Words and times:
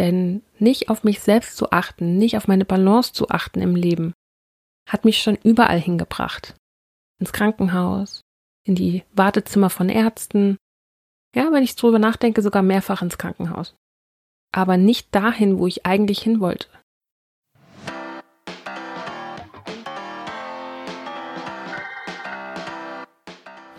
Denn 0.00 0.40
nicht 0.58 0.88
auf 0.88 1.04
mich 1.04 1.20
selbst 1.20 1.58
zu 1.58 1.72
achten, 1.72 2.16
nicht 2.16 2.38
auf 2.38 2.48
meine 2.48 2.64
Balance 2.64 3.12
zu 3.12 3.28
achten 3.28 3.60
im 3.60 3.76
Leben, 3.76 4.14
hat 4.88 5.04
mich 5.04 5.20
schon 5.20 5.36
überall 5.44 5.78
hingebracht. 5.78 6.54
Ins 7.20 7.34
Krankenhaus, 7.34 8.22
in 8.66 8.76
die 8.76 9.04
Wartezimmer 9.12 9.68
von 9.68 9.90
Ärzten. 9.90 10.56
Ja, 11.36 11.52
wenn 11.52 11.62
ich 11.62 11.76
drüber 11.76 11.98
nachdenke, 11.98 12.40
sogar 12.40 12.62
mehrfach 12.62 13.02
ins 13.02 13.18
Krankenhaus. 13.18 13.74
Aber 14.52 14.78
nicht 14.78 15.14
dahin, 15.14 15.58
wo 15.58 15.66
ich 15.66 15.84
eigentlich 15.84 16.22
hin 16.22 16.40
wollte. 16.40 16.68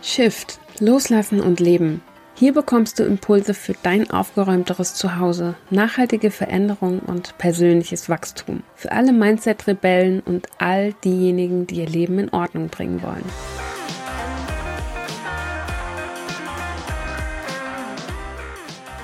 Shift, 0.03 0.59
loslassen 0.79 1.41
und 1.41 1.59
leben. 1.59 2.03
Hier 2.41 2.53
bekommst 2.53 2.97
du 2.97 3.03
Impulse 3.03 3.53
für 3.53 3.75
dein 3.83 4.09
aufgeräumteres 4.09 4.95
Zuhause, 4.95 5.53
nachhaltige 5.69 6.31
Veränderung 6.31 6.97
und 6.97 7.37
persönliches 7.37 8.09
Wachstum. 8.09 8.63
Für 8.73 8.91
alle 8.93 9.13
Mindset-Rebellen 9.13 10.21
und 10.21 10.47
all 10.57 10.93
diejenigen, 11.04 11.68
die 11.68 11.75
ihr 11.75 11.85
Leben 11.87 12.18
in 12.18 12.29
Ordnung 12.33 12.69
bringen 12.69 13.04
wollen. 13.04 13.23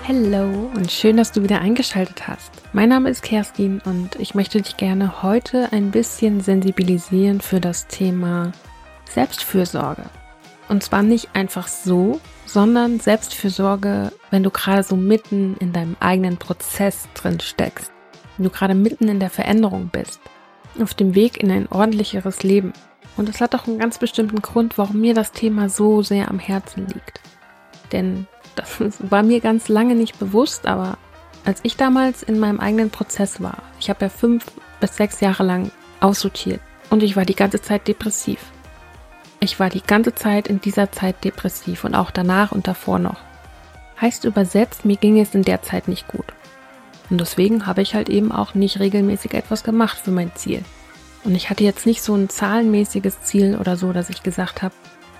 Hallo 0.07 0.71
und 0.75 0.91
schön, 0.91 1.17
dass 1.17 1.31
du 1.31 1.43
wieder 1.43 1.61
eingeschaltet 1.61 2.27
hast. 2.27 2.51
Mein 2.73 2.89
Name 2.89 3.11
ist 3.11 3.21
Kerstin 3.21 3.83
und 3.85 4.15
ich 4.15 4.33
möchte 4.33 4.59
dich 4.59 4.77
gerne 4.77 5.21
heute 5.21 5.71
ein 5.71 5.91
bisschen 5.91 6.41
sensibilisieren 6.41 7.39
für 7.39 7.59
das 7.59 7.85
Thema 7.85 8.51
Selbstfürsorge. 9.07 10.05
Und 10.69 10.83
zwar 10.83 11.01
nicht 11.01 11.29
einfach 11.33 11.67
so, 11.67 12.19
sondern 12.45 12.99
Selbstfürsorge, 12.99 14.11
wenn 14.31 14.43
du 14.43 14.49
gerade 14.49 14.83
so 14.83 14.95
mitten 14.95 15.55
in 15.59 15.73
deinem 15.73 15.95
eigenen 15.99 16.37
Prozess 16.37 17.07
drin 17.13 17.39
steckst, 17.39 17.91
wenn 18.35 18.45
du 18.45 18.49
gerade 18.49 18.75
mitten 18.75 19.07
in 19.07 19.19
der 19.19 19.29
Veränderung 19.29 19.89
bist, 19.91 20.19
auf 20.81 20.93
dem 20.93 21.15
Weg 21.15 21.41
in 21.41 21.51
ein 21.51 21.67
ordentlicheres 21.67 22.43
Leben. 22.43 22.73
Und 23.15 23.29
es 23.29 23.41
hat 23.41 23.55
auch 23.55 23.67
einen 23.67 23.79
ganz 23.79 23.97
bestimmten 23.97 24.41
Grund, 24.41 24.77
warum 24.77 25.01
mir 25.01 25.13
das 25.13 25.31
Thema 25.31 25.69
so 25.69 26.01
sehr 26.01 26.29
am 26.29 26.39
Herzen 26.39 26.87
liegt. 26.87 27.21
Denn 27.91 28.27
das 28.55 28.81
war 28.99 29.23
mir 29.23 29.39
ganz 29.39 29.69
lange 29.69 29.95
nicht 29.95 30.19
bewusst, 30.19 30.65
aber 30.67 30.97
als 31.45 31.59
ich 31.63 31.77
damals 31.77 32.23
in 32.23 32.39
meinem 32.39 32.59
eigenen 32.59 32.89
Prozess 32.89 33.41
war, 33.41 33.63
ich 33.79 33.89
habe 33.89 34.05
ja 34.05 34.09
fünf 34.09 34.45
bis 34.79 34.97
sechs 34.97 35.21
Jahre 35.21 35.43
lang 35.43 35.71
aussortiert 36.01 36.59
und 36.89 37.03
ich 37.03 37.15
war 37.15 37.25
die 37.25 37.35
ganze 37.35 37.61
Zeit 37.61 37.87
depressiv. 37.87 38.39
Ich 39.39 39.59
war 39.59 39.69
die 39.69 39.83
ganze 39.83 40.15
Zeit 40.15 40.47
in 40.47 40.59
dieser 40.59 40.91
Zeit 40.91 41.23
depressiv 41.23 41.83
und 41.83 41.93
auch 41.95 42.11
danach 42.11 42.51
und 42.51 42.67
davor 42.67 42.99
noch. 42.99 43.19
Heißt 44.01 44.25
übersetzt, 44.25 44.85
mir 44.85 44.97
ging 44.97 45.19
es 45.19 45.35
in 45.35 45.43
der 45.43 45.61
Zeit 45.61 45.87
nicht 45.87 46.07
gut. 46.07 46.25
Und 47.09 47.21
deswegen 47.21 47.65
habe 47.65 47.81
ich 47.81 47.95
halt 47.95 48.09
eben 48.09 48.31
auch 48.31 48.53
nicht 48.53 48.79
regelmäßig 48.79 49.33
etwas 49.33 49.63
gemacht 49.63 49.97
für 49.97 50.11
mein 50.11 50.35
Ziel. 50.35 50.63
Und 51.23 51.35
ich 51.35 51.49
hatte 51.49 51.63
jetzt 51.63 51.85
nicht 51.85 52.01
so 52.01 52.15
ein 52.15 52.29
zahlenmäßiges 52.29 53.21
Ziel 53.21 53.57
oder 53.57 53.77
so, 53.77 53.93
dass 53.93 54.09
ich 54.09 54.23
gesagt 54.23 54.61
habe, 54.61 54.73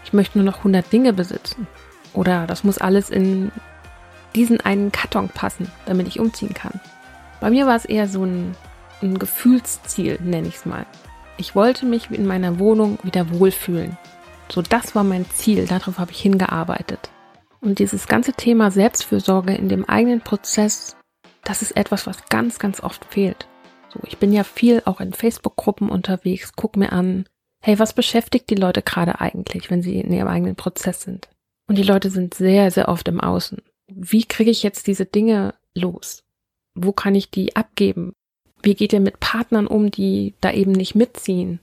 ich 0.03 0.13
möchte 0.13 0.37
nur 0.37 0.45
noch 0.45 0.59
100 0.59 0.91
Dinge 0.91 1.13
besitzen. 1.13 1.67
Oder 2.13 2.47
das 2.47 2.63
muss 2.63 2.77
alles 2.77 3.09
in 3.09 3.51
diesen 4.35 4.61
einen 4.61 4.91
Karton 4.91 5.29
passen, 5.29 5.71
damit 5.85 6.07
ich 6.07 6.19
umziehen 6.19 6.53
kann. 6.53 6.79
Bei 7.39 7.49
mir 7.49 7.67
war 7.67 7.75
es 7.75 7.85
eher 7.85 8.07
so 8.07 8.23
ein, 8.23 8.55
ein 9.01 9.19
Gefühlsziel, 9.19 10.17
nenne 10.21 10.47
ich 10.47 10.55
es 10.55 10.65
mal. 10.65 10.85
Ich 11.39 11.53
wollte 11.53 11.85
mich 11.85 12.09
in 12.09 12.25
meiner 12.25 12.57
Wohnung 12.57 12.97
wieder 13.03 13.29
wohlfühlen. 13.31 13.95
So, 14.49 14.63
das 14.63 14.95
war 14.95 15.03
mein 15.03 15.29
Ziel, 15.29 15.67
darauf 15.67 15.99
habe 15.99 16.11
ich 16.11 16.19
hingearbeitet. 16.19 17.11
Und 17.61 17.77
dieses 17.77 18.07
ganze 18.07 18.33
Thema 18.33 18.71
Selbstfürsorge 18.71 19.53
in 19.53 19.69
dem 19.69 19.85
eigenen 19.85 20.21
Prozess, 20.21 20.95
das 21.43 21.61
ist 21.61 21.77
etwas, 21.77 22.07
was 22.07 22.25
ganz, 22.29 22.57
ganz 22.57 22.81
oft 22.81 23.05
fehlt. 23.05 23.47
So, 23.93 23.99
ich 24.07 24.17
bin 24.17 24.33
ja 24.33 24.43
viel 24.43 24.81
auch 24.85 24.99
in 24.99 25.13
Facebook-Gruppen 25.13 25.89
unterwegs, 25.89 26.53
guck 26.55 26.75
mir 26.75 26.91
an, 26.91 27.25
hey, 27.61 27.77
was 27.77 27.93
beschäftigt 27.93 28.49
die 28.49 28.55
Leute 28.55 28.81
gerade 28.81 29.19
eigentlich, 29.21 29.69
wenn 29.69 29.83
sie 29.83 29.99
in 29.99 30.11
ihrem 30.11 30.27
eigenen 30.27 30.55
Prozess 30.55 31.01
sind? 31.01 31.29
Und 31.67 31.77
die 31.77 31.83
Leute 31.83 32.09
sind 32.09 32.33
sehr, 32.33 32.71
sehr 32.71 32.87
oft 32.87 33.07
im 33.07 33.19
Außen. 33.19 33.61
Wie 33.87 34.23
kriege 34.23 34.51
ich 34.51 34.63
jetzt 34.63 34.87
diese 34.87 35.05
Dinge 35.05 35.53
los? 35.75 36.23
Wo 36.73 36.93
kann 36.93 37.13
ich 37.13 37.29
die 37.29 37.55
abgeben? 37.55 38.13
Wie 38.61 38.75
geht 38.75 38.93
ihr 38.93 38.99
mit 38.99 39.19
Partnern 39.19 39.67
um, 39.67 39.91
die 39.91 40.33
da 40.41 40.51
eben 40.51 40.71
nicht 40.71 40.95
mitziehen? 40.95 41.59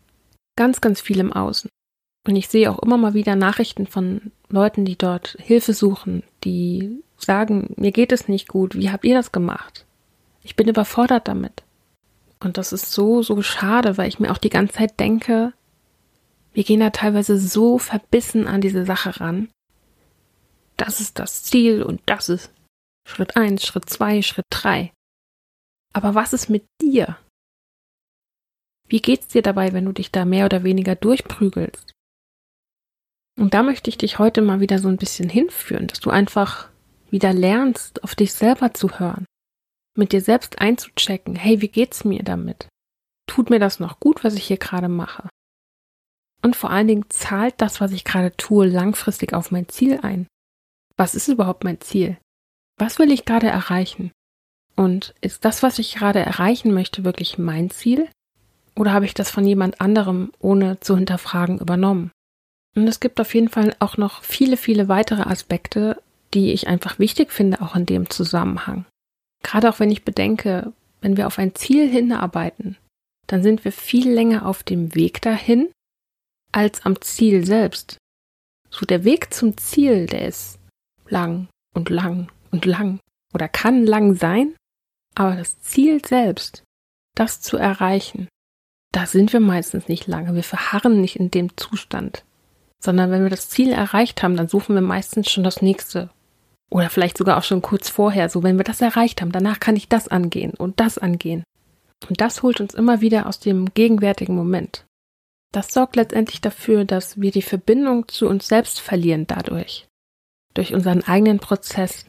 Ganz, 0.56 0.80
ganz 0.80 1.00
viel 1.00 1.18
im 1.20 1.32
Außen. 1.32 1.68
Und 2.26 2.36
ich 2.36 2.48
sehe 2.48 2.70
auch 2.70 2.78
immer 2.78 2.96
mal 2.96 3.14
wieder 3.14 3.36
Nachrichten 3.36 3.86
von 3.86 4.32
Leuten, 4.48 4.84
die 4.84 4.96
dort 4.96 5.36
Hilfe 5.40 5.74
suchen, 5.74 6.22
die 6.42 7.02
sagen, 7.16 7.74
mir 7.76 7.92
geht 7.92 8.12
es 8.12 8.28
nicht 8.28 8.48
gut, 8.48 8.76
wie 8.76 8.90
habt 8.90 9.04
ihr 9.04 9.14
das 9.14 9.32
gemacht? 9.32 9.84
Ich 10.42 10.56
bin 10.56 10.68
überfordert 10.68 11.28
damit. 11.28 11.62
Und 12.40 12.58
das 12.58 12.72
ist 12.72 12.92
so, 12.92 13.22
so 13.22 13.40
schade, 13.42 13.96
weil 13.96 14.08
ich 14.08 14.20
mir 14.20 14.30
auch 14.30 14.38
die 14.38 14.50
ganze 14.50 14.74
Zeit 14.74 15.00
denke, 15.00 15.52
wir 16.52 16.64
gehen 16.64 16.80
da 16.80 16.90
teilweise 16.90 17.38
so 17.38 17.78
verbissen 17.78 18.46
an 18.46 18.60
diese 18.60 18.84
Sache 18.84 19.20
ran. 19.20 19.48
Das 20.76 21.00
ist 21.00 21.18
das 21.18 21.42
Ziel 21.42 21.82
und 21.82 22.00
das 22.06 22.28
ist 22.28 22.50
Schritt 23.06 23.36
eins, 23.36 23.66
Schritt 23.66 23.88
zwei, 23.90 24.22
Schritt 24.22 24.46
drei. 24.50 24.92
Aber 25.94 26.14
was 26.14 26.32
ist 26.32 26.50
mit 26.50 26.66
dir? 26.82 27.18
Wie 28.86 29.00
geht's 29.00 29.28
dir 29.28 29.42
dabei, 29.42 29.72
wenn 29.72 29.86
du 29.86 29.92
dich 29.92 30.10
da 30.10 30.24
mehr 30.24 30.44
oder 30.44 30.62
weniger 30.62 30.94
durchprügelst? 30.94 31.92
Und 33.38 33.54
da 33.54 33.62
möchte 33.62 33.88
ich 33.88 33.98
dich 33.98 34.18
heute 34.18 34.42
mal 34.42 34.60
wieder 34.60 34.78
so 34.78 34.88
ein 34.88 34.96
bisschen 34.96 35.28
hinführen, 35.28 35.86
dass 35.86 36.00
du 36.00 36.10
einfach 36.10 36.68
wieder 37.10 37.32
lernst, 37.32 38.04
auf 38.04 38.14
dich 38.14 38.32
selber 38.32 38.74
zu 38.74 38.98
hören, 38.98 39.24
mit 39.96 40.12
dir 40.12 40.20
selbst 40.20 40.60
einzuchecken, 40.60 41.36
hey, 41.36 41.60
wie 41.60 41.68
geht's 41.68 42.04
mir 42.04 42.22
damit? 42.22 42.68
Tut 43.26 43.50
mir 43.50 43.58
das 43.58 43.80
noch 43.80 44.00
gut, 44.00 44.22
was 44.22 44.34
ich 44.34 44.44
hier 44.44 44.58
gerade 44.58 44.88
mache? 44.88 45.28
Und 46.42 46.56
vor 46.56 46.70
allen 46.70 46.88
Dingen 46.88 47.08
zahlt 47.08 47.54
das, 47.58 47.80
was 47.80 47.92
ich 47.92 48.04
gerade 48.04 48.36
tue, 48.36 48.66
langfristig 48.66 49.32
auf 49.32 49.50
mein 49.50 49.68
Ziel 49.68 50.00
ein. 50.02 50.26
Was 50.96 51.14
ist 51.14 51.28
überhaupt 51.28 51.64
mein 51.64 51.80
Ziel? 51.80 52.18
Was 52.78 52.98
will 52.98 53.10
ich 53.10 53.24
gerade 53.24 53.46
erreichen? 53.46 54.12
Und 54.76 55.14
ist 55.20 55.44
das, 55.44 55.62
was 55.62 55.78
ich 55.78 55.94
gerade 55.94 56.18
erreichen 56.18 56.72
möchte, 56.72 57.04
wirklich 57.04 57.38
mein 57.38 57.70
Ziel? 57.70 58.08
Oder 58.76 58.92
habe 58.92 59.04
ich 59.04 59.14
das 59.14 59.30
von 59.30 59.46
jemand 59.46 59.80
anderem 59.80 60.32
ohne 60.40 60.80
zu 60.80 60.96
hinterfragen 60.96 61.60
übernommen? 61.60 62.10
Und 62.74 62.88
es 62.88 62.98
gibt 62.98 63.20
auf 63.20 63.34
jeden 63.34 63.48
Fall 63.48 63.76
auch 63.78 63.96
noch 63.96 64.24
viele, 64.24 64.56
viele 64.56 64.88
weitere 64.88 65.22
Aspekte, 65.22 66.02
die 66.34 66.52
ich 66.52 66.66
einfach 66.66 66.98
wichtig 66.98 67.30
finde, 67.30 67.62
auch 67.62 67.76
in 67.76 67.86
dem 67.86 68.10
Zusammenhang. 68.10 68.84
Gerade 69.44 69.70
auch 69.70 69.78
wenn 69.78 69.92
ich 69.92 70.04
bedenke, 70.04 70.72
wenn 71.00 71.16
wir 71.16 71.28
auf 71.28 71.38
ein 71.38 71.54
Ziel 71.54 71.88
hinarbeiten, 71.88 72.76
dann 73.28 73.42
sind 73.42 73.64
wir 73.64 73.72
viel 73.72 74.10
länger 74.10 74.46
auf 74.46 74.64
dem 74.64 74.94
Weg 74.94 75.22
dahin 75.22 75.70
als 76.50 76.84
am 76.84 77.00
Ziel 77.00 77.46
selbst. 77.46 77.98
So 78.70 78.86
der 78.86 79.04
Weg 79.04 79.32
zum 79.32 79.56
Ziel, 79.56 80.06
der 80.06 80.26
ist 80.26 80.58
lang 81.08 81.48
und 81.74 81.90
lang 81.90 82.28
und 82.50 82.64
lang 82.64 82.98
oder 83.32 83.48
kann 83.48 83.86
lang 83.86 84.14
sein, 84.14 84.54
aber 85.14 85.36
das 85.36 85.60
Ziel 85.60 86.04
selbst, 86.04 86.62
das 87.14 87.40
zu 87.40 87.56
erreichen, 87.56 88.28
da 88.92 89.06
sind 89.06 89.32
wir 89.32 89.40
meistens 89.40 89.88
nicht 89.88 90.06
lange. 90.06 90.34
Wir 90.34 90.44
verharren 90.44 91.00
nicht 91.00 91.16
in 91.16 91.30
dem 91.30 91.56
Zustand 91.56 92.24
sondern 92.84 93.10
wenn 93.10 93.22
wir 93.22 93.30
das 93.30 93.48
Ziel 93.48 93.72
erreicht 93.72 94.22
haben, 94.22 94.36
dann 94.36 94.48
suchen 94.48 94.74
wir 94.74 94.82
meistens 94.82 95.30
schon 95.30 95.42
das 95.42 95.62
nächste. 95.62 96.10
Oder 96.70 96.90
vielleicht 96.90 97.16
sogar 97.16 97.38
auch 97.38 97.42
schon 97.42 97.62
kurz 97.62 97.88
vorher, 97.88 98.28
so 98.28 98.42
wenn 98.42 98.58
wir 98.58 98.64
das 98.64 98.82
erreicht 98.82 99.22
haben, 99.22 99.32
danach 99.32 99.58
kann 99.58 99.74
ich 99.74 99.88
das 99.88 100.08
angehen 100.08 100.52
und 100.52 100.80
das 100.80 100.98
angehen. 100.98 101.44
Und 102.08 102.20
das 102.20 102.42
holt 102.42 102.60
uns 102.60 102.74
immer 102.74 103.00
wieder 103.00 103.26
aus 103.26 103.40
dem 103.40 103.72
gegenwärtigen 103.72 104.36
Moment. 104.36 104.84
Das 105.52 105.72
sorgt 105.72 105.96
letztendlich 105.96 106.40
dafür, 106.42 106.84
dass 106.84 107.20
wir 107.20 107.30
die 107.30 107.42
Verbindung 107.42 108.08
zu 108.08 108.28
uns 108.28 108.48
selbst 108.48 108.80
verlieren 108.80 109.26
dadurch. 109.26 109.86
Durch 110.52 110.74
unseren 110.74 111.02
eigenen 111.02 111.38
Prozess. 111.38 112.06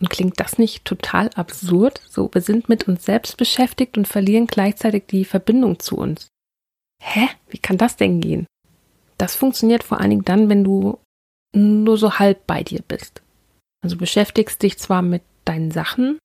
Und 0.00 0.08
klingt 0.08 0.40
das 0.40 0.58
nicht 0.58 0.84
total 0.86 1.28
absurd? 1.34 2.00
So, 2.08 2.30
wir 2.32 2.40
sind 2.40 2.68
mit 2.68 2.88
uns 2.88 3.04
selbst 3.04 3.36
beschäftigt 3.36 3.98
und 3.98 4.08
verlieren 4.08 4.46
gleichzeitig 4.46 5.04
die 5.06 5.26
Verbindung 5.26 5.78
zu 5.78 5.96
uns. 5.96 6.28
Hä? 7.02 7.28
Wie 7.48 7.58
kann 7.58 7.76
das 7.76 7.96
denn 7.96 8.20
gehen? 8.20 8.46
Das 9.18 9.36
funktioniert 9.36 9.84
vor 9.84 10.00
allen 10.00 10.10
Dingen 10.10 10.24
dann, 10.24 10.48
wenn 10.48 10.64
du 10.64 10.98
nur 11.54 11.98
so 11.98 12.18
halb 12.18 12.46
bei 12.46 12.62
dir 12.62 12.80
bist. 12.86 13.22
Also 13.82 13.96
beschäftigst 13.96 14.62
dich 14.62 14.78
zwar 14.78 15.02
mit 15.02 15.22
deinen 15.44 15.70
Sachen, 15.70 16.18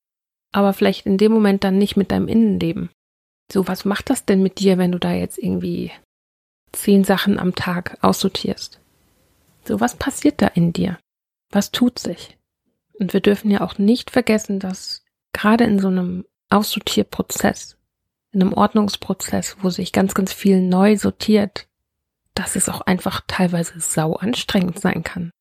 aber 0.53 0.73
vielleicht 0.73 1.05
in 1.05 1.17
dem 1.17 1.33
Moment 1.33 1.63
dann 1.65 1.77
nicht 1.77 1.97
mit 1.97 2.11
deinem 2.11 2.29
Innenleben. 2.29 2.89
So, 3.51 3.67
was 3.67 3.85
macht 3.85 4.09
das 4.09 4.25
denn 4.25 4.41
mit 4.41 4.59
dir, 4.59 4.77
wenn 4.77 4.91
du 4.91 5.00
da 5.00 5.11
jetzt 5.11 5.38
irgendwie 5.38 5.91
zehn 6.71 7.03
Sachen 7.03 7.39
am 7.39 7.55
Tag 7.55 7.97
aussortierst? 8.01 8.79
So, 9.65 9.79
was 9.79 9.95
passiert 9.95 10.41
da 10.41 10.47
in 10.47 10.71
dir? 10.73 10.97
Was 11.51 11.71
tut 11.71 12.00
sich? 12.00 12.38
Und 13.00 13.13
wir 13.13 13.19
dürfen 13.21 13.51
ja 13.51 13.62
auch 13.62 13.77
nicht 13.77 14.12
vergessen, 14.12 14.59
dass 14.59 15.03
gerade 15.33 15.63
in 15.65 15.80
so 15.80 15.88
einem 15.88 16.25
Aussortierprozess, 16.50 17.77
in 18.31 18.42
einem 18.42 18.53
Ordnungsprozess, 18.53 19.57
wo 19.62 19.69
sich 19.69 19.92
ganz, 19.92 20.13
ganz 20.13 20.31
viel 20.33 20.62
neu 20.62 20.97
sortiert, 20.97 21.68
dass 22.33 22.56
es 22.56 22.69
auch 22.69 22.81
einfach 22.81 23.21
teilweise 23.27 23.80
sau 23.80 24.13
anstrengend 24.15 24.80
sein 24.80 25.03
kann. 25.03 25.31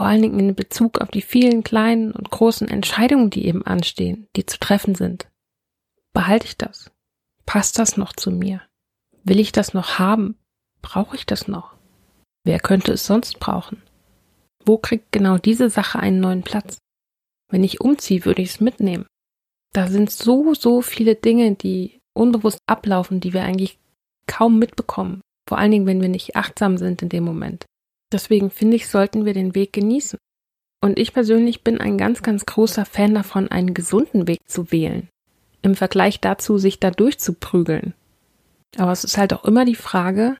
vor 0.00 0.06
allen 0.06 0.22
Dingen 0.22 0.40
in 0.40 0.54
Bezug 0.54 0.98
auf 1.02 1.10
die 1.10 1.20
vielen 1.20 1.62
kleinen 1.62 2.12
und 2.12 2.30
großen 2.30 2.66
Entscheidungen, 2.68 3.28
die 3.28 3.44
eben 3.44 3.66
anstehen, 3.66 4.28
die 4.34 4.46
zu 4.46 4.58
treffen 4.58 4.94
sind. 4.94 5.28
Behalte 6.14 6.46
ich 6.46 6.56
das? 6.56 6.90
Passt 7.44 7.78
das 7.78 7.98
noch 7.98 8.14
zu 8.14 8.30
mir? 8.30 8.62
Will 9.24 9.38
ich 9.38 9.52
das 9.52 9.74
noch 9.74 9.98
haben? 9.98 10.38
Brauche 10.80 11.16
ich 11.16 11.26
das 11.26 11.48
noch? 11.48 11.74
Wer 12.44 12.60
könnte 12.60 12.92
es 12.92 13.04
sonst 13.04 13.40
brauchen? 13.40 13.82
Wo 14.64 14.78
kriegt 14.78 15.12
genau 15.12 15.36
diese 15.36 15.68
Sache 15.68 15.98
einen 15.98 16.20
neuen 16.20 16.44
Platz? 16.44 16.78
Wenn 17.50 17.64
ich 17.64 17.80
umziehe, 17.80 18.24
würde 18.24 18.42
ich 18.42 18.50
es 18.50 18.60
mitnehmen. 18.60 19.06
Da 19.72 19.88
sind 19.88 20.10
so, 20.10 20.54
so 20.54 20.82
viele 20.82 21.14
Dinge, 21.14 21.54
die 21.54 22.00
unbewusst 22.12 22.58
ablaufen, 22.66 23.20
die 23.20 23.32
wir 23.32 23.42
eigentlich 23.42 23.78
kaum 24.26 24.58
mitbekommen. 24.58 25.20
Vor 25.48 25.58
allen 25.58 25.70
Dingen, 25.70 25.86
wenn 25.86 26.00
wir 26.00 26.08
nicht 26.08 26.36
achtsam 26.36 26.78
sind 26.78 27.02
in 27.02 27.08
dem 27.08 27.24
Moment. 27.24 27.66
Deswegen 28.12 28.50
finde 28.50 28.76
ich, 28.76 28.88
sollten 28.88 29.24
wir 29.24 29.34
den 29.34 29.54
Weg 29.54 29.72
genießen. 29.72 30.18
Und 30.82 30.98
ich 30.98 31.12
persönlich 31.12 31.62
bin 31.62 31.80
ein 31.80 31.98
ganz, 31.98 32.22
ganz 32.22 32.46
großer 32.46 32.84
Fan 32.84 33.14
davon, 33.14 33.48
einen 33.48 33.74
gesunden 33.74 34.26
Weg 34.26 34.40
zu 34.48 34.72
wählen. 34.72 35.08
Im 35.62 35.74
Vergleich 35.74 36.20
dazu, 36.20 36.58
sich 36.58 36.80
da 36.80 36.90
durchzuprügeln. 36.90 37.94
Aber 38.76 38.92
es 38.92 39.04
ist 39.04 39.18
halt 39.18 39.32
auch 39.34 39.44
immer 39.44 39.64
die 39.64 39.74
Frage, 39.74 40.36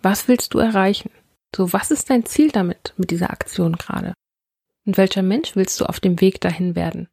was 0.00 0.28
willst 0.28 0.54
du 0.54 0.58
erreichen? 0.58 1.10
So, 1.54 1.72
was 1.72 1.90
ist 1.90 2.10
dein 2.10 2.24
Ziel 2.24 2.50
damit, 2.50 2.94
mit 2.96 3.10
dieser 3.10 3.30
Aktion 3.30 3.74
gerade? 3.74 4.14
Und 4.86 4.96
welcher 4.96 5.22
Mensch 5.22 5.56
willst 5.56 5.80
du 5.80 5.84
auf 5.84 6.00
dem 6.00 6.20
Weg 6.20 6.40
dahin 6.40 6.76
werden? 6.76 7.08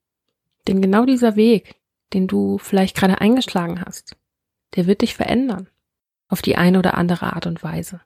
Denn 0.67 0.81
genau 0.81 1.05
dieser 1.05 1.35
Weg, 1.35 1.75
den 2.13 2.27
du 2.27 2.59
vielleicht 2.59 2.95
gerade 2.95 3.19
eingeschlagen 3.19 3.81
hast, 3.81 4.15
der 4.75 4.85
wird 4.85 5.01
dich 5.01 5.15
verändern. 5.15 5.67
Auf 6.29 6.41
die 6.41 6.55
eine 6.55 6.79
oder 6.79 6.97
andere 6.97 7.33
Art 7.33 7.47
und 7.47 7.63
Weise. 7.63 8.01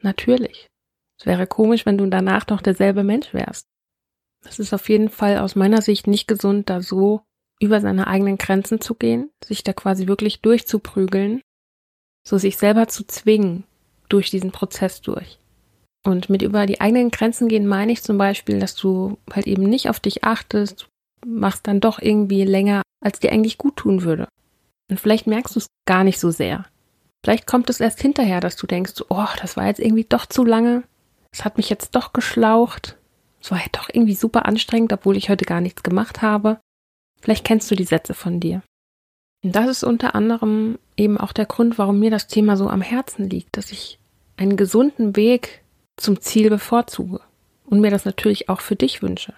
Natürlich. 0.00 0.68
Es 1.18 1.26
wäre 1.26 1.46
komisch, 1.46 1.86
wenn 1.86 1.96
du 1.96 2.06
danach 2.06 2.46
noch 2.48 2.60
derselbe 2.60 3.04
Mensch 3.04 3.32
wärst. 3.32 3.68
Es 4.44 4.58
ist 4.58 4.74
auf 4.74 4.88
jeden 4.88 5.08
Fall 5.08 5.38
aus 5.38 5.54
meiner 5.54 5.80
Sicht 5.80 6.06
nicht 6.06 6.28
gesund, 6.28 6.68
da 6.68 6.82
so 6.82 7.22
über 7.60 7.80
seine 7.80 8.08
eigenen 8.08 8.36
Grenzen 8.36 8.80
zu 8.80 8.94
gehen, 8.94 9.30
sich 9.42 9.62
da 9.64 9.72
quasi 9.72 10.06
wirklich 10.06 10.42
durchzuprügeln, 10.42 11.40
so 12.26 12.36
sich 12.36 12.58
selber 12.58 12.88
zu 12.88 13.06
zwingen 13.06 13.64
durch 14.08 14.30
diesen 14.30 14.52
Prozess 14.52 15.00
durch. 15.00 15.38
Und 16.04 16.28
mit 16.28 16.42
über 16.42 16.66
die 16.66 16.80
eigenen 16.80 17.10
Grenzen 17.10 17.48
gehen 17.48 17.66
meine 17.66 17.92
ich 17.92 18.02
zum 18.02 18.18
Beispiel, 18.18 18.60
dass 18.60 18.74
du 18.74 19.18
halt 19.32 19.46
eben 19.46 19.64
nicht 19.64 19.88
auf 19.88 20.00
dich 20.00 20.22
achtest, 20.22 20.86
machst 21.26 21.66
dann 21.66 21.80
doch 21.80 21.98
irgendwie 21.98 22.44
länger, 22.44 22.82
als 23.02 23.20
dir 23.20 23.32
eigentlich 23.32 23.58
gut 23.58 23.76
tun 23.76 24.02
würde. 24.02 24.28
Und 24.90 25.00
vielleicht 25.00 25.26
merkst 25.26 25.56
du 25.56 25.60
es 25.60 25.66
gar 25.86 26.04
nicht 26.04 26.20
so 26.20 26.30
sehr. 26.30 26.66
Vielleicht 27.24 27.46
kommt 27.46 27.70
es 27.70 27.80
erst 27.80 28.02
hinterher, 28.02 28.40
dass 28.40 28.56
du 28.56 28.66
denkst, 28.66 29.02
oh, 29.08 29.26
das 29.40 29.56
war 29.56 29.66
jetzt 29.66 29.80
irgendwie 29.80 30.04
doch 30.04 30.26
zu 30.26 30.44
lange. 30.44 30.82
Es 31.32 31.44
hat 31.44 31.56
mich 31.56 31.70
jetzt 31.70 31.94
doch 31.96 32.12
geschlaucht. 32.12 32.98
Es 33.40 33.50
war 33.50 33.58
ja 33.58 33.66
doch 33.72 33.88
irgendwie 33.90 34.14
super 34.14 34.44
anstrengend, 34.44 34.92
obwohl 34.92 35.16
ich 35.16 35.30
heute 35.30 35.46
gar 35.46 35.62
nichts 35.62 35.82
gemacht 35.82 36.20
habe. 36.20 36.60
Vielleicht 37.22 37.46
kennst 37.46 37.70
du 37.70 37.74
die 37.74 37.84
Sätze 37.84 38.12
von 38.12 38.40
dir. 38.40 38.62
Und 39.42 39.56
das 39.56 39.68
ist 39.68 39.84
unter 39.84 40.14
anderem 40.14 40.78
eben 40.98 41.16
auch 41.16 41.32
der 41.32 41.46
Grund, 41.46 41.78
warum 41.78 41.98
mir 41.98 42.10
das 42.10 42.26
Thema 42.26 42.58
so 42.58 42.68
am 42.68 42.82
Herzen 42.82 43.28
liegt, 43.28 43.56
dass 43.56 43.72
ich 43.72 43.98
einen 44.36 44.58
gesunden 44.58 45.16
Weg 45.16 45.63
zum 45.96 46.20
Ziel 46.20 46.50
bevorzuge 46.50 47.20
und 47.66 47.80
mir 47.80 47.90
das 47.90 48.04
natürlich 48.04 48.48
auch 48.48 48.60
für 48.60 48.76
dich 48.76 49.02
wünsche. 49.02 49.34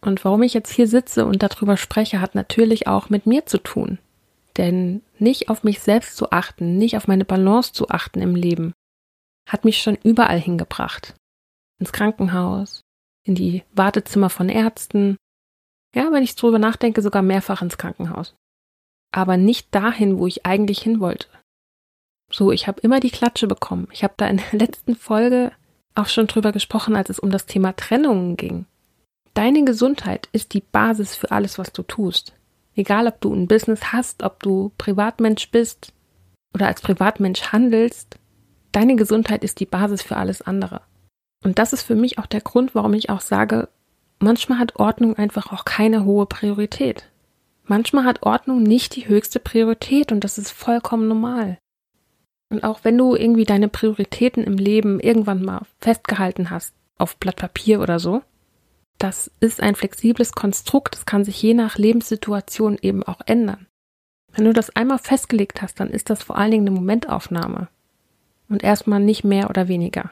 Und 0.00 0.24
warum 0.24 0.42
ich 0.42 0.54
jetzt 0.54 0.72
hier 0.72 0.86
sitze 0.86 1.26
und 1.26 1.42
darüber 1.42 1.76
spreche, 1.76 2.20
hat 2.20 2.34
natürlich 2.34 2.86
auch 2.86 3.08
mit 3.08 3.26
mir 3.26 3.46
zu 3.46 3.58
tun. 3.58 3.98
Denn 4.56 5.02
nicht 5.18 5.48
auf 5.48 5.64
mich 5.64 5.80
selbst 5.80 6.16
zu 6.16 6.30
achten, 6.30 6.78
nicht 6.78 6.96
auf 6.96 7.08
meine 7.08 7.24
Balance 7.24 7.72
zu 7.72 7.88
achten 7.88 8.20
im 8.20 8.34
Leben, 8.34 8.72
hat 9.46 9.64
mich 9.64 9.82
schon 9.82 9.98
überall 10.02 10.40
hingebracht. 10.40 11.14
Ins 11.78 11.92
Krankenhaus, 11.92 12.80
in 13.24 13.34
die 13.34 13.64
Wartezimmer 13.74 14.30
von 14.30 14.48
Ärzten. 14.48 15.16
Ja, 15.94 16.10
wenn 16.12 16.22
ich 16.22 16.36
drüber 16.36 16.58
nachdenke, 16.58 17.02
sogar 17.02 17.22
mehrfach 17.22 17.62
ins 17.62 17.78
Krankenhaus. 17.78 18.34
Aber 19.12 19.36
nicht 19.36 19.74
dahin, 19.74 20.18
wo 20.18 20.26
ich 20.26 20.46
eigentlich 20.46 20.80
hin 20.80 21.00
wollte. 21.00 21.28
So, 22.30 22.50
ich 22.50 22.66
habe 22.66 22.80
immer 22.80 23.00
die 23.00 23.10
Klatsche 23.10 23.46
bekommen. 23.46 23.88
Ich 23.92 24.02
habe 24.02 24.14
da 24.16 24.26
in 24.26 24.38
der 24.38 24.58
letzten 24.58 24.96
Folge 24.96 25.52
auch 25.98 26.06
schon 26.06 26.26
drüber 26.26 26.52
gesprochen, 26.52 26.96
als 26.96 27.10
es 27.10 27.18
um 27.18 27.30
das 27.30 27.46
Thema 27.46 27.74
Trennungen 27.74 28.36
ging. 28.36 28.66
Deine 29.34 29.64
Gesundheit 29.64 30.28
ist 30.32 30.54
die 30.54 30.62
Basis 30.62 31.14
für 31.14 31.30
alles, 31.30 31.58
was 31.58 31.72
du 31.72 31.82
tust. 31.82 32.34
Egal, 32.74 33.06
ob 33.06 33.20
du 33.20 33.32
ein 33.34 33.48
Business 33.48 33.92
hast, 33.92 34.22
ob 34.22 34.42
du 34.42 34.72
Privatmensch 34.78 35.50
bist 35.50 35.92
oder 36.54 36.66
als 36.68 36.80
Privatmensch 36.80 37.52
handelst, 37.52 38.18
deine 38.72 38.96
Gesundheit 38.96 39.44
ist 39.44 39.60
die 39.60 39.66
Basis 39.66 40.02
für 40.02 40.16
alles 40.16 40.42
andere. 40.42 40.82
Und 41.44 41.58
das 41.58 41.72
ist 41.72 41.82
für 41.82 41.94
mich 41.94 42.18
auch 42.18 42.26
der 42.26 42.40
Grund, 42.40 42.74
warum 42.74 42.94
ich 42.94 43.10
auch 43.10 43.20
sage, 43.20 43.68
manchmal 44.18 44.58
hat 44.58 44.76
Ordnung 44.76 45.16
einfach 45.16 45.52
auch 45.52 45.64
keine 45.64 46.04
hohe 46.04 46.26
Priorität. 46.26 47.10
Manchmal 47.64 48.04
hat 48.04 48.22
Ordnung 48.22 48.62
nicht 48.62 48.96
die 48.96 49.08
höchste 49.08 49.40
Priorität 49.40 50.12
und 50.12 50.24
das 50.24 50.38
ist 50.38 50.50
vollkommen 50.50 51.08
normal. 51.08 51.58
Und 52.48 52.64
auch 52.64 52.84
wenn 52.84 52.96
du 52.96 53.14
irgendwie 53.16 53.44
deine 53.44 53.68
Prioritäten 53.68 54.44
im 54.44 54.56
Leben 54.56 55.00
irgendwann 55.00 55.42
mal 55.42 55.62
festgehalten 55.80 56.50
hast, 56.50 56.74
auf 56.98 57.16
Blatt 57.16 57.36
Papier 57.36 57.80
oder 57.80 57.98
so, 57.98 58.22
das 58.98 59.30
ist 59.40 59.60
ein 59.62 59.74
flexibles 59.74 60.32
Konstrukt, 60.32 60.94
das 60.94 61.06
kann 61.06 61.24
sich 61.24 61.40
je 61.42 61.54
nach 61.54 61.76
Lebenssituation 61.76 62.78
eben 62.80 63.02
auch 63.02 63.20
ändern. 63.26 63.66
Wenn 64.32 64.44
du 64.44 64.52
das 64.52 64.74
einmal 64.74 64.98
festgelegt 64.98 65.62
hast, 65.62 65.80
dann 65.80 65.90
ist 65.90 66.08
das 66.10 66.22
vor 66.22 66.38
allen 66.38 66.50
Dingen 66.50 66.66
eine 66.68 66.76
Momentaufnahme 66.76 67.68
und 68.48 68.62
erstmal 68.62 69.00
nicht 69.00 69.24
mehr 69.24 69.50
oder 69.50 69.68
weniger. 69.68 70.10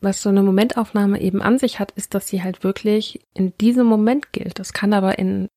Was 0.00 0.20
so 0.20 0.30
eine 0.30 0.42
Momentaufnahme 0.42 1.20
eben 1.20 1.40
an 1.40 1.58
sich 1.58 1.78
hat, 1.78 1.92
ist, 1.92 2.14
dass 2.14 2.26
sie 2.26 2.42
halt 2.42 2.64
wirklich 2.64 3.20
in 3.34 3.56
diesem 3.58 3.86
Moment 3.86 4.32
gilt. 4.32 4.58
Das 4.58 4.72
kann 4.72 4.92
aber 4.92 5.18
in 5.18 5.48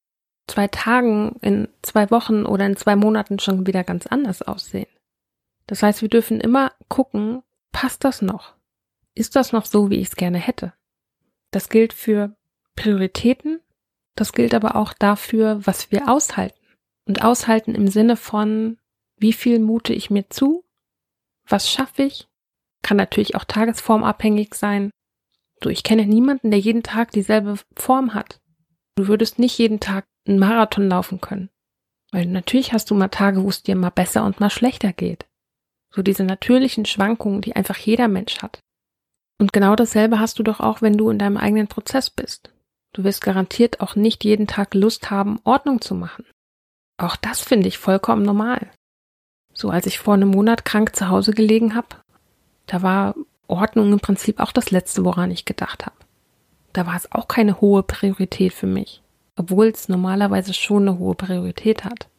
zwei 0.47 0.67
Tagen, 0.67 1.37
in 1.41 1.67
zwei 1.81 2.11
Wochen 2.11 2.45
oder 2.45 2.65
in 2.67 2.75
zwei 2.75 2.95
Monaten 2.95 3.39
schon 3.39 3.65
wieder 3.65 3.83
ganz 3.83 4.05
anders 4.05 4.43
aussehen. 4.43 4.87
Das 5.67 5.83
heißt, 5.83 6.01
wir 6.01 6.09
dürfen 6.09 6.39
immer 6.39 6.71
gucken, 6.89 7.43
passt 7.71 8.03
das 8.03 8.21
noch? 8.21 8.55
Ist 9.13 9.35
das 9.35 9.51
noch 9.51 9.65
so, 9.65 9.89
wie 9.89 9.95
ich 9.95 10.09
es 10.09 10.15
gerne 10.15 10.37
hätte? 10.37 10.73
Das 11.51 11.69
gilt 11.69 11.93
für 11.93 12.35
Prioritäten, 12.75 13.61
das 14.15 14.33
gilt 14.33 14.53
aber 14.53 14.75
auch 14.75 14.93
dafür, 14.93 15.65
was 15.65 15.91
wir 15.91 16.09
aushalten. 16.09 16.59
Und 17.05 17.23
aushalten 17.23 17.75
im 17.75 17.87
Sinne 17.87 18.17
von, 18.17 18.77
wie 19.17 19.33
viel 19.33 19.59
mute 19.59 19.93
ich 19.93 20.09
mir 20.09 20.29
zu? 20.29 20.65
Was 21.47 21.69
schaffe 21.69 22.03
ich? 22.03 22.27
Kann 22.81 22.97
natürlich 22.97 23.35
auch 23.35 23.45
tagesformabhängig 23.45 24.53
sein. 24.53 24.91
So, 25.63 25.69
ich 25.69 25.83
kenne 25.83 26.05
niemanden, 26.05 26.51
der 26.51 26.59
jeden 26.59 26.83
Tag 26.83 27.11
dieselbe 27.11 27.55
Form 27.75 28.13
hat. 28.13 28.41
Du 28.95 29.07
würdest 29.07 29.39
nicht 29.39 29.57
jeden 29.57 29.79
Tag 29.79 30.05
einen 30.27 30.39
Marathon 30.39 30.89
laufen 30.89 31.21
können. 31.21 31.49
Weil 32.11 32.25
natürlich 32.25 32.73
hast 32.73 32.89
du 32.89 32.95
mal 32.95 33.09
Tage, 33.09 33.43
wo 33.43 33.49
es 33.49 33.63
dir 33.63 33.75
mal 33.75 33.89
besser 33.89 34.25
und 34.25 34.39
mal 34.39 34.49
schlechter 34.49 34.93
geht. 34.93 35.25
So 35.95 36.01
diese 36.01 36.25
natürlichen 36.25 36.85
Schwankungen, 36.85 37.39
die 37.39 37.55
einfach 37.55 37.77
jeder 37.77 38.09
Mensch 38.09 38.41
hat. 38.41 38.59
Und 39.39 39.53
genau 39.53 39.77
dasselbe 39.77 40.19
hast 40.19 40.37
du 40.37 40.43
doch 40.43 40.59
auch, 40.59 40.81
wenn 40.81 40.97
du 40.97 41.09
in 41.09 41.19
deinem 41.19 41.37
eigenen 41.37 41.67
Prozess 41.67 42.09
bist. 42.09 42.51
Du 42.91 43.05
wirst 43.05 43.21
garantiert 43.21 43.79
auch 43.79 43.95
nicht 43.95 44.25
jeden 44.25 44.45
Tag 44.45 44.73
Lust 44.73 45.09
haben, 45.09 45.39
Ordnung 45.45 45.79
zu 45.79 45.95
machen. 45.95 46.25
Auch 46.97 47.15
das 47.15 47.39
finde 47.39 47.69
ich 47.69 47.77
vollkommen 47.77 48.23
normal. 48.23 48.69
So 49.53 49.69
als 49.69 49.85
ich 49.85 49.99
vor 49.99 50.15
einem 50.15 50.29
Monat 50.29 50.65
krank 50.65 50.97
zu 50.97 51.07
Hause 51.07 51.31
gelegen 51.31 51.75
habe, 51.75 51.87
da 52.67 52.81
war 52.81 53.15
Ordnung 53.47 53.93
im 53.93 53.99
Prinzip 54.01 54.41
auch 54.41 54.51
das 54.51 54.71
Letzte, 54.71 55.05
woran 55.05 55.31
ich 55.31 55.45
gedacht 55.45 55.85
habe. 55.85 55.95
Da 56.73 56.85
war 56.85 56.97
es 56.97 57.09
auch 57.13 57.29
keine 57.29 57.61
hohe 57.61 57.83
Priorität 57.83 58.51
für 58.51 58.67
mich, 58.67 59.01
obwohl 59.37 59.67
es 59.67 59.87
normalerweise 59.87 60.53
schon 60.53 60.89
eine 60.89 60.99
hohe 60.99 61.15
Priorität 61.15 61.85
hat. 61.85 62.09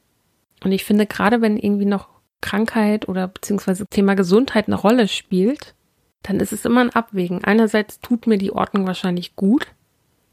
Und 0.64 0.72
ich 0.72 0.84
finde, 0.84 1.04
gerade 1.04 1.42
wenn 1.42 1.58
irgendwie 1.58 1.84
noch 1.84 2.15
Krankheit 2.40 3.08
oder 3.08 3.28
beziehungsweise 3.28 3.86
Thema 3.86 4.14
Gesundheit 4.14 4.66
eine 4.66 4.76
Rolle 4.76 5.08
spielt, 5.08 5.74
dann 6.22 6.40
ist 6.40 6.52
es 6.52 6.64
immer 6.64 6.80
ein 6.80 6.90
Abwägen. 6.90 7.44
Einerseits 7.44 8.00
tut 8.00 8.26
mir 8.26 8.38
die 8.38 8.52
Ordnung 8.52 8.86
wahrscheinlich 8.86 9.36
gut 9.36 9.68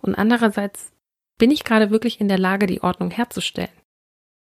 und 0.01 0.15
andererseits 0.15 0.91
bin 1.37 1.51
ich 1.51 1.63
gerade 1.63 1.89
wirklich 1.89 2.21
in 2.21 2.27
der 2.27 2.39
Lage, 2.39 2.67
die 2.67 2.83
Ordnung 2.83 3.11
herzustellen. 3.11 3.69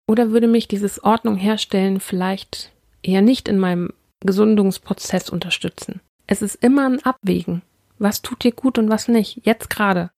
Oder 0.08 0.30
würde 0.30 0.48
mich 0.48 0.68
dieses 0.68 1.02
Ordnung 1.02 1.36
herstellen 1.36 2.00
vielleicht 2.00 2.72
eher 3.02 3.22
nicht 3.22 3.48
in 3.48 3.58
meinem 3.58 3.92
Gesundungsprozess 4.20 5.30
unterstützen? 5.30 6.00
Es 6.26 6.42
ist 6.42 6.56
immer 6.56 6.88
ein 6.88 7.04
Abwägen. 7.04 7.62
Was 7.98 8.22
tut 8.22 8.42
dir 8.44 8.52
gut 8.52 8.78
und 8.78 8.88
was 8.88 9.08
nicht? 9.08 9.40
Jetzt 9.44 9.70
gerade. 9.70 10.10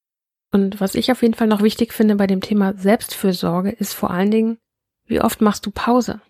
Und 0.51 0.79
was 0.79 0.95
ich 0.95 1.11
auf 1.11 1.21
jeden 1.21 1.33
Fall 1.33 1.47
noch 1.47 1.61
wichtig 1.61 1.93
finde 1.93 2.15
bei 2.15 2.27
dem 2.27 2.41
Thema 2.41 2.73
Selbstfürsorge 2.73 3.69
ist 3.69 3.93
vor 3.93 4.11
allen 4.11 4.31
Dingen, 4.31 4.57
wie 5.05 5.21
oft 5.21 5.41
machst 5.41 5.65
du 5.65 5.71
Pause? 5.71 6.21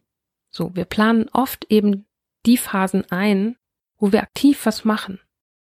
So, 0.55 0.73
wir 0.73 0.85
planen 0.85 1.27
oft 1.33 1.65
eben 1.69 2.05
die 2.45 2.55
Phasen 2.55 3.03
ein, 3.11 3.57
wo 3.97 4.13
wir 4.13 4.21
aktiv 4.23 4.65
was 4.65 4.85
machen. 4.85 5.19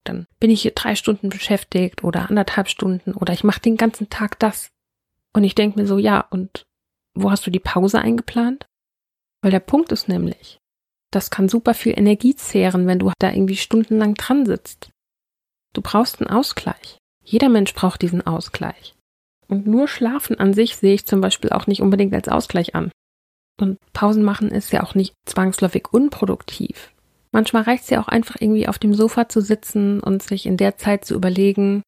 Dann 0.05 0.27
bin 0.41 0.51
ich 0.51 0.63
hier 0.63 0.73
drei 0.73 0.97
Stunden 0.97 1.29
beschäftigt 1.29 2.03
oder 2.03 2.29
anderthalb 2.29 2.69
Stunden 2.69 3.15
oder 3.15 3.33
ich 3.33 3.45
mache 3.45 3.61
den 3.61 3.77
ganzen 3.77 4.11
Tag 4.11 4.41
das. 4.41 4.71
Und 5.33 5.45
ich 5.45 5.55
denke 5.55 5.79
mir 5.79 5.87
so, 5.87 5.97
ja, 5.97 6.21
und 6.21 6.65
wo 7.15 7.31
hast 7.31 7.47
du 7.47 7.53
die 7.53 7.61
Pause 7.61 8.01
eingeplant? 8.01 8.67
Weil 9.43 9.53
der 9.53 9.61
Punkt 9.61 9.93
ist 9.93 10.09
nämlich, 10.09 10.59
das 11.13 11.31
kann 11.31 11.49
super 11.49 11.75
viel 11.75 11.97
Energie 11.97 12.35
zehren, 12.35 12.89
wenn 12.89 12.99
du 12.99 13.13
da 13.21 13.31
irgendwie 13.31 13.57
stundenlang 13.57 14.15
dran 14.15 14.45
sitzt. 14.45 14.91
Du 15.73 15.83
brauchst 15.83 16.21
einen 16.21 16.31
Ausgleich. 16.31 16.99
Jeder 17.23 17.49
Mensch 17.49 17.75
braucht 17.75 18.03
diesen 18.03 18.27
Ausgleich. 18.27 18.97
Und 19.47 19.69
nur 19.69 19.87
Schlafen 19.87 20.41
an 20.41 20.53
sich 20.53 20.77
sehe 20.77 20.95
ich 20.95 21.07
zum 21.07 21.21
Beispiel 21.21 21.51
auch 21.51 21.69
nicht 21.69 21.81
unbedingt 21.81 22.15
als 22.15 22.29
Ausgleich 22.29 22.75
an. 22.75 22.91
Und 23.61 23.79
Pausen 23.93 24.23
machen 24.23 24.51
ist 24.51 24.73
ja 24.73 24.83
auch 24.83 24.95
nicht 24.95 25.15
zwangsläufig 25.27 25.93
unproduktiv. 25.93 26.93
Manchmal 27.33 27.63
reicht 27.63 27.85
es 27.85 27.91
ja 27.91 28.03
auch 28.03 28.09
einfach 28.09 28.37
irgendwie 28.41 28.67
auf 28.67 28.79
dem 28.79 28.95
Sofa 28.95 29.29
zu 29.29 29.41
sitzen 29.41 30.01
und 30.01 30.23
sich 30.23 30.47
in 30.47 30.57
der 30.57 30.77
Zeit 30.77 31.05
zu 31.05 31.15
überlegen, 31.15 31.83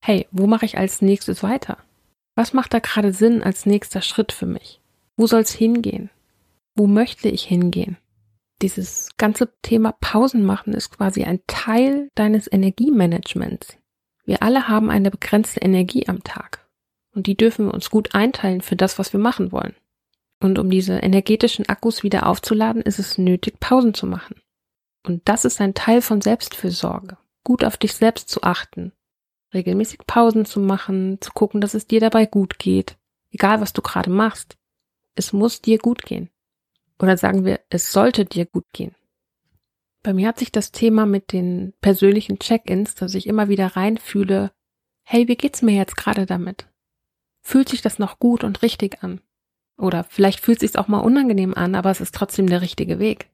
hey, 0.00 0.26
wo 0.30 0.46
mache 0.46 0.66
ich 0.66 0.78
als 0.78 1.02
nächstes 1.02 1.42
weiter? 1.42 1.78
Was 2.36 2.52
macht 2.52 2.74
da 2.74 2.78
gerade 2.78 3.12
Sinn 3.12 3.42
als 3.42 3.66
nächster 3.66 4.02
Schritt 4.02 4.30
für 4.30 4.46
mich? 4.46 4.80
Wo 5.16 5.26
soll 5.26 5.40
es 5.40 5.52
hingehen? 5.52 6.10
Wo 6.76 6.86
möchte 6.86 7.28
ich 7.28 7.44
hingehen? 7.44 7.96
Dieses 8.62 9.10
ganze 9.16 9.50
Thema 9.62 9.92
Pausen 10.00 10.44
machen 10.44 10.72
ist 10.72 10.96
quasi 10.96 11.24
ein 11.24 11.40
Teil 11.46 12.08
deines 12.14 12.50
Energiemanagements. 12.50 13.76
Wir 14.24 14.42
alle 14.42 14.68
haben 14.68 14.90
eine 14.90 15.10
begrenzte 15.10 15.60
Energie 15.60 16.08
am 16.08 16.22
Tag. 16.24 16.66
Und 17.14 17.26
die 17.26 17.36
dürfen 17.36 17.66
wir 17.66 17.74
uns 17.74 17.90
gut 17.90 18.14
einteilen 18.14 18.60
für 18.60 18.76
das, 18.76 18.98
was 18.98 19.12
wir 19.12 19.20
machen 19.20 19.52
wollen. 19.52 19.74
Und 20.46 20.60
um 20.60 20.70
diese 20.70 20.98
energetischen 20.98 21.68
Akkus 21.68 22.04
wieder 22.04 22.28
aufzuladen, 22.28 22.80
ist 22.80 23.00
es 23.00 23.18
nötig, 23.18 23.58
Pausen 23.58 23.94
zu 23.94 24.06
machen. 24.06 24.40
Und 25.04 25.28
das 25.28 25.44
ist 25.44 25.60
ein 25.60 25.74
Teil 25.74 26.00
von 26.00 26.20
Selbstfürsorge. 26.20 27.18
Gut 27.42 27.64
auf 27.64 27.76
dich 27.76 27.94
selbst 27.94 28.28
zu 28.28 28.44
achten. 28.44 28.92
Regelmäßig 29.52 30.06
Pausen 30.06 30.44
zu 30.44 30.60
machen, 30.60 31.20
zu 31.20 31.32
gucken, 31.32 31.60
dass 31.60 31.74
es 31.74 31.88
dir 31.88 31.98
dabei 31.98 32.26
gut 32.26 32.60
geht. 32.60 32.96
Egal, 33.32 33.60
was 33.60 33.72
du 33.72 33.82
gerade 33.82 34.08
machst. 34.08 34.56
Es 35.16 35.32
muss 35.32 35.62
dir 35.62 35.78
gut 35.78 36.02
gehen. 36.04 36.30
Oder 37.02 37.16
sagen 37.16 37.44
wir, 37.44 37.58
es 37.68 37.90
sollte 37.90 38.24
dir 38.24 38.46
gut 38.46 38.66
gehen. 38.72 38.94
Bei 40.04 40.14
mir 40.14 40.28
hat 40.28 40.38
sich 40.38 40.52
das 40.52 40.70
Thema 40.70 41.06
mit 41.06 41.32
den 41.32 41.72
persönlichen 41.80 42.38
Check-ins, 42.38 42.94
dass 42.94 43.16
ich 43.16 43.26
immer 43.26 43.48
wieder 43.48 43.74
reinfühle, 43.74 44.52
hey, 45.02 45.26
wie 45.26 45.36
geht's 45.36 45.62
mir 45.62 45.74
jetzt 45.74 45.96
gerade 45.96 46.24
damit? 46.24 46.68
Fühlt 47.42 47.68
sich 47.68 47.82
das 47.82 47.98
noch 47.98 48.20
gut 48.20 48.44
und 48.44 48.62
richtig 48.62 49.02
an? 49.02 49.20
Oder 49.78 50.04
vielleicht 50.04 50.40
fühlt 50.40 50.62
es 50.62 50.72
sich 50.72 50.78
auch 50.78 50.88
mal 50.88 51.00
unangenehm 51.00 51.54
an, 51.54 51.74
aber 51.74 51.90
es 51.90 52.00
ist 52.00 52.14
trotzdem 52.14 52.48
der 52.48 52.62
richtige 52.62 52.98
Weg. 52.98 53.28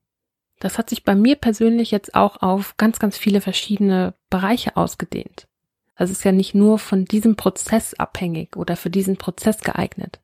Das 0.59 0.79
hat 0.79 0.91
sich 0.91 1.05
bei 1.05 1.15
mir 1.15 1.37
persönlich 1.37 1.91
jetzt 1.91 2.15
auch 2.15 2.43
auf 2.43 2.77
ganz, 2.77 2.99
ganz 2.99 3.17
viele 3.17 3.41
verschiedene 3.41 4.15
Bereiche 4.31 4.77
ausgedehnt. 4.77 5.49
Das 5.97 6.11
ist 6.11 6.25
ja 6.25 6.33
nicht 6.33 6.55
nur 6.55 6.79
von 6.79 7.05
diesem 7.05 7.37
Prozess 7.37 7.95
abhängig 7.95 8.57
oder 8.57 8.77
für 8.77 8.91
diesen 8.91 9.17
Prozess 9.17 9.61
geeignet, 9.61 10.21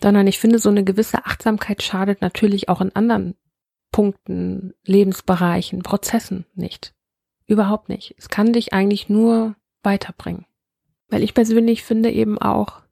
sondern 0.00 0.26
ich 0.26 0.38
finde, 0.38 0.58
so 0.58 0.68
eine 0.68 0.84
gewisse 0.84 1.24
Achtsamkeit 1.26 1.82
schadet 1.82 2.20
natürlich 2.20 2.68
auch 2.68 2.80
in 2.80 2.94
anderen 2.94 3.34
Punkten, 3.90 4.74
Lebensbereichen, 4.84 5.82
Prozessen 5.82 6.44
nicht. 6.54 6.94
Überhaupt 7.46 7.88
nicht. 7.88 8.14
Es 8.18 8.28
kann 8.28 8.52
dich 8.52 8.72
eigentlich 8.72 9.08
nur 9.08 9.56
weiterbringen. 9.82 10.44
Weil 11.08 11.22
ich 11.22 11.34
persönlich 11.34 11.82
finde 11.82 12.10
eben 12.10 12.38
auch, 12.38 12.82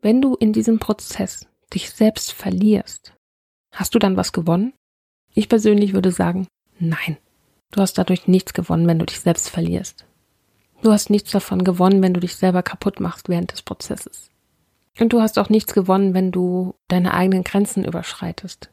wenn 0.00 0.20
du 0.20 0.34
in 0.34 0.52
diesem 0.52 0.78
Prozess 0.78 1.46
dich 1.74 1.90
selbst 1.90 2.32
verlierst, 2.32 3.14
hast 3.74 3.94
du 3.94 3.98
dann 3.98 4.16
was 4.16 4.32
gewonnen? 4.32 4.72
Ich 5.34 5.48
persönlich 5.48 5.92
würde 5.92 6.12
sagen, 6.12 6.46
nein. 6.78 7.18
Du 7.70 7.80
hast 7.80 7.98
dadurch 7.98 8.28
nichts 8.28 8.54
gewonnen, 8.54 8.86
wenn 8.86 9.00
du 9.00 9.06
dich 9.06 9.20
selbst 9.20 9.50
verlierst. 9.50 10.06
Du 10.82 10.92
hast 10.92 11.10
nichts 11.10 11.32
davon 11.32 11.64
gewonnen, 11.64 12.02
wenn 12.02 12.14
du 12.14 12.20
dich 12.20 12.36
selber 12.36 12.62
kaputt 12.62 13.00
machst 13.00 13.28
während 13.28 13.50
des 13.50 13.62
Prozesses. 13.62 14.30
Und 15.00 15.12
du 15.12 15.20
hast 15.20 15.38
auch 15.38 15.48
nichts 15.48 15.74
gewonnen, 15.74 16.14
wenn 16.14 16.30
du 16.30 16.74
deine 16.88 17.14
eigenen 17.14 17.42
Grenzen 17.42 17.84
überschreitest. 17.84 18.70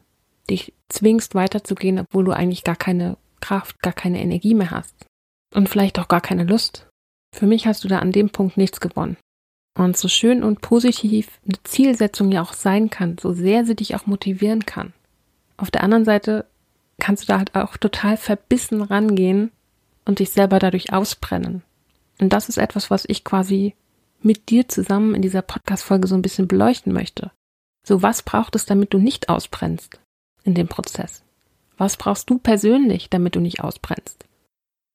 Dich 0.48 0.72
zwingst 0.88 1.34
weiterzugehen, 1.34 1.98
obwohl 1.98 2.24
du 2.24 2.32
eigentlich 2.32 2.64
gar 2.64 2.76
keine 2.76 3.16
Kraft, 3.40 3.82
gar 3.82 3.92
keine 3.92 4.20
Energie 4.20 4.54
mehr 4.54 4.70
hast. 4.70 4.94
Und 5.54 5.68
vielleicht 5.68 5.98
auch 5.98 6.08
gar 6.08 6.20
keine 6.20 6.44
Lust. 6.44 6.86
Für 7.34 7.46
mich 7.46 7.66
hast 7.66 7.82
du 7.82 7.88
da 7.88 7.98
an 7.98 8.12
dem 8.12 8.30
Punkt 8.30 8.56
nichts 8.56 8.80
gewonnen. 8.80 9.16
Und 9.74 9.96
so 9.96 10.08
schön 10.08 10.42
und 10.42 10.60
positiv 10.60 11.40
eine 11.46 11.62
Zielsetzung 11.64 12.30
ja 12.30 12.42
auch 12.42 12.52
sein 12.52 12.90
kann, 12.90 13.16
so 13.18 13.32
sehr 13.32 13.64
sie 13.64 13.74
dich 13.74 13.94
auch 13.94 14.06
motivieren 14.06 14.66
kann. 14.66 14.92
Auf 15.56 15.70
der 15.70 15.82
anderen 15.82 16.04
Seite 16.04 16.44
kannst 16.98 17.22
du 17.22 17.26
da 17.28 17.38
halt 17.38 17.54
auch 17.54 17.76
total 17.76 18.16
verbissen 18.16 18.82
rangehen 18.82 19.50
und 20.04 20.18
dich 20.18 20.30
selber 20.30 20.58
dadurch 20.58 20.92
ausbrennen. 20.92 21.62
Und 22.20 22.32
das 22.32 22.48
ist 22.48 22.58
etwas, 22.58 22.90
was 22.90 23.04
ich 23.06 23.24
quasi 23.24 23.74
mit 24.20 24.50
dir 24.50 24.68
zusammen 24.68 25.14
in 25.14 25.22
dieser 25.22 25.42
Podcast-Folge 25.42 26.06
so 26.06 26.14
ein 26.14 26.22
bisschen 26.22 26.48
beleuchten 26.48 26.92
möchte. 26.92 27.30
So, 27.84 28.02
was 28.02 28.22
braucht 28.22 28.54
es, 28.54 28.66
damit 28.66 28.94
du 28.94 28.98
nicht 28.98 29.28
ausbrennst 29.28 30.00
in 30.44 30.54
dem 30.54 30.68
Prozess? 30.68 31.24
Was 31.78 31.96
brauchst 31.96 32.30
du 32.30 32.38
persönlich, 32.38 33.10
damit 33.10 33.34
du 33.34 33.40
nicht 33.40 33.60
ausbrennst? 33.60 34.24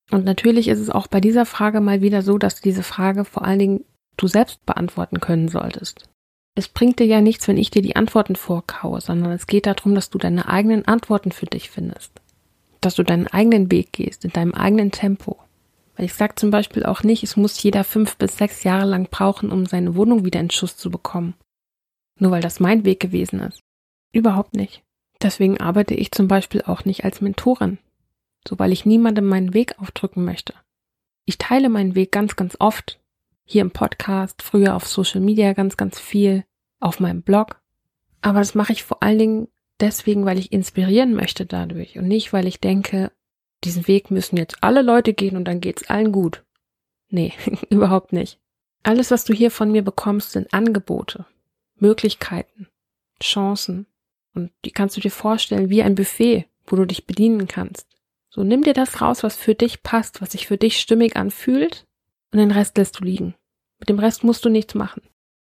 Und 0.09 0.23
natürlich 0.23 0.69
ist 0.69 0.79
es 0.79 0.89
auch 0.89 1.07
bei 1.07 1.19
dieser 1.19 1.45
Frage 1.45 1.81
mal 1.81 2.01
wieder 2.01 2.21
so, 2.21 2.37
dass 2.37 2.61
diese 2.61 2.83
Frage 2.83 3.25
vor 3.25 3.43
allen 3.43 3.59
Dingen 3.59 3.85
du 4.17 4.27
selbst 4.27 4.65
beantworten 4.65 5.19
können 5.19 5.47
solltest. 5.47 6.09
Es 6.55 6.67
bringt 6.67 6.99
dir 6.99 7.05
ja 7.05 7.21
nichts, 7.21 7.47
wenn 7.47 7.57
ich 7.57 7.69
dir 7.69 7.83
die 7.83 7.95
Antworten 7.95 8.35
vorkaue, 8.35 8.99
sondern 8.99 9.31
es 9.31 9.45
geht 9.45 9.67
darum, 9.67 9.93
dass 9.93 10.09
du 10.09 10.17
deine 10.17 10.49
eigenen 10.49 10.87
Antworten 10.87 11.31
für 11.31 11.45
dich 11.45 11.69
findest. 11.69 12.11
Dass 12.81 12.95
du 12.95 13.03
deinen 13.03 13.27
eigenen 13.27 13.71
Weg 13.71 13.93
gehst, 13.93 14.25
in 14.25 14.31
deinem 14.31 14.55
eigenen 14.55 14.91
Tempo. 14.91 15.37
Weil 15.95 16.05
ich 16.05 16.15
sage 16.15 16.33
zum 16.35 16.49
Beispiel 16.49 16.83
auch 16.83 17.03
nicht, 17.03 17.23
es 17.23 17.37
muss 17.37 17.61
jeder 17.61 17.83
fünf 17.83 18.17
bis 18.17 18.37
sechs 18.37 18.63
Jahre 18.63 18.87
lang 18.87 19.07
brauchen, 19.09 19.51
um 19.51 19.67
seine 19.67 19.95
Wohnung 19.95 20.25
wieder 20.25 20.39
in 20.39 20.49
Schuss 20.49 20.77
zu 20.77 20.89
bekommen. 20.89 21.35
Nur 22.19 22.31
weil 22.31 22.41
das 22.41 22.59
mein 22.59 22.85
Weg 22.85 22.99
gewesen 22.99 23.39
ist. 23.39 23.61
Überhaupt 24.11 24.55
nicht. 24.55 24.81
Deswegen 25.21 25.59
arbeite 25.59 25.93
ich 25.93 26.11
zum 26.11 26.27
Beispiel 26.27 26.63
auch 26.63 26.85
nicht 26.85 27.05
als 27.05 27.21
Mentorin. 27.21 27.77
So 28.47 28.57
weil 28.57 28.71
ich 28.71 28.85
niemandem 28.85 29.25
meinen 29.25 29.53
Weg 29.53 29.77
aufdrücken 29.79 30.25
möchte. 30.25 30.55
Ich 31.25 31.37
teile 31.37 31.69
meinen 31.69 31.93
Weg 31.93 32.11
ganz, 32.11 32.35
ganz 32.35 32.55
oft, 32.59 32.99
hier 33.47 33.61
im 33.61 33.71
Podcast, 33.71 34.41
früher 34.41 34.75
auf 34.75 34.85
Social 34.87 35.21
Media 35.21 35.53
ganz, 35.53 35.77
ganz 35.77 35.99
viel, 35.99 36.43
auf 36.79 36.99
meinem 36.99 37.21
Blog. 37.21 37.61
Aber 38.21 38.39
das 38.39 38.55
mache 38.55 38.73
ich 38.73 38.83
vor 38.83 39.01
allen 39.01 39.17
Dingen 39.17 39.47
deswegen, 39.79 40.25
weil 40.25 40.37
ich 40.37 40.51
inspirieren 40.51 41.13
möchte 41.13 41.45
dadurch 41.45 41.97
und 41.97 42.07
nicht, 42.07 42.33
weil 42.33 42.45
ich 42.45 42.59
denke, 42.59 43.11
diesen 43.63 43.87
Weg 43.87 44.11
müssen 44.11 44.35
jetzt 44.35 44.57
alle 44.61 44.81
Leute 44.81 45.13
gehen 45.13 45.37
und 45.37 45.45
dann 45.45 45.61
geht's 45.61 45.89
allen 45.89 46.11
gut. 46.11 46.43
Nee, 47.09 47.33
überhaupt 47.69 48.11
nicht. 48.11 48.37
Alles, 48.83 49.11
was 49.11 49.23
du 49.23 49.33
hier 49.33 49.49
von 49.49 49.71
mir 49.71 49.81
bekommst, 49.81 50.33
sind 50.33 50.53
Angebote, 50.53 51.25
Möglichkeiten, 51.75 52.67
Chancen. 53.23 53.87
Und 54.33 54.51
die 54.65 54.71
kannst 54.71 54.97
du 54.97 55.01
dir 55.01 55.11
vorstellen 55.11 55.69
wie 55.69 55.83
ein 55.83 55.95
Buffet, 55.95 56.45
wo 56.65 56.75
du 56.75 56.85
dich 56.85 57.07
bedienen 57.07 57.47
kannst. 57.47 57.87
So 58.29 58.43
nimm 58.43 58.61
dir 58.61 58.73
das 58.73 59.01
raus, 59.01 59.23
was 59.23 59.37
für 59.37 59.55
dich 59.55 59.83
passt, 59.83 60.21
was 60.21 60.33
sich 60.33 60.47
für 60.47 60.57
dich 60.57 60.79
stimmig 60.79 61.15
anfühlt 61.15 61.87
und 62.31 62.39
den 62.39 62.51
Rest 62.51 62.77
lässt 62.77 62.99
du 62.99 63.03
liegen. 63.03 63.35
Mit 63.79 63.89
dem 63.89 63.99
Rest 63.99 64.23
musst 64.23 64.43
du 64.45 64.49
nichts 64.49 64.75
machen. 64.75 65.01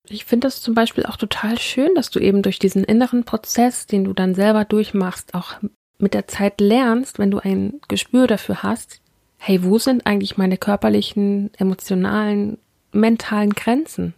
Ich 0.07 0.25
finde 0.25 0.47
das 0.47 0.61
zum 0.61 0.73
Beispiel 0.73 1.05
auch 1.05 1.17
total 1.17 1.59
schön, 1.59 1.93
dass 1.95 2.09
du 2.09 2.19
eben 2.19 2.41
durch 2.41 2.59
diesen 2.59 2.83
inneren 2.83 3.23
Prozess, 3.23 3.85
den 3.85 4.03
du 4.03 4.13
dann 4.13 4.35
selber 4.35 4.65
durchmachst, 4.65 5.33
auch 5.33 5.55
mit 5.99 6.13
der 6.13 6.27
Zeit 6.27 6.59
lernst, 6.59 7.19
wenn 7.19 7.31
du 7.31 7.39
ein 7.39 7.79
Gespür 7.87 8.27
dafür 8.27 8.63
hast, 8.63 9.01
hey, 9.37 9.63
wo 9.63 9.77
sind 9.77 10.05
eigentlich 10.05 10.37
meine 10.37 10.57
körperlichen, 10.57 11.51
emotionalen, 11.55 12.57
mentalen 12.91 13.53
Grenzen? 13.53 14.13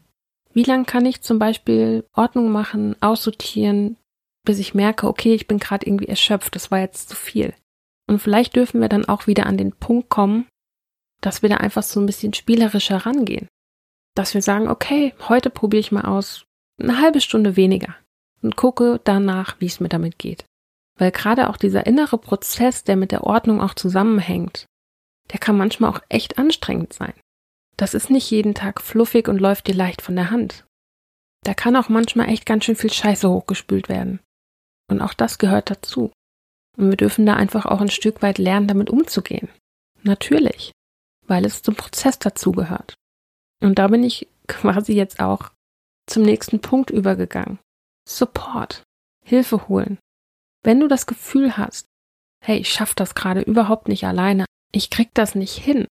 Wie 0.54 0.64
lang 0.64 0.86
kann 0.86 1.06
ich 1.06 1.22
zum 1.22 1.40
Beispiel 1.40 2.06
Ordnung 2.14 2.52
machen, 2.52 2.96
aussortieren, 3.02 3.98
bis 4.46 4.60
ich 4.60 4.74
merke, 4.74 5.08
okay, 5.08 5.34
ich 5.34 5.48
bin 5.48 5.60
gerade 5.60 5.86
irgendwie 5.86 6.08
erschöpft, 6.08 6.56
das 6.56 6.72
war 6.72 6.80
jetzt 6.80 7.10
zu 7.10 7.16
viel. 7.16 7.54
Und 8.08 8.20
vielleicht 8.20 8.56
dürfen 8.56 8.82
wir 8.82 8.90
dann 8.90 9.06
auch 9.06 9.28
wieder 9.28 9.46
an 9.46 9.58
den 9.58 9.72
Punkt 9.72 10.10
kommen, 10.10 10.48
dass 11.22 11.42
wir 11.42 11.50
da 11.50 11.58
einfach 11.58 11.84
so 11.84 12.00
ein 12.00 12.06
bisschen 12.06 12.34
spielerischer 12.34 12.98
rangehen. 12.98 13.48
Dass 14.16 14.34
wir 14.34 14.42
sagen, 14.42 14.68
okay, 14.68 15.14
heute 15.28 15.50
probiere 15.50 15.80
ich 15.80 15.92
mal 15.92 16.06
aus 16.06 16.46
eine 16.80 17.00
halbe 17.00 17.22
Stunde 17.22 17.56
weniger 17.56 17.96
und 18.42 18.56
gucke 18.56 19.00
danach, 19.04 19.60
wie 19.60 19.66
es 19.66 19.80
mir 19.80 19.90
damit 19.90 20.20
geht. 20.20 20.46
Weil 20.98 21.12
gerade 21.12 21.50
auch 21.50 21.58
dieser 21.58 21.86
innere 21.88 22.18
Prozess, 22.18 22.84
der 22.84 22.96
mit 22.96 23.12
der 23.12 23.24
Ordnung 23.24 23.62
auch 23.62 23.74
zusammenhängt, 23.74 24.68
der 25.32 25.40
kann 25.40 25.58
manchmal 25.58 25.90
auch 25.90 26.02
echt 26.10 26.38
anstrengend 26.38 26.94
sein. 26.94 27.14
Das 27.78 27.94
ist 27.96 28.10
nicht 28.10 28.30
jeden 28.30 28.54
Tag 28.54 28.82
fluffig 28.82 29.28
und 29.28 29.40
läuft 29.40 29.68
dir 29.68 29.74
leicht 29.74 30.02
von 30.02 30.16
der 30.16 30.30
Hand. 30.30 30.66
Da 31.44 31.54
kann 31.54 31.76
auch 31.76 31.90
manchmal 31.90 32.30
echt 32.30 32.46
ganz 32.46 32.66
schön 32.66 32.76
viel 32.76 32.92
Scheiße 32.94 33.28
hochgespült 33.30 33.90
werden. 33.90 34.20
Und 34.90 35.02
auch 35.02 35.14
das 35.14 35.40
gehört 35.40 35.72
dazu. 35.72 36.12
Und 36.78 36.90
wir 36.90 36.98
dürfen 36.98 37.26
da 37.26 37.36
einfach 37.36 37.66
auch 37.66 37.82
ein 37.82 37.90
Stück 37.90 38.22
weit 38.22 38.38
lernen, 38.38 38.68
damit 38.68 38.90
umzugehen. 38.90 39.50
Natürlich 40.04 40.74
weil 41.28 41.46
es 41.46 41.62
zum 41.62 41.76
Prozess 41.76 42.20
dazugehört. 42.20 42.96
Und 43.64 43.80
da 43.80 43.88
bin 43.88 44.04
ich 44.04 44.28
quasi 44.48 44.94
jetzt 44.94 45.20
auch 45.20 45.52
zum 46.06 46.24
nächsten 46.24 46.60
Punkt 46.60 46.90
übergegangen. 46.90 47.60
Support. 48.08 48.84
Hilfe 49.26 49.70
holen. 49.70 49.98
Wenn 50.64 50.80
du 50.80 50.88
das 50.88 51.06
Gefühl 51.06 51.58
hast, 51.58 51.88
hey, 52.44 52.58
ich 52.58 52.72
schaff 52.72 52.94
das 52.94 53.16
gerade 53.16 53.42
überhaupt 53.42 53.88
nicht 53.88 54.06
alleine, 54.06 54.46
ich 54.74 54.90
krieg 54.90 55.10
das 55.14 55.34
nicht 55.34 55.56
hin, 55.56 55.88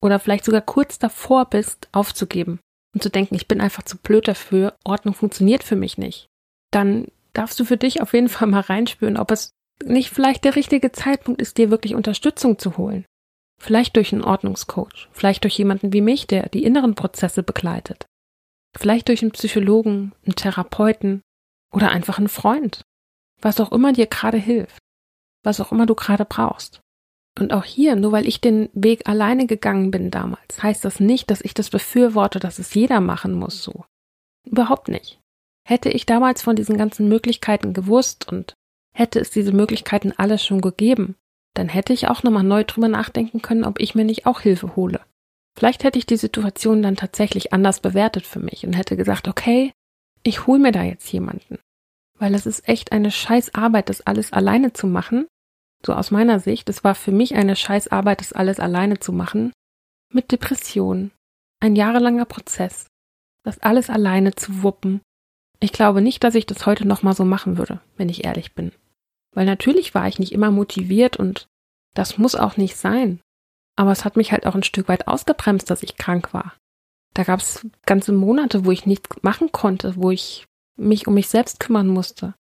oder 0.00 0.20
vielleicht 0.20 0.44
sogar 0.44 0.60
kurz 0.60 0.98
davor 0.98 1.46
bist, 1.46 1.88
aufzugeben 1.92 2.60
und 2.94 3.02
zu 3.02 3.10
denken, 3.10 3.34
ich 3.34 3.48
bin 3.48 3.60
einfach 3.60 3.82
zu 3.82 3.96
blöd 3.96 4.28
dafür, 4.28 4.76
Ordnung 4.84 5.14
funktioniert 5.14 5.64
für 5.64 5.76
mich 5.76 5.98
nicht, 5.98 6.28
dann 6.70 7.08
darfst 7.32 7.58
du 7.58 7.64
für 7.64 7.76
dich 7.76 8.00
auf 8.00 8.12
jeden 8.12 8.28
Fall 8.28 8.48
mal 8.48 8.60
reinspüren, 8.60 9.16
ob 9.16 9.30
es 9.32 9.50
nicht 9.84 10.10
vielleicht 10.10 10.44
der 10.44 10.54
richtige 10.54 10.92
Zeitpunkt 10.92 11.42
ist, 11.42 11.58
dir 11.58 11.70
wirklich 11.70 11.94
Unterstützung 11.94 12.58
zu 12.58 12.76
holen. 12.76 13.04
Vielleicht 13.58 13.96
durch 13.96 14.12
einen 14.12 14.24
Ordnungscoach, 14.24 15.08
vielleicht 15.12 15.44
durch 15.44 15.56
jemanden 15.58 15.92
wie 15.92 16.00
mich, 16.00 16.26
der 16.26 16.48
die 16.48 16.64
inneren 16.64 16.94
Prozesse 16.94 17.42
begleitet. 17.42 18.06
Vielleicht 18.76 19.08
durch 19.08 19.22
einen 19.22 19.32
Psychologen, 19.32 20.12
einen 20.24 20.36
Therapeuten 20.36 21.22
oder 21.72 21.90
einfach 21.90 22.18
einen 22.18 22.28
Freund. 22.28 22.82
Was 23.40 23.60
auch 23.60 23.72
immer 23.72 23.92
dir 23.92 24.06
gerade 24.06 24.38
hilft. 24.38 24.78
Was 25.42 25.60
auch 25.60 25.72
immer 25.72 25.86
du 25.86 25.94
gerade 25.94 26.24
brauchst. 26.24 26.80
Und 27.38 27.52
auch 27.52 27.64
hier, 27.64 27.96
nur 27.96 28.12
weil 28.12 28.26
ich 28.26 28.40
den 28.40 28.70
Weg 28.72 29.08
alleine 29.08 29.46
gegangen 29.46 29.90
bin 29.90 30.10
damals, 30.10 30.62
heißt 30.62 30.84
das 30.84 31.00
nicht, 31.00 31.30
dass 31.30 31.42
ich 31.42 31.52
das 31.52 31.68
befürworte, 31.70 32.38
dass 32.38 32.58
es 32.58 32.72
jeder 32.74 33.00
machen 33.00 33.34
muss 33.34 33.62
so. 33.62 33.84
Überhaupt 34.44 34.88
nicht. 34.88 35.20
Hätte 35.66 35.90
ich 35.90 36.06
damals 36.06 36.42
von 36.42 36.56
diesen 36.56 36.78
ganzen 36.78 37.08
Möglichkeiten 37.08 37.74
gewusst 37.74 38.28
und 38.28 38.54
hätte 38.94 39.20
es 39.20 39.30
diese 39.30 39.52
Möglichkeiten 39.52 40.12
alles 40.16 40.44
schon 40.44 40.60
gegeben, 40.60 41.16
dann 41.58 41.68
hätte 41.68 41.92
ich 41.92 42.08
auch 42.08 42.22
nochmal 42.22 42.42
neu 42.42 42.64
drüber 42.64 42.88
nachdenken 42.88 43.42
können, 43.42 43.64
ob 43.64 43.80
ich 43.80 43.94
mir 43.94 44.04
nicht 44.04 44.26
auch 44.26 44.40
Hilfe 44.40 44.76
hole. 44.76 45.00
Vielleicht 45.56 45.84
hätte 45.84 45.98
ich 45.98 46.06
die 46.06 46.16
Situation 46.16 46.82
dann 46.82 46.96
tatsächlich 46.96 47.52
anders 47.52 47.80
bewertet 47.80 48.26
für 48.26 48.40
mich 48.40 48.66
und 48.66 48.74
hätte 48.74 48.96
gesagt, 48.96 49.26
okay, 49.28 49.72
ich 50.22 50.46
hole 50.46 50.58
mir 50.58 50.72
da 50.72 50.82
jetzt 50.82 51.10
jemanden. 51.12 51.58
Weil 52.18 52.34
es 52.34 52.46
ist 52.46 52.68
echt 52.68 52.92
eine 52.92 53.10
scheiß 53.10 53.54
Arbeit, 53.54 53.88
das 53.88 54.02
alles 54.02 54.32
alleine 54.32 54.72
zu 54.72 54.86
machen. 54.86 55.26
So 55.84 55.94
aus 55.94 56.10
meiner 56.10 56.40
Sicht, 56.40 56.68
es 56.68 56.84
war 56.84 56.94
für 56.94 57.12
mich 57.12 57.34
eine 57.34 57.56
scheiß 57.56 57.88
Arbeit, 57.88 58.20
das 58.20 58.32
alles 58.32 58.60
alleine 58.60 58.98
zu 58.98 59.12
machen. 59.12 59.52
Mit 60.12 60.32
Depressionen. 60.32 61.12
Ein 61.60 61.76
jahrelanger 61.76 62.24
Prozess. 62.24 62.86
Das 63.44 63.60
alles 63.60 63.88
alleine 63.88 64.34
zu 64.34 64.62
wuppen 64.62 65.00
ich 65.60 65.72
glaube 65.72 66.02
nicht, 66.02 66.22
dass 66.24 66.34
ich 66.34 66.46
das 66.46 66.66
heute 66.66 66.86
nochmal 66.86 67.14
so 67.14 67.24
machen 67.24 67.58
würde, 67.58 67.80
wenn 67.96 68.08
ich 68.08 68.24
ehrlich 68.24 68.54
bin. 68.54 68.72
Weil 69.36 69.44
natürlich 69.44 69.94
war 69.94 70.08
ich 70.08 70.18
nicht 70.18 70.32
immer 70.32 70.50
motiviert 70.50 71.18
und 71.18 71.46
das 71.94 72.16
muss 72.16 72.34
auch 72.34 72.56
nicht 72.56 72.76
sein. 72.76 73.20
Aber 73.76 73.92
es 73.92 74.06
hat 74.06 74.16
mich 74.16 74.32
halt 74.32 74.46
auch 74.46 74.54
ein 74.54 74.62
Stück 74.62 74.88
weit 74.88 75.06
ausgebremst, 75.06 75.68
dass 75.68 75.82
ich 75.82 75.98
krank 75.98 76.32
war. 76.32 76.54
Da 77.12 77.22
gab 77.22 77.40
es 77.40 77.66
ganze 77.84 78.12
Monate, 78.12 78.64
wo 78.64 78.70
ich 78.70 78.86
nichts 78.86 79.10
machen 79.20 79.52
konnte, 79.52 79.94
wo 79.96 80.10
ich 80.10 80.46
mich 80.76 81.06
um 81.06 81.12
mich 81.12 81.28
selbst 81.28 81.60
kümmern 81.60 81.86
musste. 81.86 82.34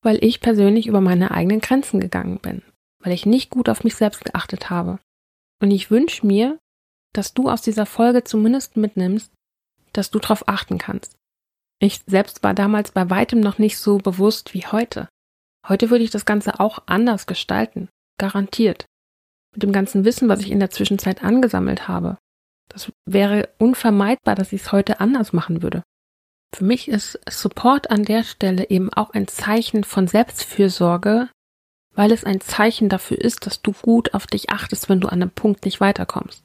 Weil 0.00 0.22
ich 0.24 0.40
persönlich 0.40 0.86
über 0.86 1.00
meine 1.00 1.32
eigenen 1.32 1.60
Grenzen 1.60 1.98
gegangen 1.98 2.38
bin. 2.38 2.62
Weil 3.00 3.12
ich 3.12 3.26
nicht 3.26 3.50
gut 3.50 3.68
auf 3.68 3.82
mich 3.82 3.96
selbst 3.96 4.24
geachtet 4.24 4.70
habe. 4.70 5.00
Und 5.60 5.72
ich 5.72 5.90
wünsche 5.90 6.24
mir, 6.24 6.60
dass 7.12 7.34
du 7.34 7.50
aus 7.50 7.62
dieser 7.62 7.86
Folge 7.86 8.22
zumindest 8.22 8.76
mitnimmst, 8.76 9.32
dass 9.92 10.12
du 10.12 10.20
darauf 10.20 10.46
achten 10.46 10.78
kannst. 10.78 11.16
Ich 11.80 12.02
selbst 12.06 12.44
war 12.44 12.54
damals 12.54 12.92
bei 12.92 13.10
weitem 13.10 13.40
noch 13.40 13.58
nicht 13.58 13.76
so 13.76 13.98
bewusst 13.98 14.54
wie 14.54 14.66
heute. 14.66 15.08
Heute 15.68 15.90
würde 15.90 16.04
ich 16.04 16.10
das 16.10 16.24
Ganze 16.24 16.60
auch 16.60 16.80
anders 16.86 17.26
gestalten. 17.26 17.88
Garantiert. 18.18 18.86
Mit 19.52 19.62
dem 19.62 19.72
ganzen 19.72 20.04
Wissen, 20.04 20.28
was 20.28 20.40
ich 20.40 20.50
in 20.50 20.60
der 20.60 20.70
Zwischenzeit 20.70 21.22
angesammelt 21.22 21.88
habe. 21.88 22.18
Das 22.68 22.92
wäre 23.06 23.48
unvermeidbar, 23.58 24.34
dass 24.34 24.52
ich 24.52 24.62
es 24.62 24.72
heute 24.72 25.00
anders 25.00 25.32
machen 25.32 25.62
würde. 25.62 25.82
Für 26.54 26.64
mich 26.64 26.88
ist 26.88 27.20
Support 27.28 27.90
an 27.90 28.04
der 28.04 28.24
Stelle 28.24 28.70
eben 28.70 28.92
auch 28.92 29.10
ein 29.10 29.28
Zeichen 29.28 29.84
von 29.84 30.06
Selbstfürsorge, 30.06 31.28
weil 31.94 32.12
es 32.12 32.24
ein 32.24 32.40
Zeichen 32.40 32.88
dafür 32.88 33.18
ist, 33.18 33.46
dass 33.46 33.62
du 33.62 33.72
gut 33.72 34.14
auf 34.14 34.26
dich 34.26 34.50
achtest, 34.50 34.88
wenn 34.88 35.00
du 35.00 35.08
an 35.08 35.22
einem 35.22 35.30
Punkt 35.30 35.64
nicht 35.64 35.80
weiterkommst. 35.80 36.44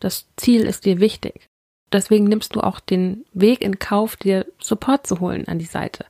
Das 0.00 0.26
Ziel 0.36 0.62
ist 0.62 0.84
dir 0.84 1.00
wichtig 1.00 1.50
deswegen 1.92 2.24
nimmst 2.24 2.54
du 2.54 2.60
auch 2.60 2.80
den 2.80 3.24
Weg 3.32 3.62
in 3.62 3.78
Kauf, 3.78 4.16
dir 4.16 4.46
Support 4.60 5.06
zu 5.06 5.20
holen 5.20 5.48
an 5.48 5.58
die 5.58 5.64
Seite. 5.64 6.06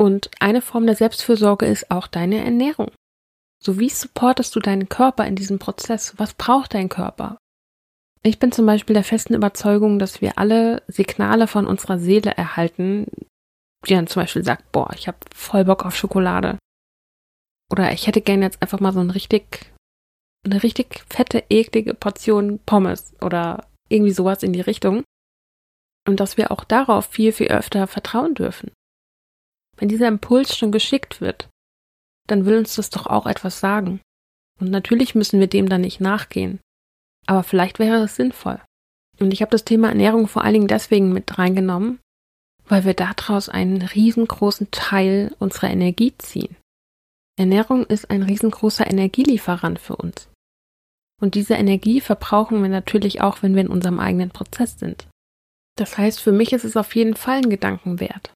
Und 0.00 0.30
eine 0.40 0.62
Form 0.62 0.86
der 0.86 0.94
Selbstfürsorge 0.94 1.66
ist 1.66 1.90
auch 1.90 2.06
deine 2.06 2.44
Ernährung. 2.44 2.92
So 3.60 3.80
wie 3.80 3.88
supportest 3.88 4.54
du 4.54 4.60
deinen 4.60 4.88
Körper 4.88 5.26
in 5.26 5.34
diesem 5.34 5.58
Prozess? 5.58 6.14
Was 6.18 6.34
braucht 6.34 6.74
dein 6.74 6.88
Körper? 6.88 7.38
Ich 8.22 8.38
bin 8.38 8.52
zum 8.52 8.66
Beispiel 8.66 8.94
der 8.94 9.04
festen 9.04 9.34
Überzeugung, 9.34 9.98
dass 9.98 10.20
wir 10.20 10.38
alle 10.38 10.82
Signale 10.86 11.46
von 11.46 11.66
unserer 11.66 11.98
Seele 11.98 12.30
erhalten, 12.30 13.06
die 13.86 13.94
dann 13.94 14.06
zum 14.06 14.22
Beispiel 14.22 14.44
sagt, 14.44 14.70
boah, 14.70 14.90
ich 14.94 15.08
habe 15.08 15.18
voll 15.34 15.64
Bock 15.64 15.84
auf 15.84 15.96
Schokolade. 15.96 16.58
Oder 17.70 17.92
ich 17.92 18.06
hätte 18.06 18.20
gerne 18.20 18.44
jetzt 18.44 18.62
einfach 18.62 18.80
mal 18.80 18.92
so 18.92 19.00
ein 19.00 19.10
richtig, 19.10 19.72
eine 20.44 20.62
richtig 20.62 21.04
fette, 21.08 21.44
eklige 21.48 21.94
Portion 21.94 22.60
Pommes 22.60 23.14
oder 23.20 23.66
irgendwie 23.88 24.12
sowas 24.12 24.42
in 24.42 24.52
die 24.52 24.60
Richtung. 24.60 25.02
Und 26.06 26.20
dass 26.20 26.36
wir 26.36 26.50
auch 26.50 26.64
darauf 26.64 27.06
viel, 27.06 27.32
viel 27.32 27.48
öfter 27.48 27.86
vertrauen 27.86 28.34
dürfen. 28.34 28.70
Wenn 29.78 29.88
dieser 29.88 30.08
Impuls 30.08 30.56
schon 30.56 30.72
geschickt 30.72 31.20
wird, 31.20 31.48
dann 32.26 32.44
will 32.44 32.58
uns 32.58 32.74
das 32.74 32.90
doch 32.90 33.06
auch 33.06 33.26
etwas 33.26 33.60
sagen. 33.60 34.00
Und 34.60 34.70
natürlich 34.70 35.14
müssen 35.14 35.40
wir 35.40 35.46
dem 35.46 35.68
dann 35.68 35.80
nicht 35.80 36.00
nachgehen. 36.00 36.60
Aber 37.26 37.42
vielleicht 37.42 37.78
wäre 37.78 38.02
es 38.02 38.16
sinnvoll. 38.16 38.60
Und 39.20 39.32
ich 39.32 39.40
habe 39.40 39.50
das 39.50 39.64
Thema 39.64 39.88
Ernährung 39.88 40.28
vor 40.28 40.44
allen 40.44 40.54
Dingen 40.54 40.68
deswegen 40.68 41.12
mit 41.12 41.38
reingenommen, 41.38 42.00
weil 42.66 42.84
wir 42.84 42.94
daraus 42.94 43.48
einen 43.48 43.82
riesengroßen 43.82 44.70
Teil 44.70 45.34
unserer 45.38 45.70
Energie 45.70 46.14
ziehen. 46.18 46.56
Ernährung 47.38 47.86
ist 47.86 48.10
ein 48.10 48.22
riesengroßer 48.22 48.88
Energielieferant 48.88 49.78
für 49.78 49.96
uns. 49.96 50.28
Und 51.20 51.34
diese 51.34 51.54
Energie 51.54 52.00
verbrauchen 52.00 52.62
wir 52.62 52.68
natürlich 52.68 53.20
auch, 53.20 53.42
wenn 53.42 53.54
wir 53.54 53.62
in 53.62 53.68
unserem 53.68 53.98
eigenen 53.98 54.30
Prozess 54.30 54.78
sind. 54.78 55.08
Das 55.76 55.98
heißt, 55.98 56.20
für 56.20 56.32
mich 56.32 56.52
ist 56.52 56.64
es 56.64 56.76
auf 56.76 56.94
jeden 56.96 57.14
Fall 57.14 57.38
ein 57.38 57.50
Gedanken 57.50 58.00
wert. 58.00 58.32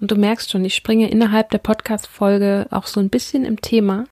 Und 0.00 0.10
du 0.10 0.16
merkst 0.16 0.50
schon, 0.50 0.64
ich 0.64 0.74
springe 0.74 1.10
innerhalb 1.10 1.50
der 1.50 1.58
Podcast-Folge 1.58 2.66
auch 2.70 2.86
so 2.86 3.00
ein 3.00 3.10
bisschen 3.10 3.44
im 3.44 3.60
Thema, 3.60 4.06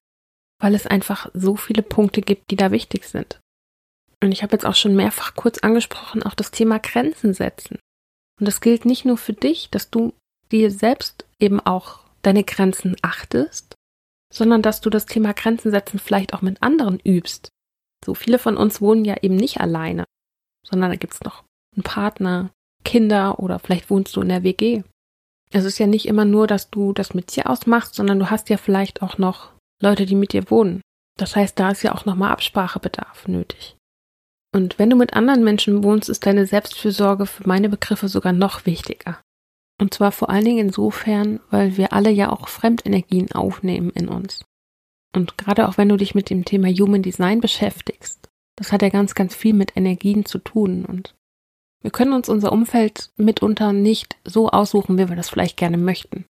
weil 0.60 0.74
es 0.74 0.86
einfach 0.86 1.30
so 1.34 1.56
viele 1.56 1.82
Punkte 1.82 2.22
gibt, 2.22 2.50
die 2.50 2.56
da 2.56 2.70
wichtig 2.70 3.04
sind. 3.04 3.40
Und 4.22 4.32
ich 4.32 4.42
habe 4.42 4.52
jetzt 4.52 4.64
auch 4.64 4.74
schon 4.74 4.96
mehrfach 4.96 5.34
kurz 5.34 5.58
angesprochen, 5.58 6.22
auch 6.22 6.34
das 6.34 6.50
Thema 6.50 6.78
Grenzen 6.78 7.34
setzen. 7.34 7.78
Und 8.40 8.46
das 8.46 8.60
gilt 8.60 8.84
nicht 8.86 9.04
nur 9.04 9.18
für 9.18 9.34
dich, 9.34 9.68
dass 9.70 9.90
du 9.90 10.14
dir 10.50 10.70
selbst 10.70 11.26
eben 11.38 11.60
auch 11.60 12.00
deine 12.22 12.44
Grenzen 12.44 12.96
achtest, 13.02 13.74
sondern 14.32 14.62
dass 14.62 14.80
du 14.80 14.90
das 14.90 15.06
Thema 15.06 15.34
Grenzen 15.34 15.70
setzen 15.70 15.98
vielleicht 15.98 16.32
auch 16.32 16.42
mit 16.42 16.62
anderen 16.62 16.98
übst. 17.00 17.48
So 18.04 18.14
viele 18.14 18.38
von 18.38 18.56
uns 18.56 18.80
wohnen 18.80 19.04
ja 19.04 19.16
eben 19.22 19.36
nicht 19.36 19.60
alleine, 19.60 20.04
sondern 20.66 20.90
da 20.90 20.96
gibt's 20.96 21.22
noch 21.22 21.44
einen 21.74 21.82
Partner, 21.82 22.50
Kinder 22.84 23.38
oder 23.38 23.58
vielleicht 23.58 23.90
wohnst 23.90 24.16
du 24.16 24.22
in 24.22 24.28
der 24.28 24.42
WG. 24.42 24.82
Es 25.54 25.64
ist 25.64 25.78
ja 25.78 25.86
nicht 25.86 26.06
immer 26.06 26.24
nur, 26.24 26.48
dass 26.48 26.70
du 26.70 26.92
das 26.92 27.14
mit 27.14 27.34
dir 27.36 27.48
ausmachst, 27.48 27.94
sondern 27.94 28.18
du 28.18 28.28
hast 28.28 28.48
ja 28.48 28.56
vielleicht 28.56 29.02
auch 29.02 29.18
noch 29.18 29.52
Leute, 29.80 30.04
die 30.04 30.16
mit 30.16 30.32
dir 30.32 30.50
wohnen. 30.50 30.80
Das 31.16 31.36
heißt, 31.36 31.58
da 31.60 31.70
ist 31.70 31.82
ja 31.84 31.94
auch 31.94 32.06
nochmal 32.06 32.32
Absprachebedarf 32.32 33.28
nötig. 33.28 33.76
Und 34.52 34.80
wenn 34.80 34.90
du 34.90 34.96
mit 34.96 35.14
anderen 35.14 35.44
Menschen 35.44 35.84
wohnst, 35.84 36.08
ist 36.08 36.26
deine 36.26 36.46
Selbstfürsorge 36.46 37.26
für 37.26 37.46
meine 37.46 37.68
Begriffe 37.68 38.08
sogar 38.08 38.32
noch 38.32 38.66
wichtiger. 38.66 39.20
Und 39.80 39.94
zwar 39.94 40.10
vor 40.10 40.28
allen 40.28 40.44
Dingen 40.44 40.66
insofern, 40.66 41.38
weil 41.50 41.76
wir 41.76 41.92
alle 41.92 42.10
ja 42.10 42.32
auch 42.32 42.48
Fremdenergien 42.48 43.30
aufnehmen 43.30 43.90
in 43.90 44.08
uns. 44.08 44.44
Und 45.14 45.38
gerade 45.38 45.68
auch 45.68 45.78
wenn 45.78 45.88
du 45.88 45.96
dich 45.96 46.16
mit 46.16 46.30
dem 46.30 46.44
Thema 46.44 46.68
Human 46.68 47.02
Design 47.02 47.40
beschäftigst, 47.40 48.28
das 48.56 48.72
hat 48.72 48.82
ja 48.82 48.88
ganz, 48.88 49.14
ganz 49.14 49.36
viel 49.36 49.54
mit 49.54 49.76
Energien 49.76 50.24
zu 50.24 50.38
tun. 50.38 50.84
Und 50.84 51.14
wir 51.84 51.92
können 51.92 52.12
uns 52.12 52.28
unser 52.28 52.50
Umfeld 52.50 53.12
mitunter 53.16 53.72
nicht 53.72 54.16
so 54.24 54.48
aussuchen, 54.48 54.98
wie 54.98 55.08
wir 55.08 55.14
das 55.14 55.28
vielleicht 55.28 55.56
gerne 55.56 55.76
möchten. 55.76 56.24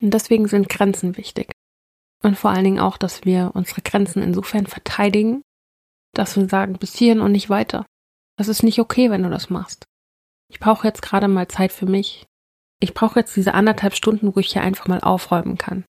Und 0.00 0.14
deswegen 0.14 0.48
sind 0.48 0.68
Grenzen 0.68 1.16
wichtig. 1.16 1.52
Und 2.22 2.38
vor 2.38 2.50
allen 2.50 2.64
Dingen 2.64 2.80
auch, 2.80 2.96
dass 2.96 3.26
wir 3.26 3.50
unsere 3.52 3.82
Grenzen 3.82 4.22
insofern 4.22 4.66
verteidigen, 4.66 5.42
dass 6.14 6.36
wir 6.36 6.48
sagen, 6.48 6.78
bis 6.78 6.96
hierhin 6.96 7.20
und 7.20 7.32
nicht 7.32 7.50
weiter. 7.50 7.84
Das 8.38 8.48
ist 8.48 8.62
nicht 8.62 8.80
okay, 8.80 9.10
wenn 9.10 9.22
du 9.22 9.28
das 9.28 9.50
machst. 9.50 9.84
Ich 10.50 10.60
brauche 10.60 10.86
jetzt 10.86 11.02
gerade 11.02 11.28
mal 11.28 11.48
Zeit 11.48 11.72
für 11.72 11.86
mich. 11.86 12.24
Ich 12.80 12.94
brauche 12.94 13.18
jetzt 13.18 13.36
diese 13.36 13.52
anderthalb 13.52 13.94
Stunden, 13.94 14.34
wo 14.34 14.40
ich 14.40 14.52
hier 14.52 14.62
einfach 14.62 14.88
mal 14.88 15.00
aufräumen 15.00 15.58
kann 15.58 15.84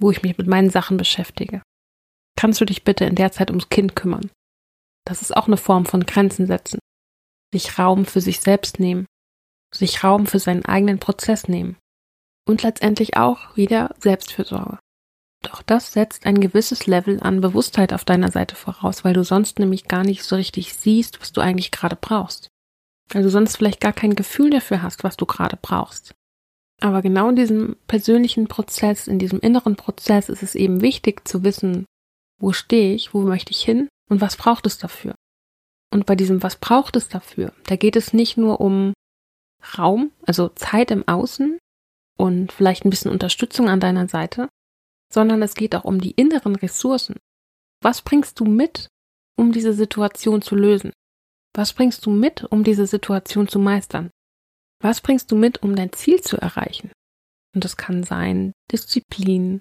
wo 0.00 0.10
ich 0.10 0.22
mich 0.22 0.38
mit 0.38 0.46
meinen 0.46 0.70
Sachen 0.70 0.96
beschäftige. 0.96 1.62
Kannst 2.36 2.60
du 2.60 2.64
dich 2.64 2.84
bitte 2.84 3.04
in 3.04 3.16
der 3.16 3.32
Zeit 3.32 3.50
ums 3.50 3.68
Kind 3.68 3.96
kümmern? 3.96 4.30
Das 5.04 5.22
ist 5.22 5.36
auch 5.36 5.46
eine 5.46 5.56
Form 5.56 5.86
von 5.86 6.06
Grenzen 6.06 6.46
setzen. 6.46 6.78
Sich 7.52 7.78
Raum 7.78 8.04
für 8.04 8.20
sich 8.20 8.40
selbst 8.40 8.78
nehmen. 8.78 9.06
Sich 9.74 10.04
Raum 10.04 10.26
für 10.26 10.38
seinen 10.38 10.64
eigenen 10.64 10.98
Prozess 10.98 11.48
nehmen. 11.48 11.76
Und 12.46 12.62
letztendlich 12.62 13.16
auch 13.16 13.56
wieder 13.56 13.94
Selbstfürsorge. 13.98 14.78
Doch 15.42 15.62
das 15.62 15.92
setzt 15.92 16.26
ein 16.26 16.40
gewisses 16.40 16.86
Level 16.86 17.20
an 17.20 17.40
Bewusstheit 17.40 17.92
auf 17.92 18.04
deiner 18.04 18.30
Seite 18.30 18.56
voraus, 18.56 19.04
weil 19.04 19.14
du 19.14 19.22
sonst 19.22 19.58
nämlich 19.58 19.86
gar 19.86 20.02
nicht 20.02 20.24
so 20.24 20.36
richtig 20.36 20.74
siehst, 20.74 21.20
was 21.20 21.32
du 21.32 21.40
eigentlich 21.40 21.70
gerade 21.70 21.96
brauchst. 21.96 22.48
Weil 23.10 23.22
du 23.22 23.30
sonst 23.30 23.56
vielleicht 23.56 23.80
gar 23.80 23.92
kein 23.92 24.14
Gefühl 24.16 24.50
dafür 24.50 24.82
hast, 24.82 25.04
was 25.04 25.16
du 25.16 25.26
gerade 25.26 25.58
brauchst. 25.60 26.14
Aber 26.80 27.02
genau 27.02 27.28
in 27.30 27.36
diesem 27.36 27.76
persönlichen 27.86 28.48
Prozess, 28.48 29.06
in 29.06 29.18
diesem 29.18 29.40
inneren 29.40 29.76
Prozess 29.76 30.28
ist 30.28 30.42
es 30.42 30.54
eben 30.54 30.80
wichtig 30.80 31.26
zu 31.26 31.42
wissen, 31.42 31.86
wo 32.38 32.52
stehe 32.52 32.94
ich, 32.94 33.14
wo 33.14 33.22
möchte 33.22 33.50
ich 33.50 33.60
hin 33.60 33.88
und 34.08 34.20
was 34.20 34.36
braucht 34.36 34.66
es 34.66 34.78
dafür. 34.78 35.14
Und 35.90 36.06
bei 36.06 36.14
diesem, 36.14 36.42
was 36.42 36.56
braucht 36.56 36.96
es 36.96 37.08
dafür, 37.08 37.52
da 37.64 37.76
geht 37.76 37.96
es 37.96 38.12
nicht 38.12 38.36
nur 38.36 38.60
um 38.60 38.92
Raum, 39.78 40.12
also 40.26 40.48
Zeit 40.50 40.90
im 40.90 41.06
Außen 41.06 41.58
und 42.16 42.52
vielleicht 42.52 42.84
ein 42.84 42.90
bisschen 42.90 43.10
Unterstützung 43.10 43.68
an 43.68 43.80
deiner 43.80 44.08
Seite, 44.08 44.48
sondern 45.12 45.42
es 45.42 45.54
geht 45.54 45.74
auch 45.74 45.84
um 45.84 46.00
die 46.00 46.12
inneren 46.12 46.56
Ressourcen. 46.56 47.16
Was 47.82 48.02
bringst 48.02 48.38
du 48.40 48.44
mit, 48.44 48.88
um 49.36 49.52
diese 49.52 49.72
Situation 49.72 50.42
zu 50.42 50.54
lösen? 50.54 50.92
Was 51.54 51.72
bringst 51.72 52.04
du 52.04 52.10
mit, 52.10 52.44
um 52.44 52.64
diese 52.64 52.86
Situation 52.86 53.48
zu 53.48 53.58
meistern? 53.58 54.10
Was 54.80 55.00
bringst 55.00 55.30
du 55.32 55.36
mit, 55.36 55.62
um 55.62 55.74
dein 55.74 55.92
Ziel 55.92 56.20
zu 56.20 56.36
erreichen? 56.36 56.92
Und 57.54 57.64
das 57.64 57.76
kann 57.76 58.04
sein 58.04 58.52
Disziplin, 58.70 59.60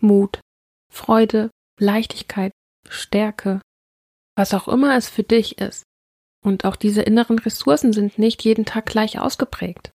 Mut, 0.00 0.40
Freude, 0.92 1.50
Leichtigkeit, 1.78 2.52
Stärke, 2.88 3.60
was 4.38 4.54
auch 4.54 4.68
immer 4.68 4.96
es 4.96 5.08
für 5.08 5.24
dich 5.24 5.58
ist. 5.58 5.82
Und 6.44 6.64
auch 6.64 6.76
diese 6.76 7.02
inneren 7.02 7.40
Ressourcen 7.40 7.92
sind 7.92 8.18
nicht 8.18 8.44
jeden 8.44 8.64
Tag 8.64 8.86
gleich 8.86 9.18
ausgeprägt. 9.18 9.90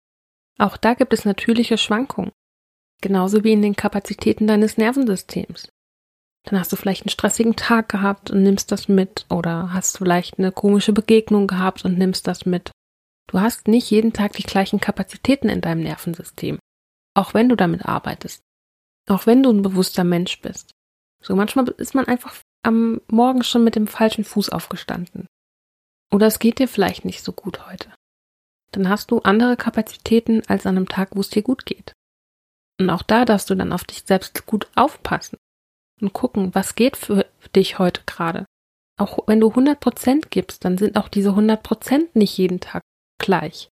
Auch 0.58 0.76
da 0.76 0.94
gibt 0.94 1.14
es 1.14 1.24
natürliche 1.24 1.78
Schwankungen, 1.78 2.32
genauso 3.00 3.44
wie 3.44 3.52
in 3.52 3.62
den 3.62 3.76
Kapazitäten 3.76 4.48
deines 4.48 4.76
Nervensystems. 4.76 5.68
Dann 6.44 6.58
hast 6.58 6.72
du 6.72 6.76
vielleicht 6.76 7.02
einen 7.02 7.10
stressigen 7.10 7.54
Tag 7.54 7.88
gehabt 7.88 8.32
und 8.32 8.42
nimmst 8.42 8.72
das 8.72 8.88
mit 8.88 9.26
oder 9.30 9.72
hast 9.72 9.98
vielleicht 9.98 10.38
eine 10.38 10.50
komische 10.50 10.92
Begegnung 10.92 11.46
gehabt 11.46 11.84
und 11.84 11.96
nimmst 11.96 12.26
das 12.26 12.44
mit. 12.44 12.72
Du 13.28 13.40
hast 13.40 13.68
nicht 13.68 13.88
jeden 13.92 14.12
Tag 14.12 14.32
die 14.32 14.42
gleichen 14.42 14.80
Kapazitäten 14.80 15.48
in 15.48 15.60
deinem 15.60 15.84
Nervensystem, 15.84 16.58
auch 17.14 17.32
wenn 17.32 17.48
du 17.48 17.54
damit 17.54 17.86
arbeitest, 17.86 18.42
auch 19.08 19.26
wenn 19.26 19.44
du 19.44 19.50
ein 19.52 19.62
bewusster 19.62 20.02
Mensch 20.02 20.40
bist. 20.40 20.72
So 21.22 21.36
manchmal 21.36 21.68
ist 21.78 21.94
man 21.94 22.06
einfach 22.06 22.34
am 22.62 23.00
Morgen 23.08 23.42
schon 23.42 23.64
mit 23.64 23.76
dem 23.76 23.86
falschen 23.86 24.24
Fuß 24.24 24.50
aufgestanden. 24.50 25.26
Oder 26.10 26.26
es 26.26 26.38
geht 26.38 26.58
dir 26.58 26.68
vielleicht 26.68 27.04
nicht 27.04 27.22
so 27.22 27.32
gut 27.32 27.66
heute. 27.66 27.92
Dann 28.72 28.88
hast 28.88 29.10
du 29.10 29.20
andere 29.20 29.56
Kapazitäten 29.56 30.42
als 30.48 30.66
an 30.66 30.76
einem 30.76 30.88
Tag, 30.88 31.10
wo 31.14 31.20
es 31.20 31.30
dir 31.30 31.42
gut 31.42 31.66
geht. 31.66 31.92
Und 32.80 32.90
auch 32.90 33.02
da 33.02 33.24
darfst 33.24 33.50
du 33.50 33.54
dann 33.54 33.72
auf 33.72 33.84
dich 33.84 34.04
selbst 34.06 34.46
gut 34.46 34.68
aufpassen 34.74 35.38
und 36.00 36.12
gucken, 36.12 36.54
was 36.54 36.74
geht 36.74 36.96
für 36.96 37.26
dich 37.54 37.78
heute 37.78 38.02
gerade. 38.06 38.44
Auch 38.98 39.26
wenn 39.26 39.40
du 39.40 39.48
100% 39.48 40.28
gibst, 40.30 40.64
dann 40.64 40.78
sind 40.78 40.96
auch 40.96 41.08
diese 41.08 41.30
100% 41.30 42.08
nicht 42.14 42.36
jeden 42.38 42.60
Tag 42.60 42.82
gleich. 43.18 43.68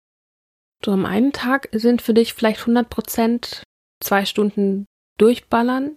So 0.83 0.91
am 0.91 1.05
einen 1.05 1.33
Tag 1.33 1.69
sind 1.73 2.01
für 2.01 2.13
dich 2.13 2.33
vielleicht 2.33 2.61
100% 2.61 3.63
zwei 4.01 4.25
Stunden 4.25 4.85
durchballern 5.17 5.95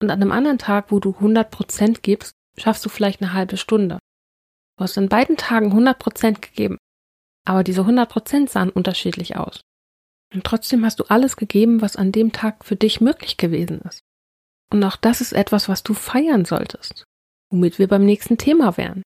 und 0.00 0.10
an 0.10 0.22
einem 0.22 0.32
anderen 0.32 0.58
Tag, 0.58 0.90
wo 0.90 0.98
du 0.98 1.10
100% 1.10 2.00
gibst, 2.00 2.34
schaffst 2.56 2.84
du 2.84 2.88
vielleicht 2.88 3.22
eine 3.22 3.32
halbe 3.32 3.56
Stunde. 3.56 3.98
Du 4.76 4.84
hast 4.84 4.96
an 4.98 5.08
beiden 5.08 5.36
Tagen 5.36 5.72
100% 5.72 6.40
gegeben, 6.40 6.78
aber 7.46 7.64
diese 7.64 7.82
100% 7.82 8.48
sahen 8.48 8.70
unterschiedlich 8.70 9.36
aus. 9.36 9.60
Und 10.32 10.44
trotzdem 10.44 10.84
hast 10.84 11.00
du 11.00 11.04
alles 11.04 11.36
gegeben, 11.36 11.82
was 11.82 11.96
an 11.96 12.12
dem 12.12 12.32
Tag 12.32 12.64
für 12.64 12.76
dich 12.76 13.00
möglich 13.00 13.36
gewesen 13.36 13.80
ist. 13.82 14.00
Und 14.72 14.82
auch 14.84 14.96
das 14.96 15.20
ist 15.20 15.32
etwas, 15.32 15.68
was 15.68 15.82
du 15.82 15.94
feiern 15.94 16.44
solltest, 16.44 17.04
womit 17.50 17.78
wir 17.78 17.88
beim 17.88 18.04
nächsten 18.04 18.38
Thema 18.38 18.76
wären. 18.76 19.02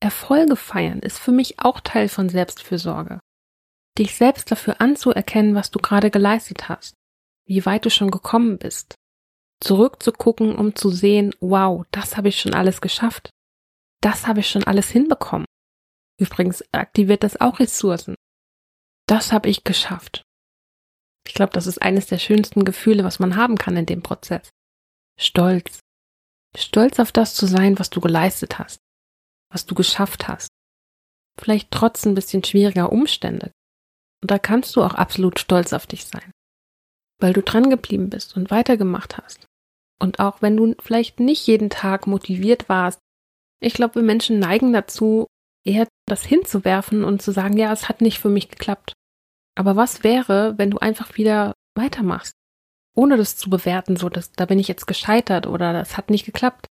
Erfolge 0.00 0.56
feiern 0.56 0.98
ist 1.00 1.18
für 1.18 1.32
mich 1.32 1.60
auch 1.60 1.80
Teil 1.80 2.08
von 2.08 2.28
Selbstfürsorge. 2.28 3.20
Dich 3.96 4.14
selbst 4.16 4.50
dafür 4.50 4.80
anzuerkennen, 4.80 5.54
was 5.54 5.70
du 5.70 5.78
gerade 5.78 6.10
geleistet 6.10 6.68
hast, 6.68 6.94
wie 7.46 7.64
weit 7.64 7.84
du 7.84 7.90
schon 7.90 8.10
gekommen 8.10 8.58
bist. 8.58 8.94
Zurückzugucken, 9.60 10.54
um 10.54 10.76
zu 10.76 10.90
sehen, 10.90 11.34
wow, 11.40 11.84
das 11.90 12.16
habe 12.16 12.28
ich 12.28 12.40
schon 12.40 12.54
alles 12.54 12.80
geschafft. 12.80 13.30
Das 14.00 14.26
habe 14.26 14.40
ich 14.40 14.48
schon 14.48 14.64
alles 14.64 14.88
hinbekommen. 14.90 15.46
Übrigens 16.20 16.64
aktiviert 16.72 17.22
das 17.22 17.40
auch 17.40 17.58
Ressourcen. 17.58 18.14
Das 19.06 19.32
habe 19.32 19.48
ich 19.48 19.64
geschafft. 19.64 20.22
Ich 21.26 21.34
glaube, 21.34 21.52
das 21.52 21.66
ist 21.66 21.82
eines 21.82 22.06
der 22.06 22.18
schönsten 22.18 22.64
Gefühle, 22.64 23.04
was 23.04 23.18
man 23.18 23.36
haben 23.36 23.56
kann 23.56 23.76
in 23.76 23.86
dem 23.86 24.02
Prozess. 24.02 24.48
Stolz. 25.18 25.80
Stolz 26.56 26.98
auf 26.98 27.12
das 27.12 27.34
zu 27.34 27.46
sein, 27.46 27.78
was 27.78 27.90
du 27.90 28.00
geleistet 28.00 28.58
hast 28.58 28.80
was 29.50 29.66
du 29.66 29.74
geschafft 29.74 30.28
hast. 30.28 30.48
Vielleicht 31.38 31.70
trotz 31.70 32.04
ein 32.04 32.14
bisschen 32.14 32.44
schwieriger 32.44 32.92
Umstände. 32.92 33.52
Und 34.22 34.30
da 34.30 34.38
kannst 34.38 34.74
du 34.76 34.82
auch 34.82 34.94
absolut 34.94 35.38
stolz 35.38 35.72
auf 35.72 35.86
dich 35.86 36.04
sein. 36.04 36.32
Weil 37.20 37.32
du 37.32 37.42
dran 37.42 37.70
geblieben 37.70 38.10
bist 38.10 38.36
und 38.36 38.50
weitergemacht 38.50 39.16
hast. 39.18 39.46
Und 40.00 40.20
auch 40.20 40.42
wenn 40.42 40.56
du 40.56 40.74
vielleicht 40.80 41.20
nicht 41.20 41.46
jeden 41.46 41.70
Tag 41.70 42.06
motiviert 42.06 42.68
warst, 42.68 43.00
ich 43.60 43.74
glaube, 43.74 43.96
wir 43.96 44.02
Menschen 44.02 44.38
neigen 44.38 44.72
dazu, 44.72 45.26
eher 45.64 45.88
das 46.06 46.24
hinzuwerfen 46.24 47.04
und 47.04 47.20
zu 47.20 47.32
sagen, 47.32 47.56
ja, 47.56 47.72
es 47.72 47.88
hat 47.88 48.00
nicht 48.00 48.18
für 48.18 48.28
mich 48.28 48.48
geklappt. 48.48 48.92
Aber 49.56 49.74
was 49.76 50.04
wäre, 50.04 50.56
wenn 50.56 50.70
du 50.70 50.78
einfach 50.78 51.16
wieder 51.16 51.54
weitermachst? 51.74 52.32
Ohne 52.94 53.16
das 53.16 53.36
zu 53.36 53.50
bewerten, 53.50 53.96
so 53.96 54.08
dass 54.08 54.32
da 54.32 54.46
bin 54.46 54.58
ich 54.58 54.68
jetzt 54.68 54.86
gescheitert 54.86 55.46
oder 55.46 55.72
das 55.72 55.96
hat 55.96 56.10
nicht 56.10 56.24
geklappt. 56.24 56.66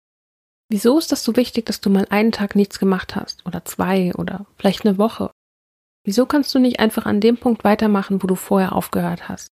Wieso 0.69 0.99
ist 0.99 1.13
das 1.13 1.23
so 1.23 1.37
wichtig, 1.37 1.67
dass 1.67 1.81
du 1.81 1.91
mal 1.91 2.07
einen 2.11 2.33
Tag 2.33 2.57
nichts 2.57 2.79
gemacht 2.79 3.15
hast 3.15 3.45
oder 3.47 3.65
zwei 3.65 4.13
oder 4.15 4.47
vielleicht 4.57 4.85
eine 4.85 4.99
Woche? 4.99 5.31
Wieso 6.05 6.27
kannst 6.27 6.55
du 6.55 6.59
nicht 6.59 6.79
einfach 6.81 7.07
an 7.07 7.21
dem 7.21 7.37
Punkt 7.37 7.65
weitermachen, 7.65 8.23
wo 8.23 8.27
du 8.27 8.37
vorher 8.37 8.73
aufgehört 8.73 9.29
hast? 9.29 9.49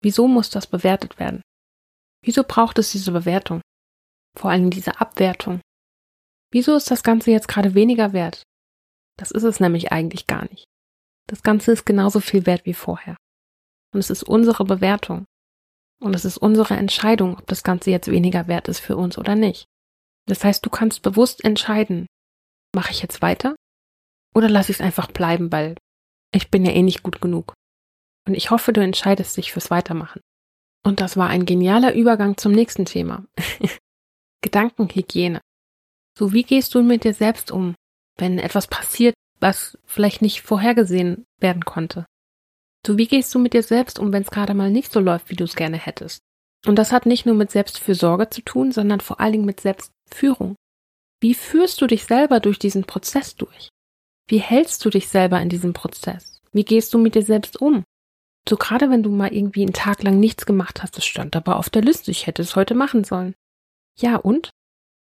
Wieso 0.00 0.26
muss 0.26 0.50
das 0.50 0.66
bewertet 0.66 1.18
werden? 1.18 1.42
Wieso 2.24 2.44
braucht 2.44 2.78
es 2.78 2.92
diese 2.92 3.12
Bewertung? 3.12 3.60
Vor 4.38 4.50
allem 4.50 4.70
diese 4.70 5.00
Abwertung. 5.00 5.60
Wieso 6.52 6.76
ist 6.76 6.90
das 6.90 7.02
Ganze 7.02 7.30
jetzt 7.30 7.48
gerade 7.48 7.74
weniger 7.74 8.12
wert? 8.12 8.42
Das 9.18 9.30
ist 9.30 9.42
es 9.42 9.60
nämlich 9.60 9.92
eigentlich 9.92 10.26
gar 10.26 10.48
nicht. 10.50 10.64
Das 11.28 11.42
Ganze 11.42 11.72
ist 11.72 11.84
genauso 11.84 12.20
viel 12.20 12.46
wert 12.46 12.64
wie 12.66 12.74
vorher. 12.74 13.16
Und 13.92 14.00
es 14.00 14.10
ist 14.10 14.22
unsere 14.22 14.64
Bewertung. 14.64 15.24
Und 16.00 16.14
es 16.14 16.24
ist 16.24 16.38
unsere 16.38 16.74
Entscheidung, 16.74 17.38
ob 17.38 17.46
das 17.46 17.62
Ganze 17.62 17.90
jetzt 17.90 18.10
weniger 18.10 18.48
wert 18.48 18.68
ist 18.68 18.80
für 18.80 18.96
uns 18.96 19.18
oder 19.18 19.34
nicht. 19.34 19.66
Das 20.26 20.44
heißt, 20.44 20.64
du 20.64 20.70
kannst 20.70 21.02
bewusst 21.02 21.44
entscheiden, 21.44 22.06
mache 22.74 22.90
ich 22.92 23.02
jetzt 23.02 23.22
weiter 23.22 23.54
oder 24.34 24.48
lasse 24.48 24.72
ich 24.72 24.78
es 24.78 24.84
einfach 24.84 25.10
bleiben, 25.10 25.52
weil 25.52 25.76
ich 26.34 26.50
bin 26.50 26.64
ja 26.64 26.72
eh 26.72 26.82
nicht 26.82 27.02
gut 27.02 27.20
genug. 27.20 27.54
Und 28.26 28.34
ich 28.34 28.50
hoffe, 28.50 28.72
du 28.72 28.82
entscheidest 28.82 29.36
dich 29.36 29.52
fürs 29.52 29.70
Weitermachen. 29.70 30.20
Und 30.82 31.00
das 31.00 31.16
war 31.16 31.28
ein 31.28 31.46
genialer 31.46 31.94
Übergang 31.94 32.36
zum 32.36 32.52
nächsten 32.52 32.84
Thema. 32.84 33.24
Gedankenhygiene. 34.42 35.40
So 36.18 36.32
wie 36.32 36.42
gehst 36.42 36.74
du 36.74 36.82
mit 36.82 37.04
dir 37.04 37.14
selbst 37.14 37.50
um, 37.50 37.74
wenn 38.18 38.38
etwas 38.38 38.66
passiert, 38.66 39.14
was 39.40 39.78
vielleicht 39.86 40.22
nicht 40.22 40.42
vorhergesehen 40.42 41.24
werden 41.38 41.64
konnte? 41.64 42.06
So 42.86 42.98
wie 42.98 43.06
gehst 43.06 43.34
du 43.34 43.38
mit 43.38 43.54
dir 43.54 43.62
selbst 43.62 43.98
um, 43.98 44.12
wenn 44.12 44.22
es 44.22 44.30
gerade 44.30 44.54
mal 44.54 44.70
nicht 44.70 44.92
so 44.92 45.00
läuft, 45.00 45.30
wie 45.30 45.36
du 45.36 45.44
es 45.44 45.54
gerne 45.54 45.78
hättest? 45.78 46.20
Und 46.66 46.76
das 46.76 46.92
hat 46.92 47.06
nicht 47.06 47.26
nur 47.26 47.34
mit 47.34 47.50
Selbstfürsorge 47.50 48.30
zu 48.30 48.42
tun, 48.42 48.72
sondern 48.72 49.00
vor 49.00 49.20
allen 49.20 49.32
Dingen 49.32 49.44
mit 49.44 49.60
Selbstführung. 49.60 50.56
Wie 51.20 51.34
führst 51.34 51.80
du 51.80 51.86
dich 51.86 52.04
selber 52.04 52.40
durch 52.40 52.58
diesen 52.58 52.84
Prozess 52.84 53.36
durch? 53.36 53.68
Wie 54.28 54.38
hältst 54.38 54.84
du 54.84 54.90
dich 54.90 55.08
selber 55.08 55.40
in 55.40 55.48
diesem 55.48 55.72
Prozess? 55.72 56.40
Wie 56.52 56.64
gehst 56.64 56.92
du 56.94 56.98
mit 56.98 57.14
dir 57.14 57.22
selbst 57.22 57.60
um? 57.60 57.84
So 58.48 58.56
gerade 58.56 58.90
wenn 58.90 59.02
du 59.02 59.10
mal 59.10 59.32
irgendwie 59.32 59.62
einen 59.62 59.72
Tag 59.72 60.02
lang 60.02 60.18
nichts 60.18 60.46
gemacht 60.46 60.82
hast, 60.82 60.96
das 60.96 61.04
stand 61.04 61.36
aber 61.36 61.56
auf 61.56 61.70
der 61.70 61.82
Liste, 61.82 62.10
ich 62.10 62.26
hätte 62.26 62.42
es 62.42 62.56
heute 62.56 62.74
machen 62.74 63.04
sollen. 63.04 63.34
Ja, 63.98 64.16
und? 64.16 64.50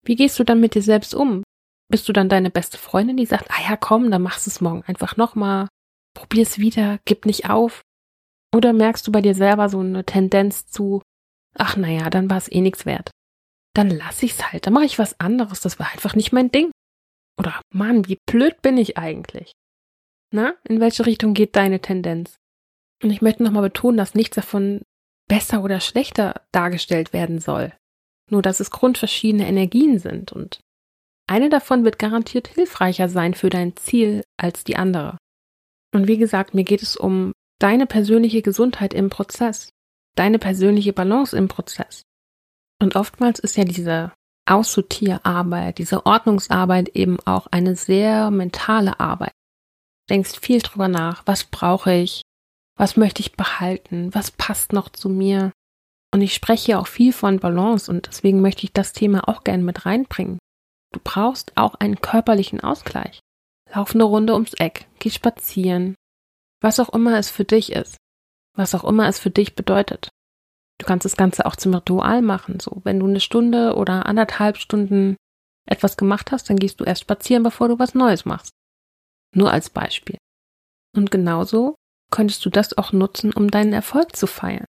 Wie 0.03 0.15
gehst 0.15 0.39
du 0.39 0.43
dann 0.43 0.59
mit 0.59 0.73
dir 0.73 0.81
selbst 0.81 1.13
um? 1.13 1.43
Bist 1.89 2.09
du 2.09 2.13
dann 2.13 2.29
deine 2.29 2.49
beste 2.49 2.77
Freundin, 2.77 3.17
die 3.17 3.25
sagt, 3.25 3.49
ah 3.51 3.61
ja, 3.69 3.77
komm, 3.77 4.09
dann 4.11 4.21
machst 4.21 4.45
du 4.45 4.49
es 4.49 4.61
morgen 4.61 4.83
einfach 4.87 5.17
nochmal, 5.17 5.67
probier's 6.13 6.57
wieder, 6.57 6.99
gib 7.05 7.25
nicht 7.25 7.49
auf? 7.49 7.81
Oder 8.55 8.73
merkst 8.73 9.05
du 9.05 9.11
bei 9.11 9.21
dir 9.21 9.35
selber 9.35 9.69
so 9.69 9.79
eine 9.79 10.05
Tendenz 10.05 10.67
zu, 10.67 11.01
ach 11.53 11.77
naja, 11.77 12.09
dann 12.09 12.29
war 12.29 12.37
es 12.37 12.51
eh 12.51 12.61
nichts 12.61 12.85
wert. 12.85 13.11
Dann 13.73 13.89
lass 13.89 14.23
ich's 14.23 14.51
halt, 14.51 14.65
dann 14.65 14.73
mache 14.73 14.85
ich 14.85 14.97
was 14.97 15.19
anderes, 15.19 15.61
das 15.61 15.79
war 15.79 15.91
einfach 15.91 16.15
nicht 16.15 16.31
mein 16.31 16.49
Ding. 16.49 16.71
Oder 17.39 17.61
Mann, 17.71 18.07
wie 18.07 18.17
blöd 18.25 18.61
bin 18.61 18.77
ich 18.77 18.97
eigentlich? 18.97 19.51
Na, 20.33 20.55
in 20.67 20.79
welche 20.79 21.05
Richtung 21.05 21.33
geht 21.33 21.55
deine 21.55 21.79
Tendenz? 21.79 22.37
Und 23.03 23.11
ich 23.11 23.21
möchte 23.21 23.43
nochmal 23.43 23.63
betonen, 23.63 23.97
dass 23.97 24.15
nichts 24.15 24.35
davon 24.35 24.81
besser 25.27 25.63
oder 25.63 25.79
schlechter 25.79 26.41
dargestellt 26.51 27.13
werden 27.13 27.39
soll. 27.39 27.73
Nur 28.29 28.41
dass 28.41 28.59
es 28.59 28.71
grundverschiedene 28.71 29.47
Energien 29.47 29.99
sind 29.99 30.31
und 30.31 30.59
eine 31.29 31.49
davon 31.49 31.83
wird 31.83 31.99
garantiert 31.99 32.47
hilfreicher 32.47 33.09
sein 33.09 33.33
für 33.33 33.49
dein 33.49 33.75
Ziel 33.75 34.23
als 34.37 34.63
die 34.63 34.77
andere. 34.77 35.17
Und 35.93 36.07
wie 36.07 36.17
gesagt, 36.17 36.53
mir 36.53 36.63
geht 36.63 36.81
es 36.81 36.95
um 36.95 37.33
deine 37.59 37.85
persönliche 37.85 38.41
Gesundheit 38.41 38.93
im 38.93 39.09
Prozess 39.09 39.69
deine 40.17 40.39
persönliche 40.39 40.93
Balance 40.93 41.37
im 41.37 41.47
Prozess. 41.47 42.01
Und 42.81 42.95
oftmals 42.95 43.39
ist 43.39 43.55
ja 43.57 43.63
diese 43.63 44.11
Aussortierarbeit, 44.45 45.77
diese 45.77 46.05
Ordnungsarbeit 46.05 46.89
eben 46.89 47.19
auch 47.25 47.47
eine 47.47 47.75
sehr 47.75 48.31
mentale 48.31 48.99
Arbeit. 48.99 49.33
Denkst 50.09 50.39
viel 50.39 50.61
drüber 50.61 50.87
nach, 50.87 51.23
was 51.25 51.45
brauche 51.45 51.93
ich, 51.93 52.21
was 52.77 52.95
möchte 52.95 53.21
ich 53.21 53.33
behalten, 53.33 54.13
was 54.13 54.31
passt 54.31 54.71
noch 54.71 54.89
zu 54.89 55.09
mir. 55.09 55.51
Und 56.13 56.21
ich 56.21 56.33
spreche 56.33 56.71
ja 56.71 56.79
auch 56.79 56.87
viel 56.87 57.11
von 57.11 57.39
Balance 57.39 57.91
und 57.91 58.07
deswegen 58.07 58.41
möchte 58.41 58.63
ich 58.63 58.71
das 58.71 58.93
Thema 58.93 59.27
auch 59.27 59.43
gerne 59.43 59.63
mit 59.63 59.85
reinbringen. 59.85 60.39
Du 60.93 61.01
brauchst 61.03 61.57
auch 61.57 61.75
einen 61.75 61.99
körperlichen 61.99 62.61
Ausgleich. 62.61 63.19
Lauf 63.73 63.93
eine 63.93 64.05
Runde 64.05 64.33
ums 64.33 64.53
Eck, 64.53 64.87
geh 64.99 65.09
spazieren, 65.09 65.95
was 66.61 66.79
auch 66.79 66.93
immer 66.93 67.17
es 67.17 67.29
für 67.29 67.43
dich 67.43 67.73
ist 67.73 67.97
was 68.57 68.75
auch 68.75 68.83
immer 68.83 69.07
es 69.07 69.19
für 69.19 69.29
dich 69.29 69.55
bedeutet. 69.55 70.09
Du 70.79 70.85
kannst 70.85 71.05
das 71.05 71.15
Ganze 71.15 71.45
auch 71.45 71.55
zum 71.55 71.73
Ritual 71.73 72.21
machen, 72.21 72.59
so 72.59 72.81
wenn 72.83 72.99
du 72.99 73.07
eine 73.07 73.19
Stunde 73.19 73.75
oder 73.75 74.05
anderthalb 74.05 74.57
Stunden 74.57 75.15
etwas 75.65 75.97
gemacht 75.97 76.31
hast, 76.31 76.49
dann 76.49 76.57
gehst 76.57 76.79
du 76.79 76.83
erst 76.83 77.01
spazieren, 77.01 77.43
bevor 77.43 77.67
du 77.67 77.79
was 77.79 77.93
Neues 77.93 78.25
machst. 78.25 78.51
Nur 79.33 79.51
als 79.51 79.69
Beispiel. 79.69 80.17
Und 80.95 81.11
genauso 81.11 81.75
könntest 82.11 82.45
du 82.45 82.49
das 82.49 82.77
auch 82.77 82.91
nutzen, 82.91 83.33
um 83.33 83.51
deinen 83.51 83.73
Erfolg 83.73 84.15
zu 84.15 84.27
feiern. 84.27 84.65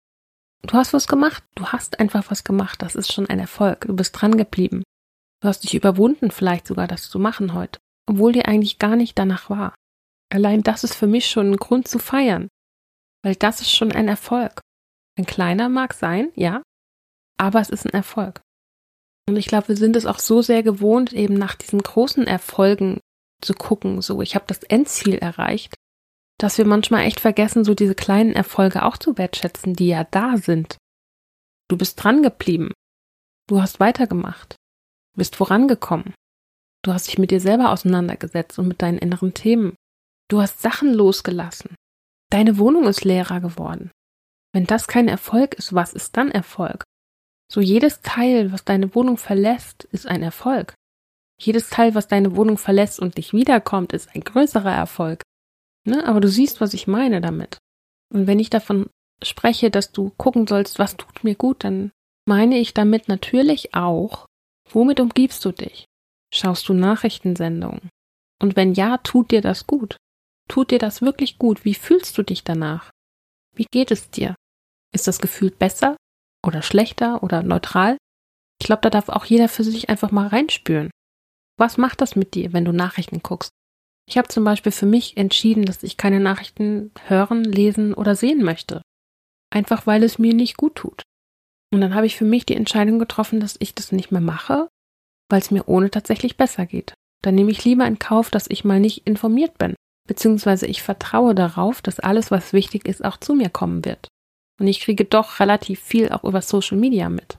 Du 0.62 0.74
hast 0.74 0.92
was 0.92 1.06
gemacht, 1.06 1.42
du 1.54 1.66
hast 1.66 2.00
einfach 2.00 2.30
was 2.30 2.44
gemacht, 2.44 2.80
das 2.80 2.94
ist 2.94 3.12
schon 3.12 3.28
ein 3.28 3.38
Erfolg, 3.38 3.82
du 3.82 3.94
bist 3.94 4.18
dran 4.18 4.36
geblieben. 4.36 4.82
Du 5.40 5.48
hast 5.48 5.64
dich 5.64 5.74
überwunden, 5.74 6.30
vielleicht 6.30 6.66
sogar 6.66 6.88
das 6.88 7.10
zu 7.10 7.18
machen 7.18 7.52
heute, 7.52 7.78
obwohl 8.08 8.32
dir 8.32 8.48
eigentlich 8.48 8.78
gar 8.78 8.96
nicht 8.96 9.18
danach 9.18 9.50
war. 9.50 9.74
Allein 10.32 10.62
das 10.62 10.84
ist 10.84 10.94
für 10.94 11.06
mich 11.06 11.26
schon 11.26 11.50
ein 11.50 11.56
Grund 11.56 11.86
zu 11.86 11.98
feiern, 11.98 12.48
weil 13.22 13.34
das 13.34 13.60
ist 13.60 13.70
schon 13.70 13.92
ein 13.92 14.08
Erfolg. 14.08 14.60
Ein 15.18 15.26
kleiner 15.26 15.68
mag 15.68 15.92
sein, 15.92 16.32
ja, 16.34 16.62
aber 17.38 17.60
es 17.60 17.68
ist 17.68 17.84
ein 17.84 17.92
Erfolg. 17.92 18.40
Und 19.28 19.36
ich 19.36 19.46
glaube, 19.46 19.68
wir 19.68 19.76
sind 19.76 19.96
es 19.96 20.06
auch 20.06 20.18
so 20.18 20.42
sehr 20.42 20.62
gewohnt, 20.62 21.12
eben 21.12 21.34
nach 21.34 21.54
diesen 21.54 21.82
großen 21.82 22.26
Erfolgen 22.26 23.00
zu 23.42 23.54
gucken, 23.54 24.00
so 24.00 24.22
ich 24.22 24.34
habe 24.34 24.46
das 24.48 24.62
Endziel 24.62 25.16
erreicht, 25.16 25.74
dass 26.38 26.58
wir 26.58 26.66
manchmal 26.66 27.04
echt 27.04 27.20
vergessen, 27.20 27.64
so 27.64 27.74
diese 27.74 27.94
kleinen 27.94 28.32
Erfolge 28.32 28.84
auch 28.84 28.96
zu 28.96 29.16
wertschätzen, 29.18 29.74
die 29.74 29.88
ja 29.88 30.04
da 30.04 30.36
sind. 30.36 30.76
Du 31.68 31.76
bist 31.76 32.02
dran 32.02 32.22
geblieben. 32.22 32.72
Du 33.48 33.60
hast 33.60 33.80
weitergemacht. 33.80 34.56
Du 35.14 35.18
bist 35.18 35.36
vorangekommen. 35.36 36.14
Du 36.82 36.92
hast 36.92 37.06
dich 37.06 37.18
mit 37.18 37.30
dir 37.30 37.40
selber 37.40 37.70
auseinandergesetzt 37.70 38.58
und 38.58 38.68
mit 38.68 38.82
deinen 38.82 38.98
inneren 38.98 39.32
Themen. 39.32 39.74
Du 40.28 40.40
hast 40.40 40.60
Sachen 40.60 40.92
losgelassen. 40.92 41.74
Deine 42.30 42.58
Wohnung 42.58 42.86
ist 42.88 43.04
leerer 43.04 43.40
geworden. 43.40 43.90
Wenn 44.52 44.66
das 44.66 44.86
kein 44.86 45.08
Erfolg 45.08 45.54
ist, 45.54 45.74
was 45.74 45.92
ist 45.92 46.16
dann 46.16 46.30
Erfolg? 46.30 46.84
So 47.50 47.60
jedes 47.60 48.00
Teil, 48.02 48.52
was 48.52 48.64
deine 48.64 48.94
Wohnung 48.94 49.16
verlässt, 49.16 49.84
ist 49.84 50.06
ein 50.06 50.22
Erfolg. 50.22 50.74
Jedes 51.40 51.70
Teil, 51.70 51.94
was 51.94 52.08
deine 52.08 52.36
Wohnung 52.36 52.58
verlässt 52.58 53.00
und 53.00 53.16
dich 53.18 53.32
wiederkommt, 53.32 53.92
ist 53.92 54.14
ein 54.14 54.22
größerer 54.22 54.72
Erfolg. 54.72 55.22
Ne? 55.86 56.06
Aber 56.06 56.20
du 56.20 56.28
siehst, 56.28 56.60
was 56.60 56.74
ich 56.74 56.86
meine 56.86 57.20
damit. 57.20 57.58
Und 58.12 58.26
wenn 58.26 58.38
ich 58.38 58.50
davon 58.50 58.88
spreche, 59.22 59.70
dass 59.70 59.92
du 59.92 60.10
gucken 60.16 60.46
sollst, 60.46 60.78
was 60.78 60.96
tut 60.96 61.24
mir 61.24 61.34
gut, 61.34 61.64
dann 61.64 61.92
meine 62.26 62.58
ich 62.58 62.74
damit 62.74 63.08
natürlich 63.08 63.74
auch, 63.74 64.26
womit 64.70 65.00
umgibst 65.00 65.44
du 65.44 65.52
dich? 65.52 65.86
Schaust 66.32 66.68
du 66.68 66.74
Nachrichtensendungen? 66.74 67.90
Und 68.42 68.56
wenn 68.56 68.74
ja, 68.74 68.98
tut 68.98 69.30
dir 69.30 69.40
das 69.40 69.66
gut? 69.66 69.96
Tut 70.48 70.70
dir 70.70 70.78
das 70.78 71.02
wirklich 71.02 71.38
gut? 71.38 71.64
Wie 71.64 71.74
fühlst 71.74 72.18
du 72.18 72.22
dich 72.22 72.44
danach? 72.44 72.90
Wie 73.54 73.66
geht 73.70 73.90
es 73.90 74.10
dir? 74.10 74.34
Ist 74.92 75.06
das 75.06 75.20
Gefühl 75.20 75.50
besser 75.50 75.96
oder 76.44 76.62
schlechter 76.62 77.22
oder 77.22 77.42
neutral? 77.42 77.96
Ich 78.60 78.66
glaube, 78.66 78.82
da 78.82 78.90
darf 78.90 79.08
auch 79.08 79.24
jeder 79.24 79.48
für 79.48 79.64
sich 79.64 79.88
einfach 79.88 80.10
mal 80.10 80.26
reinspüren. 80.26 80.90
Was 81.58 81.76
macht 81.78 82.00
das 82.00 82.16
mit 82.16 82.34
dir, 82.34 82.52
wenn 82.52 82.64
du 82.64 82.72
Nachrichten 82.72 83.22
guckst? 83.22 83.50
Ich 84.06 84.18
habe 84.18 84.28
zum 84.28 84.44
Beispiel 84.44 84.72
für 84.72 84.86
mich 84.86 85.16
entschieden, 85.16 85.64
dass 85.64 85.82
ich 85.82 85.96
keine 85.96 86.20
Nachrichten 86.20 86.92
hören, 87.06 87.44
lesen 87.44 87.94
oder 87.94 88.14
sehen 88.14 88.42
möchte. 88.42 88.82
Einfach 89.50 89.86
weil 89.86 90.02
es 90.02 90.18
mir 90.18 90.34
nicht 90.34 90.56
gut 90.56 90.74
tut. 90.74 91.02
Und 91.72 91.80
dann 91.80 91.94
habe 91.94 92.06
ich 92.06 92.16
für 92.16 92.24
mich 92.24 92.46
die 92.46 92.56
Entscheidung 92.56 92.98
getroffen, 92.98 93.40
dass 93.40 93.56
ich 93.58 93.74
das 93.74 93.92
nicht 93.92 94.10
mehr 94.10 94.20
mache, 94.20 94.68
weil 95.30 95.40
es 95.40 95.50
mir 95.50 95.68
ohne 95.68 95.90
tatsächlich 95.90 96.36
besser 96.36 96.66
geht. 96.66 96.94
Dann 97.22 97.34
nehme 97.34 97.50
ich 97.50 97.64
lieber 97.64 97.86
in 97.86 97.98
Kauf, 97.98 98.30
dass 98.30 98.48
ich 98.48 98.64
mal 98.64 98.80
nicht 98.80 99.06
informiert 99.06 99.56
bin. 99.58 99.74
Beziehungsweise 100.06 100.66
ich 100.66 100.82
vertraue 100.82 101.34
darauf, 101.34 101.80
dass 101.80 101.98
alles, 101.98 102.30
was 102.30 102.52
wichtig 102.52 102.86
ist, 102.86 103.04
auch 103.04 103.16
zu 103.16 103.34
mir 103.34 103.48
kommen 103.48 103.84
wird. 103.84 104.08
Und 104.60 104.68
ich 104.68 104.80
kriege 104.80 105.04
doch 105.04 105.40
relativ 105.40 105.80
viel 105.80 106.10
auch 106.10 106.24
über 106.24 106.42
Social 106.42 106.76
Media 106.76 107.08
mit. 107.08 107.36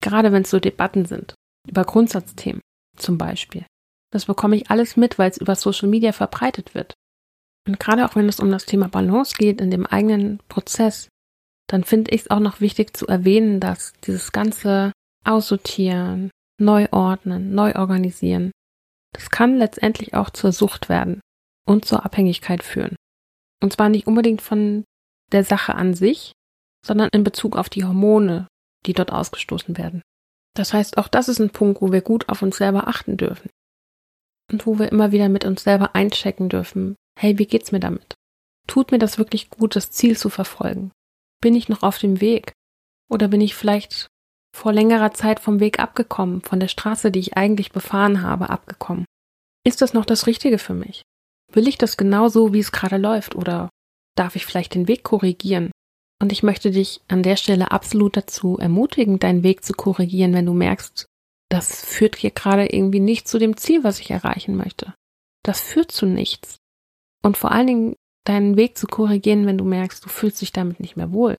Gerade 0.00 0.32
wenn 0.32 0.42
es 0.42 0.50
so 0.50 0.60
Debatten 0.60 1.06
sind. 1.06 1.34
Über 1.68 1.84
Grundsatzthemen 1.84 2.60
zum 2.96 3.18
Beispiel. 3.18 3.66
Das 4.14 4.26
bekomme 4.26 4.54
ich 4.54 4.70
alles 4.70 4.96
mit, 4.96 5.18
weil 5.18 5.28
es 5.28 5.38
über 5.38 5.56
Social 5.56 5.88
Media 5.88 6.12
verbreitet 6.12 6.72
wird. 6.72 6.94
Und 7.66 7.80
gerade 7.80 8.06
auch 8.06 8.14
wenn 8.14 8.28
es 8.28 8.38
um 8.38 8.48
das 8.48 8.64
Thema 8.64 8.88
Balance 8.88 9.34
geht 9.36 9.60
in 9.60 9.72
dem 9.72 9.86
eigenen 9.86 10.38
Prozess, 10.48 11.08
dann 11.66 11.82
finde 11.82 12.12
ich 12.12 12.20
es 12.22 12.30
auch 12.30 12.38
noch 12.38 12.60
wichtig 12.60 12.96
zu 12.96 13.08
erwähnen, 13.08 13.58
dass 13.58 13.92
dieses 14.04 14.30
ganze 14.30 14.92
Aussortieren, 15.24 16.30
Neuordnen, 16.60 17.56
Neuorganisieren, 17.56 18.52
das 19.12 19.30
kann 19.30 19.58
letztendlich 19.58 20.14
auch 20.14 20.30
zur 20.30 20.52
Sucht 20.52 20.88
werden 20.88 21.20
und 21.66 21.84
zur 21.84 22.04
Abhängigkeit 22.04 22.62
führen. 22.62 22.94
Und 23.60 23.72
zwar 23.72 23.88
nicht 23.88 24.06
unbedingt 24.06 24.42
von 24.42 24.84
der 25.32 25.42
Sache 25.42 25.74
an 25.74 25.94
sich, 25.94 26.34
sondern 26.86 27.08
in 27.12 27.24
Bezug 27.24 27.56
auf 27.56 27.68
die 27.68 27.82
Hormone, 27.82 28.46
die 28.86 28.92
dort 28.92 29.10
ausgestoßen 29.10 29.76
werden. 29.76 30.02
Das 30.54 30.72
heißt, 30.72 30.98
auch 30.98 31.08
das 31.08 31.28
ist 31.28 31.40
ein 31.40 31.50
Punkt, 31.50 31.82
wo 31.82 31.90
wir 31.90 32.00
gut 32.00 32.28
auf 32.28 32.42
uns 32.42 32.58
selber 32.58 32.86
achten 32.86 33.16
dürfen 33.16 33.50
und 34.50 34.66
wo 34.66 34.78
wir 34.78 34.90
immer 34.90 35.12
wieder 35.12 35.28
mit 35.28 35.44
uns 35.44 35.64
selber 35.64 35.94
einchecken 35.94 36.48
dürfen. 36.48 36.96
Hey, 37.18 37.38
wie 37.38 37.46
geht's 37.46 37.72
mir 37.72 37.80
damit? 37.80 38.14
Tut 38.66 38.92
mir 38.92 38.98
das 38.98 39.18
wirklich 39.18 39.50
gut, 39.50 39.76
das 39.76 39.90
Ziel 39.90 40.16
zu 40.16 40.30
verfolgen? 40.30 40.90
Bin 41.40 41.54
ich 41.54 41.68
noch 41.68 41.82
auf 41.82 41.98
dem 41.98 42.20
Weg? 42.20 42.52
Oder 43.10 43.28
bin 43.28 43.40
ich 43.40 43.54
vielleicht 43.54 44.08
vor 44.54 44.72
längerer 44.72 45.12
Zeit 45.12 45.40
vom 45.40 45.60
Weg 45.60 45.78
abgekommen, 45.78 46.40
von 46.42 46.60
der 46.60 46.68
Straße, 46.68 47.10
die 47.10 47.18
ich 47.18 47.36
eigentlich 47.36 47.72
befahren 47.72 48.22
habe, 48.22 48.50
abgekommen? 48.50 49.04
Ist 49.66 49.82
das 49.82 49.94
noch 49.94 50.04
das 50.04 50.26
Richtige 50.26 50.58
für 50.58 50.74
mich? 50.74 51.02
Will 51.52 51.68
ich 51.68 51.78
das 51.78 51.96
genau 51.96 52.28
so, 52.28 52.52
wie 52.52 52.60
es 52.60 52.72
gerade 52.72 52.96
läuft? 52.96 53.34
Oder 53.34 53.68
darf 54.16 54.36
ich 54.36 54.46
vielleicht 54.46 54.74
den 54.74 54.88
Weg 54.88 55.02
korrigieren? 55.02 55.70
Und 56.20 56.32
ich 56.32 56.42
möchte 56.42 56.70
dich 56.70 57.00
an 57.08 57.22
der 57.22 57.36
Stelle 57.36 57.70
absolut 57.70 58.16
dazu 58.16 58.58
ermutigen, 58.58 59.18
deinen 59.18 59.42
Weg 59.42 59.64
zu 59.64 59.72
korrigieren, 59.72 60.32
wenn 60.32 60.46
du 60.46 60.54
merkst, 60.54 61.06
das 61.50 61.84
führt 61.84 62.16
hier 62.16 62.30
gerade 62.30 62.66
irgendwie 62.66 63.00
nicht 63.00 63.28
zu 63.28 63.38
dem 63.38 63.56
Ziel, 63.56 63.84
was 63.84 64.00
ich 64.00 64.10
erreichen 64.10 64.56
möchte. 64.56 64.94
Das 65.44 65.60
führt 65.60 65.92
zu 65.92 66.06
nichts. 66.06 66.56
Und 67.22 67.36
vor 67.36 67.52
allen 67.52 67.66
Dingen 67.66 67.96
deinen 68.24 68.56
Weg 68.56 68.78
zu 68.78 68.86
korrigieren, 68.86 69.46
wenn 69.46 69.58
du 69.58 69.64
merkst, 69.64 70.04
du 70.04 70.08
fühlst 70.08 70.40
dich 70.40 70.52
damit 70.52 70.80
nicht 70.80 70.96
mehr 70.96 71.12
wohl. 71.12 71.36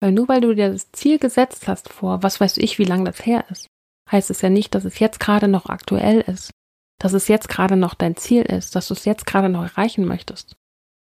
Weil 0.00 0.12
nur 0.12 0.28
weil 0.28 0.40
du 0.40 0.54
dir 0.54 0.72
das 0.72 0.92
Ziel 0.92 1.18
gesetzt 1.18 1.68
hast 1.68 1.88
vor, 1.88 2.22
was 2.22 2.40
weiß 2.40 2.56
ich, 2.58 2.78
wie 2.78 2.84
lang 2.84 3.04
das 3.04 3.26
her 3.26 3.44
ist, 3.50 3.66
heißt 4.10 4.30
es 4.30 4.40
ja 4.40 4.48
nicht, 4.48 4.74
dass 4.74 4.84
es 4.84 4.98
jetzt 4.98 5.20
gerade 5.20 5.48
noch 5.48 5.66
aktuell 5.66 6.20
ist, 6.20 6.50
dass 6.98 7.12
es 7.12 7.28
jetzt 7.28 7.48
gerade 7.48 7.76
noch 7.76 7.94
dein 7.94 8.16
Ziel 8.16 8.42
ist, 8.42 8.76
dass 8.76 8.88
du 8.88 8.94
es 8.94 9.04
jetzt 9.04 9.26
gerade 9.26 9.48
noch 9.48 9.62
erreichen 9.62 10.06
möchtest. 10.06 10.56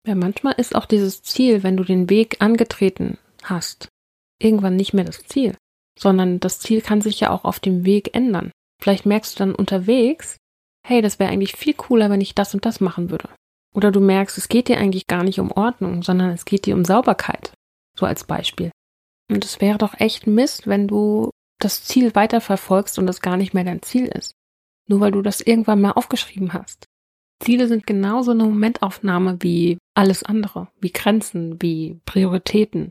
Ja, 0.07 0.15
manchmal 0.15 0.53
ist 0.57 0.75
auch 0.75 0.85
dieses 0.85 1.21
Ziel, 1.21 1.63
wenn 1.63 1.77
du 1.77 1.83
den 1.83 2.09
Weg 2.09 2.41
angetreten 2.41 3.17
hast, 3.43 3.89
irgendwann 4.41 4.75
nicht 4.75 4.93
mehr 4.93 5.05
das 5.05 5.23
Ziel 5.23 5.55
sondern 5.99 6.39
das 6.39 6.59
Ziel 6.59 6.81
kann 6.81 7.01
sich 7.01 7.19
ja 7.19 7.29
auch 7.29 7.43
auf 7.43 7.59
dem 7.59 7.85
Weg 7.85 8.15
ändern. 8.15 8.51
Vielleicht 8.81 9.05
merkst 9.05 9.35
du 9.35 9.39
dann 9.39 9.55
unterwegs, 9.55 10.37
hey, 10.85 11.01
das 11.01 11.19
wäre 11.19 11.29
eigentlich 11.29 11.55
viel 11.55 11.73
cooler, 11.73 12.09
wenn 12.09 12.21
ich 12.21 12.35
das 12.35 12.53
und 12.53 12.65
das 12.65 12.79
machen 12.79 13.11
würde. 13.11 13.29
Oder 13.75 13.91
du 13.91 13.99
merkst, 13.99 14.37
es 14.37 14.47
geht 14.47 14.67
dir 14.67 14.77
eigentlich 14.77 15.07
gar 15.07 15.23
nicht 15.23 15.39
um 15.39 15.51
Ordnung, 15.51 16.01
sondern 16.01 16.31
es 16.31 16.45
geht 16.45 16.65
dir 16.65 16.75
um 16.75 16.85
Sauberkeit. 16.85 17.51
So 17.95 18.05
als 18.05 18.23
Beispiel. 18.23 18.71
Und 19.29 19.45
es 19.45 19.61
wäre 19.61 19.77
doch 19.77 19.99
echt 19.99 20.25
Mist, 20.25 20.67
wenn 20.67 20.87
du 20.87 21.29
das 21.59 21.83
Ziel 21.83 22.15
weiterverfolgst 22.15 22.97
und 22.97 23.05
das 23.05 23.21
gar 23.21 23.37
nicht 23.37 23.53
mehr 23.53 23.65
dein 23.65 23.81
Ziel 23.81 24.05
ist. 24.05 24.33
Nur 24.87 25.01
weil 25.01 25.11
du 25.11 25.21
das 25.21 25.41
irgendwann 25.41 25.81
mal 25.81 25.91
aufgeschrieben 25.91 26.53
hast. 26.53 26.85
Ziele 27.43 27.67
sind 27.67 27.85
genauso 27.85 28.31
eine 28.31 28.45
Momentaufnahme 28.45 29.37
wie 29.41 29.77
alles 29.95 30.23
andere, 30.23 30.69
wie 30.79 30.91
Grenzen, 30.91 31.61
wie 31.61 31.99
Prioritäten, 32.05 32.89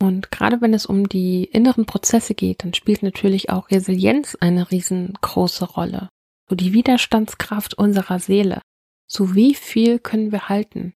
und 0.00 0.30
gerade 0.30 0.60
wenn 0.60 0.74
es 0.74 0.86
um 0.86 1.08
die 1.08 1.44
inneren 1.44 1.86
Prozesse 1.86 2.34
geht, 2.34 2.64
dann 2.64 2.74
spielt 2.74 3.02
natürlich 3.02 3.50
auch 3.50 3.70
Resilienz 3.70 4.36
eine 4.40 4.70
riesengroße 4.70 5.64
Rolle. 5.64 6.08
So 6.48 6.54
die 6.54 6.72
Widerstandskraft 6.72 7.74
unserer 7.74 8.18
Seele. 8.18 8.60
So 9.08 9.34
wie 9.34 9.54
viel 9.54 9.98
können 9.98 10.32
wir 10.32 10.48
halten? 10.48 10.94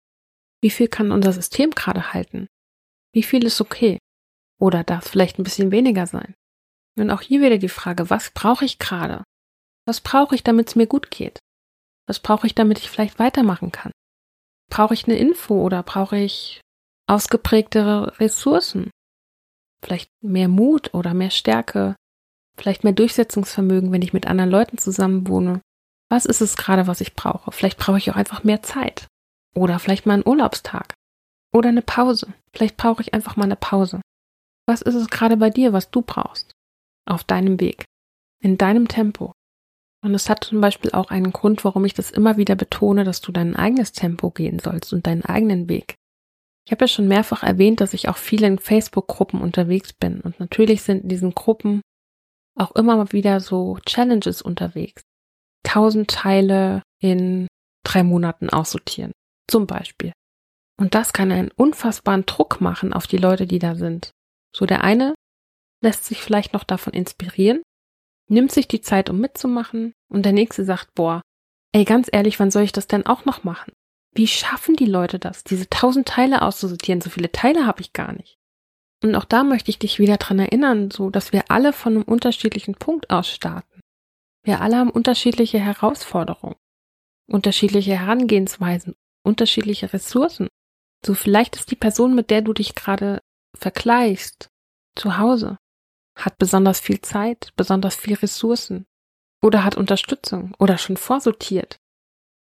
Wie 0.63 0.71
viel 0.71 0.89
kann 0.89 1.13
unser 1.13 1.33
System 1.33 1.71
gerade 1.71 2.13
halten? 2.13 2.47
Wie 3.13 3.23
viel 3.23 3.45
ist 3.45 3.61
okay? 3.61 3.99
Oder 4.59 4.85
darf 4.85 5.05
es 5.05 5.11
vielleicht 5.11 5.39
ein 5.39 5.45
bisschen 5.45 5.71
weniger 5.71 6.07
sein? 6.07 6.35
Und 6.99 7.11
auch 7.11 7.21
hier 7.21 7.41
wieder 7.41 7.59
die 7.59 7.69
Frage, 7.69 8.09
was 8.09 8.31
brauche 8.31 8.65
ich 8.65 8.79
gerade? 8.79 9.23
Was 9.85 10.01
brauche 10.01 10.35
ich, 10.35 10.43
damit 10.43 10.69
es 10.69 10.77
mir 10.77 10.87
gut 10.87 11.11
geht? 11.11 11.39
Was 12.07 12.21
brauche 12.21 12.47
ich, 12.47 12.55
damit 12.55 12.79
ich 12.79 12.89
vielleicht 12.89 13.19
weitermachen 13.19 13.71
kann? 13.71 13.93
Brauche 14.71 14.95
ich 14.95 15.05
eine 15.07 15.19
Info 15.19 15.63
oder 15.63 15.83
brauche 15.83 16.19
ich 16.19 16.61
ausgeprägtere 17.07 18.19
Ressourcen, 18.19 18.91
vielleicht 19.83 20.11
mehr 20.23 20.49
Mut 20.49 20.95
oder 20.95 21.15
mehr 21.15 21.31
Stärke, 21.31 21.97
vielleicht 22.57 22.85
mehr 22.85 22.93
Durchsetzungsvermögen, 22.93 23.93
wenn 23.93 24.03
ich 24.03 24.13
mit 24.13 24.27
anderen 24.27 24.51
Leuten 24.51 24.79
zusammen 24.79 25.29
wohne. 25.29 25.61
Was 26.09 26.25
ist 26.25 26.41
es 26.41 26.57
gerade, 26.57 26.87
was 26.87 27.01
ich 27.01 27.15
brauche? 27.15 27.53
Vielleicht 27.53 27.79
brauche 27.79 27.99
ich 27.99 28.11
auch 28.11 28.17
einfach 28.17 28.45
mehr 28.45 28.63
Zeit. 28.63 29.07
Oder 29.55 29.79
vielleicht 29.79 30.07
mal 30.07 30.15
einen 30.15 30.27
Urlaubstag. 30.27 30.95
Oder 31.53 31.71
eine 31.71 31.83
Pause. 31.83 32.33
Vielleicht 32.53 32.77
brauche 32.77 33.03
ich 33.03 33.15
einfach 33.15 33.37
mal 33.37 33.45
eine 33.45 33.57
Pause. 33.57 34.01
Was 34.67 34.83
ist 34.83 34.95
es 34.95 35.09
gerade 35.09 35.37
bei 35.37 35.51
dir, 35.51 35.73
was 35.73 35.91
du 35.91 36.03
brauchst? 36.03 36.53
Auf 37.07 37.25
deinem 37.25 37.61
Weg. 37.61 37.85
In 38.43 38.59
deinem 38.59 38.89
Tempo. 38.89 39.33
Und 40.05 40.15
es 40.15 40.29
hat 40.29 40.45
zum 40.45 40.61
Beispiel 40.61 40.93
auch 40.93 41.11
einen 41.11 41.33
Grund, 41.33 41.65
warum 41.65 41.85
ich 41.85 41.95
das 41.95 42.11
immer 42.11 42.37
wieder 42.37 42.55
betone, 42.55 43.05
dass 43.05 43.21
du 43.21 43.33
dein 43.33 43.57
eigenes 43.57 43.93
Tempo 43.93 44.31
gehen 44.31 44.59
sollst 44.59 44.93
und 44.93 45.07
deinen 45.07 45.25
eigenen 45.25 45.69
Weg. 45.69 45.97
Ich 46.67 46.73
habe 46.73 46.85
ja 46.85 46.89
schon 46.89 47.09
mehrfach 47.09 47.43
erwähnt, 47.43 47.81
dass 47.81 47.95
ich 47.95 48.09
auch 48.09 48.17
viel 48.17 48.43
in 48.43 48.59
Facebook-Gruppen 48.59 49.41
unterwegs 49.41 49.93
bin. 49.93 50.21
Und 50.21 50.41
natürlich 50.41 50.83
sind 50.83 51.05
in 51.05 51.09
diesen 51.09 51.35
Gruppen 51.35 51.81
auch 52.59 52.73
immer 52.73 52.97
mal 52.97 53.13
wieder 53.13 53.41
so 53.41 53.79
Challenges 53.87 54.43
unterwegs. 54.43 55.03
tausend 55.63 56.11
Teile 56.11 56.83
in 57.03 57.49
drei 57.85 58.03
Monaten 58.03 58.51
aussortieren. 58.51 59.13
Zum 59.49 59.67
Beispiel. 59.67 60.13
Und 60.79 60.95
das 60.95 61.13
kann 61.13 61.33
einen 61.33 61.51
unfassbaren 61.51 62.25
Druck 62.27 62.61
machen 62.61 62.93
auf 62.93 63.07
die 63.07 63.17
Leute, 63.17 63.47
die 63.47 63.59
da 63.59 63.75
sind. 63.75 64.11
So 64.55 64.67
der 64.67 64.85
eine 64.85 65.15
lässt 65.83 66.05
sich 66.05 66.23
vielleicht 66.23 66.53
noch 66.53 66.65
davon 66.65 66.93
inspirieren, 66.93 67.63
nimmt 68.29 68.53
sich 68.53 68.69
die 68.69 68.81
Zeit, 68.81 69.11
um 69.11 69.21
mitzumachen, 69.21 69.93
und 70.09 70.25
der 70.25 70.33
nächste 70.33 70.65
sagt, 70.65 70.95
boah, 70.95 71.21
ey, 71.73 71.85
ganz 71.85 72.09
ehrlich, 72.13 72.39
wann 72.41 72.51
soll 72.51 72.63
ich 72.63 72.73
das 72.73 72.87
denn 72.87 73.07
auch 73.07 73.25
noch 73.25 73.45
machen? 73.45 73.73
Wie 74.17 74.27
schaffen 74.27 74.77
die 74.77 74.87
Leute 74.87 75.19
das, 75.19 75.45
diese 75.45 75.69
tausend 75.69 76.09
Teile 76.09 76.41
auszusortieren? 76.41 77.03
So 77.03 77.11
viele 77.11 77.31
Teile 77.31 77.67
habe 77.67 77.83
ich 77.83 77.93
gar 77.93 78.13
nicht. 78.13 78.39
Und 79.03 79.15
auch 79.15 79.27
da 79.27 79.45
möchte 79.45 79.71
ich 79.71 79.79
dich 79.79 79.99
wieder 79.99 80.17
dran 80.17 80.39
erinnern, 80.39 80.91
so 80.91 81.11
dass 81.11 81.33
wir 81.33 81.51
alle 81.51 81.75
von 81.75 81.95
einem 81.95 82.03
unterschiedlichen 82.03 82.75
Punkt 82.75 83.11
aus 83.11 83.29
starten. 83.29 83.81
Wir 84.43 84.63
alle 84.63 84.77
haben 84.77 84.91
unterschiedliche 84.91 85.59
Herausforderungen, 85.59 86.57
unterschiedliche 87.31 87.99
Herangehensweisen, 87.99 88.95
unterschiedliche 89.23 89.93
Ressourcen. 89.93 90.49
So 91.05 91.13
vielleicht 91.13 91.57
ist 91.57 91.71
die 91.71 91.77
Person, 91.77 92.15
mit 92.15 92.31
der 92.31 92.41
du 92.41 92.55
dich 92.55 92.75
gerade 92.75 93.21
vergleichst, 93.55 94.49
zu 94.95 95.19
Hause, 95.19 95.59
hat 96.17 96.39
besonders 96.39 96.81
viel 96.81 97.03
Zeit, 97.03 97.53
besonders 97.57 97.97
viel 97.97 98.15
Ressourcen 98.15 98.87
oder 99.43 99.63
hat 99.63 99.77
Unterstützung 99.77 100.55
oder 100.59 100.79
schon 100.79 100.97
vorsortiert. 100.97 101.79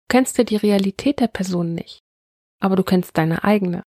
Du 0.07 0.17
kennst 0.17 0.37
ja 0.37 0.43
die 0.43 0.57
Realität 0.57 1.19
der 1.19 1.27
Person 1.27 1.73
nicht, 1.73 1.99
aber 2.59 2.75
du 2.75 2.83
kennst 2.83 3.17
deine 3.17 3.43
eigene. 3.43 3.83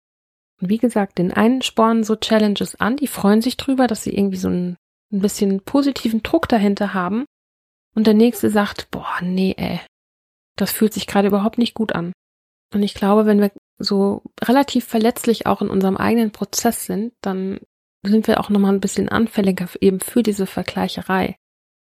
Und 0.61 0.71
wie 0.71 0.79
gesagt, 0.79 1.19
den 1.19 1.33
einen 1.33 1.63
spornen 1.63 2.03
so 2.03 2.17
Challenges 2.17 2.75
an, 2.77 2.97
die 2.97 3.07
freuen 3.07 3.43
sich 3.43 3.57
drüber, 3.57 3.87
dass 3.87 4.03
sie 4.03 4.17
irgendwie 4.17 4.39
so 4.39 4.49
ein, 4.49 4.77
ein 5.13 5.21
bisschen 5.21 5.61
positiven 5.61 6.23
Druck 6.23 6.49
dahinter 6.49 6.95
haben. 6.95 7.27
Und 7.95 8.07
der 8.07 8.15
nächste 8.15 8.51
sagt, 8.51 8.91
boah, 8.91 9.19
nee, 9.23 9.55
ey, 9.57 9.81
das 10.57 10.73
fühlt 10.73 10.95
sich 10.95 11.07
gerade 11.07 11.29
überhaupt 11.29 11.59
nicht 11.59 11.75
gut 11.75 11.93
an. 11.93 12.13
Und 12.75 12.83
ich 12.83 12.95
glaube, 12.95 13.27
wenn 13.27 13.41
wir 13.41 13.53
so 13.79 14.23
relativ 14.43 14.87
verletzlich 14.87 15.47
auch 15.47 15.63
in 15.63 15.69
unserem 15.69 15.97
eigenen 15.97 16.33
Prozess 16.33 16.87
sind, 16.87 17.13
dann 17.21 17.61
sind 18.03 18.27
wir 18.27 18.41
auch 18.41 18.49
nochmal 18.49 18.73
ein 18.73 18.81
bisschen 18.81 19.09
anfälliger 19.09 19.69
eben 19.81 20.01
für 20.01 20.23
diese 20.23 20.47
Vergleicherei. 20.47 21.37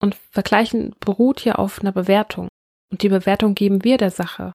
Und 0.01 0.15
Vergleichen 0.15 0.95
beruht 1.01 1.45
ja 1.45 1.57
auf 1.57 1.81
einer 1.81 1.93
Bewertung. 1.93 2.49
Und 2.91 3.03
die 3.03 3.09
Bewertung 3.09 3.55
geben 3.55 3.85
wir 3.85 3.97
der 3.99 4.11
Sache. 4.11 4.53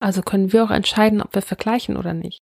Also 0.00 0.22
können 0.22 0.52
wir 0.52 0.64
auch 0.64 0.70
entscheiden, 0.70 1.20
ob 1.20 1.34
wir 1.34 1.42
vergleichen 1.42 1.96
oder 1.96 2.14
nicht. 2.14 2.40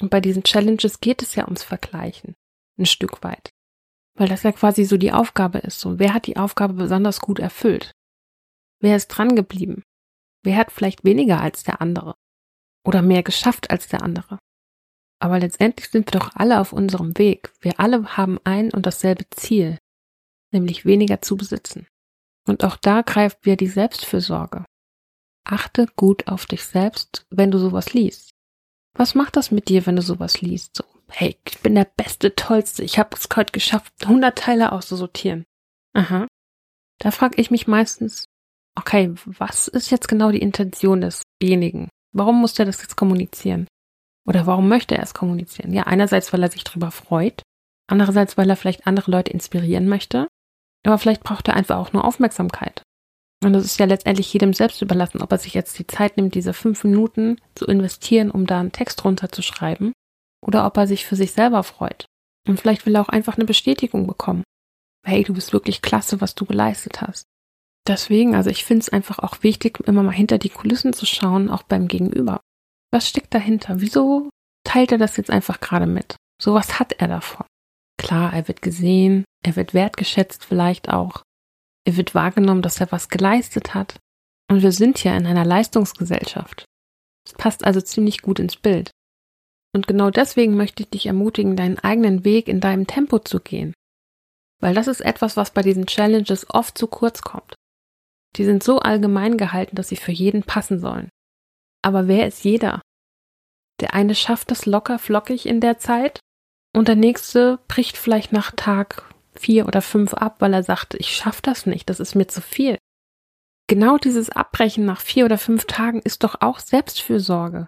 Und 0.00 0.10
bei 0.10 0.20
diesen 0.20 0.42
Challenges 0.42 1.00
geht 1.00 1.22
es 1.22 1.34
ja 1.34 1.44
ums 1.44 1.62
Vergleichen. 1.62 2.34
Ein 2.78 2.86
Stück 2.86 3.22
weit. 3.22 3.50
Weil 4.16 4.28
das 4.28 4.42
ja 4.42 4.52
quasi 4.52 4.84
so 4.84 4.96
die 4.96 5.12
Aufgabe 5.12 5.58
ist. 5.58 5.80
So, 5.80 5.98
wer 5.98 6.14
hat 6.14 6.26
die 6.26 6.36
Aufgabe 6.36 6.74
besonders 6.74 7.20
gut 7.20 7.38
erfüllt? 7.38 7.92
Wer 8.80 8.96
ist 8.96 9.08
dran 9.08 9.36
geblieben? 9.36 9.82
Wer 10.42 10.56
hat 10.56 10.72
vielleicht 10.72 11.04
weniger 11.04 11.40
als 11.40 11.64
der 11.64 11.80
andere? 11.80 12.14
Oder 12.84 13.02
mehr 13.02 13.22
geschafft 13.22 13.70
als 13.70 13.88
der 13.88 14.02
andere? 14.02 14.38
Aber 15.20 15.38
letztendlich 15.38 15.88
sind 15.88 16.12
wir 16.12 16.18
doch 16.18 16.32
alle 16.34 16.60
auf 16.60 16.72
unserem 16.72 17.16
Weg. 17.16 17.52
Wir 17.60 17.80
alle 17.80 18.16
haben 18.16 18.38
ein 18.44 18.70
und 18.72 18.84
dasselbe 18.84 19.24
Ziel, 19.30 19.78
nämlich 20.52 20.84
weniger 20.84 21.22
zu 21.22 21.36
besitzen. 21.36 21.86
Und 22.46 22.62
auch 22.62 22.76
da 22.76 23.02
greift 23.02 23.44
wieder 23.46 23.56
die 23.56 23.68
Selbstfürsorge. 23.68 24.64
Achte 25.44 25.86
gut 25.96 26.26
auf 26.26 26.46
dich 26.46 26.64
selbst, 26.64 27.26
wenn 27.30 27.50
du 27.50 27.58
sowas 27.58 27.92
liest. 27.92 28.30
Was 28.94 29.14
macht 29.14 29.36
das 29.36 29.50
mit 29.50 29.68
dir, 29.68 29.84
wenn 29.86 29.96
du 29.96 30.02
sowas 30.02 30.40
liest? 30.40 30.76
So, 30.76 30.84
hey, 31.08 31.36
ich 31.46 31.60
bin 31.60 31.74
der 31.74 31.84
beste, 31.96 32.34
tollste, 32.34 32.82
ich 32.82 32.98
habe 32.98 33.10
es 33.16 33.28
heute 33.36 33.52
geschafft, 33.52 33.92
100 34.02 34.36
Teile 34.38 34.72
auszusortieren. 34.72 35.44
Aha. 35.92 36.26
Da 37.00 37.10
frage 37.10 37.40
ich 37.40 37.50
mich 37.50 37.66
meistens, 37.66 38.26
okay, 38.74 39.12
was 39.26 39.68
ist 39.68 39.90
jetzt 39.90 40.08
genau 40.08 40.30
die 40.30 40.40
Intention 40.40 41.00
desjenigen? 41.02 41.88
Warum 42.12 42.40
muss 42.40 42.54
der 42.54 42.66
das 42.66 42.80
jetzt 42.80 42.96
kommunizieren? 42.96 43.66
Oder 44.26 44.46
warum 44.46 44.68
möchte 44.68 44.96
er 44.96 45.02
es 45.02 45.12
kommunizieren? 45.12 45.72
Ja, 45.72 45.82
einerseits, 45.82 46.32
weil 46.32 46.42
er 46.42 46.50
sich 46.50 46.64
darüber 46.64 46.90
freut, 46.90 47.42
andererseits, 47.88 48.38
weil 48.38 48.48
er 48.48 48.56
vielleicht 48.56 48.86
andere 48.86 49.10
Leute 49.10 49.32
inspirieren 49.32 49.88
möchte, 49.88 50.28
aber 50.86 50.98
vielleicht 50.98 51.22
braucht 51.22 51.48
er 51.48 51.54
einfach 51.54 51.76
auch 51.76 51.92
nur 51.92 52.04
Aufmerksamkeit. 52.04 52.82
Und 53.44 53.52
das 53.52 53.64
ist 53.64 53.78
ja 53.78 53.86
letztendlich 53.86 54.32
jedem 54.32 54.52
selbst 54.52 54.80
überlassen, 54.82 55.20
ob 55.20 55.30
er 55.32 55.38
sich 55.38 55.54
jetzt 55.54 55.78
die 55.78 55.86
Zeit 55.86 56.16
nimmt, 56.16 56.34
diese 56.34 56.54
fünf 56.54 56.84
Minuten 56.84 57.40
zu 57.54 57.66
investieren, 57.66 58.30
um 58.30 58.46
da 58.46 58.60
einen 58.60 58.72
Text 58.72 59.04
runterzuschreiben, 59.04 59.92
oder 60.42 60.66
ob 60.66 60.76
er 60.76 60.86
sich 60.86 61.04
für 61.04 61.16
sich 61.16 61.32
selber 61.32 61.62
freut. 61.62 62.06
Und 62.46 62.60
vielleicht 62.60 62.86
will 62.86 62.94
er 62.94 63.02
auch 63.02 63.08
einfach 63.08 63.36
eine 63.36 63.44
Bestätigung 63.44 64.06
bekommen. 64.06 64.44
Hey, 65.06 65.22
du 65.24 65.34
bist 65.34 65.52
wirklich 65.52 65.82
klasse, 65.82 66.20
was 66.20 66.34
du 66.34 66.46
geleistet 66.46 67.02
hast. 67.02 67.24
Deswegen, 67.86 68.34
also 68.34 68.48
ich 68.48 68.64
finde 68.64 68.80
es 68.80 68.88
einfach 68.88 69.18
auch 69.18 69.42
wichtig, 69.42 69.80
immer 69.86 70.02
mal 70.02 70.12
hinter 70.12 70.38
die 70.38 70.48
Kulissen 70.48 70.94
zu 70.94 71.04
schauen, 71.04 71.50
auch 71.50 71.62
beim 71.62 71.88
Gegenüber. 71.88 72.40
Was 72.90 73.08
steckt 73.08 73.34
dahinter? 73.34 73.80
Wieso 73.80 74.30
teilt 74.64 74.92
er 74.92 74.98
das 74.98 75.16
jetzt 75.16 75.30
einfach 75.30 75.60
gerade 75.60 75.86
mit? 75.86 76.16
So 76.40 76.54
was 76.54 76.78
hat 76.78 76.94
er 76.94 77.08
davon? 77.08 77.46
Klar, 77.98 78.32
er 78.32 78.48
wird 78.48 78.62
gesehen, 78.62 79.24
er 79.44 79.56
wird 79.56 79.74
wertgeschätzt 79.74 80.44
vielleicht 80.44 80.88
auch. 80.88 81.22
Er 81.86 81.96
wird 81.96 82.14
wahrgenommen, 82.14 82.62
dass 82.62 82.80
er 82.80 82.90
was 82.90 83.08
geleistet 83.08 83.74
hat. 83.74 83.98
Und 84.50 84.62
wir 84.62 84.72
sind 84.72 85.02
ja 85.04 85.16
in 85.16 85.26
einer 85.26 85.44
Leistungsgesellschaft. 85.44 86.64
Es 87.26 87.32
passt 87.32 87.64
also 87.64 87.80
ziemlich 87.80 88.22
gut 88.22 88.38
ins 88.38 88.56
Bild. 88.56 88.90
Und 89.74 89.86
genau 89.86 90.10
deswegen 90.10 90.56
möchte 90.56 90.82
ich 90.82 90.90
dich 90.90 91.06
ermutigen, 91.06 91.56
deinen 91.56 91.78
eigenen 91.78 92.24
Weg 92.24 92.48
in 92.48 92.60
deinem 92.60 92.86
Tempo 92.86 93.18
zu 93.18 93.40
gehen. 93.40 93.74
Weil 94.60 94.74
das 94.74 94.86
ist 94.86 95.00
etwas, 95.00 95.36
was 95.36 95.50
bei 95.50 95.62
diesen 95.62 95.86
Challenges 95.86 96.48
oft 96.50 96.78
zu 96.78 96.86
kurz 96.86 97.22
kommt. 97.22 97.54
Die 98.36 98.44
sind 98.44 98.62
so 98.62 98.78
allgemein 98.78 99.36
gehalten, 99.36 99.76
dass 99.76 99.88
sie 99.88 99.96
für 99.96 100.12
jeden 100.12 100.42
passen 100.42 100.78
sollen. 100.78 101.08
Aber 101.82 102.08
wer 102.08 102.26
ist 102.26 102.44
jeder? 102.44 102.80
Der 103.80 103.94
eine 103.94 104.14
schafft 104.14 104.50
das 104.50 104.66
locker 104.66 104.98
flockig 104.98 105.46
in 105.46 105.60
der 105.60 105.78
Zeit 105.78 106.20
und 106.74 106.88
der 106.88 106.96
nächste 106.96 107.58
bricht 107.68 107.96
vielleicht 107.96 108.32
nach 108.32 108.52
Tag 108.52 109.12
vier 109.34 109.66
oder 109.66 109.82
fünf 109.82 110.14
ab, 110.14 110.36
weil 110.40 110.54
er 110.54 110.62
sagt, 110.62 110.94
ich 110.94 111.14
schaffe 111.14 111.42
das 111.42 111.66
nicht, 111.66 111.90
das 111.90 112.00
ist 112.00 112.14
mir 112.14 112.26
zu 112.26 112.40
viel. 112.40 112.78
Genau 113.66 113.96
dieses 113.96 114.30
Abbrechen 114.30 114.84
nach 114.84 115.00
vier 115.00 115.24
oder 115.24 115.38
fünf 115.38 115.66
Tagen 115.66 116.00
ist 116.00 116.22
doch 116.22 116.40
auch 116.40 116.58
Selbstfürsorge. 116.58 117.66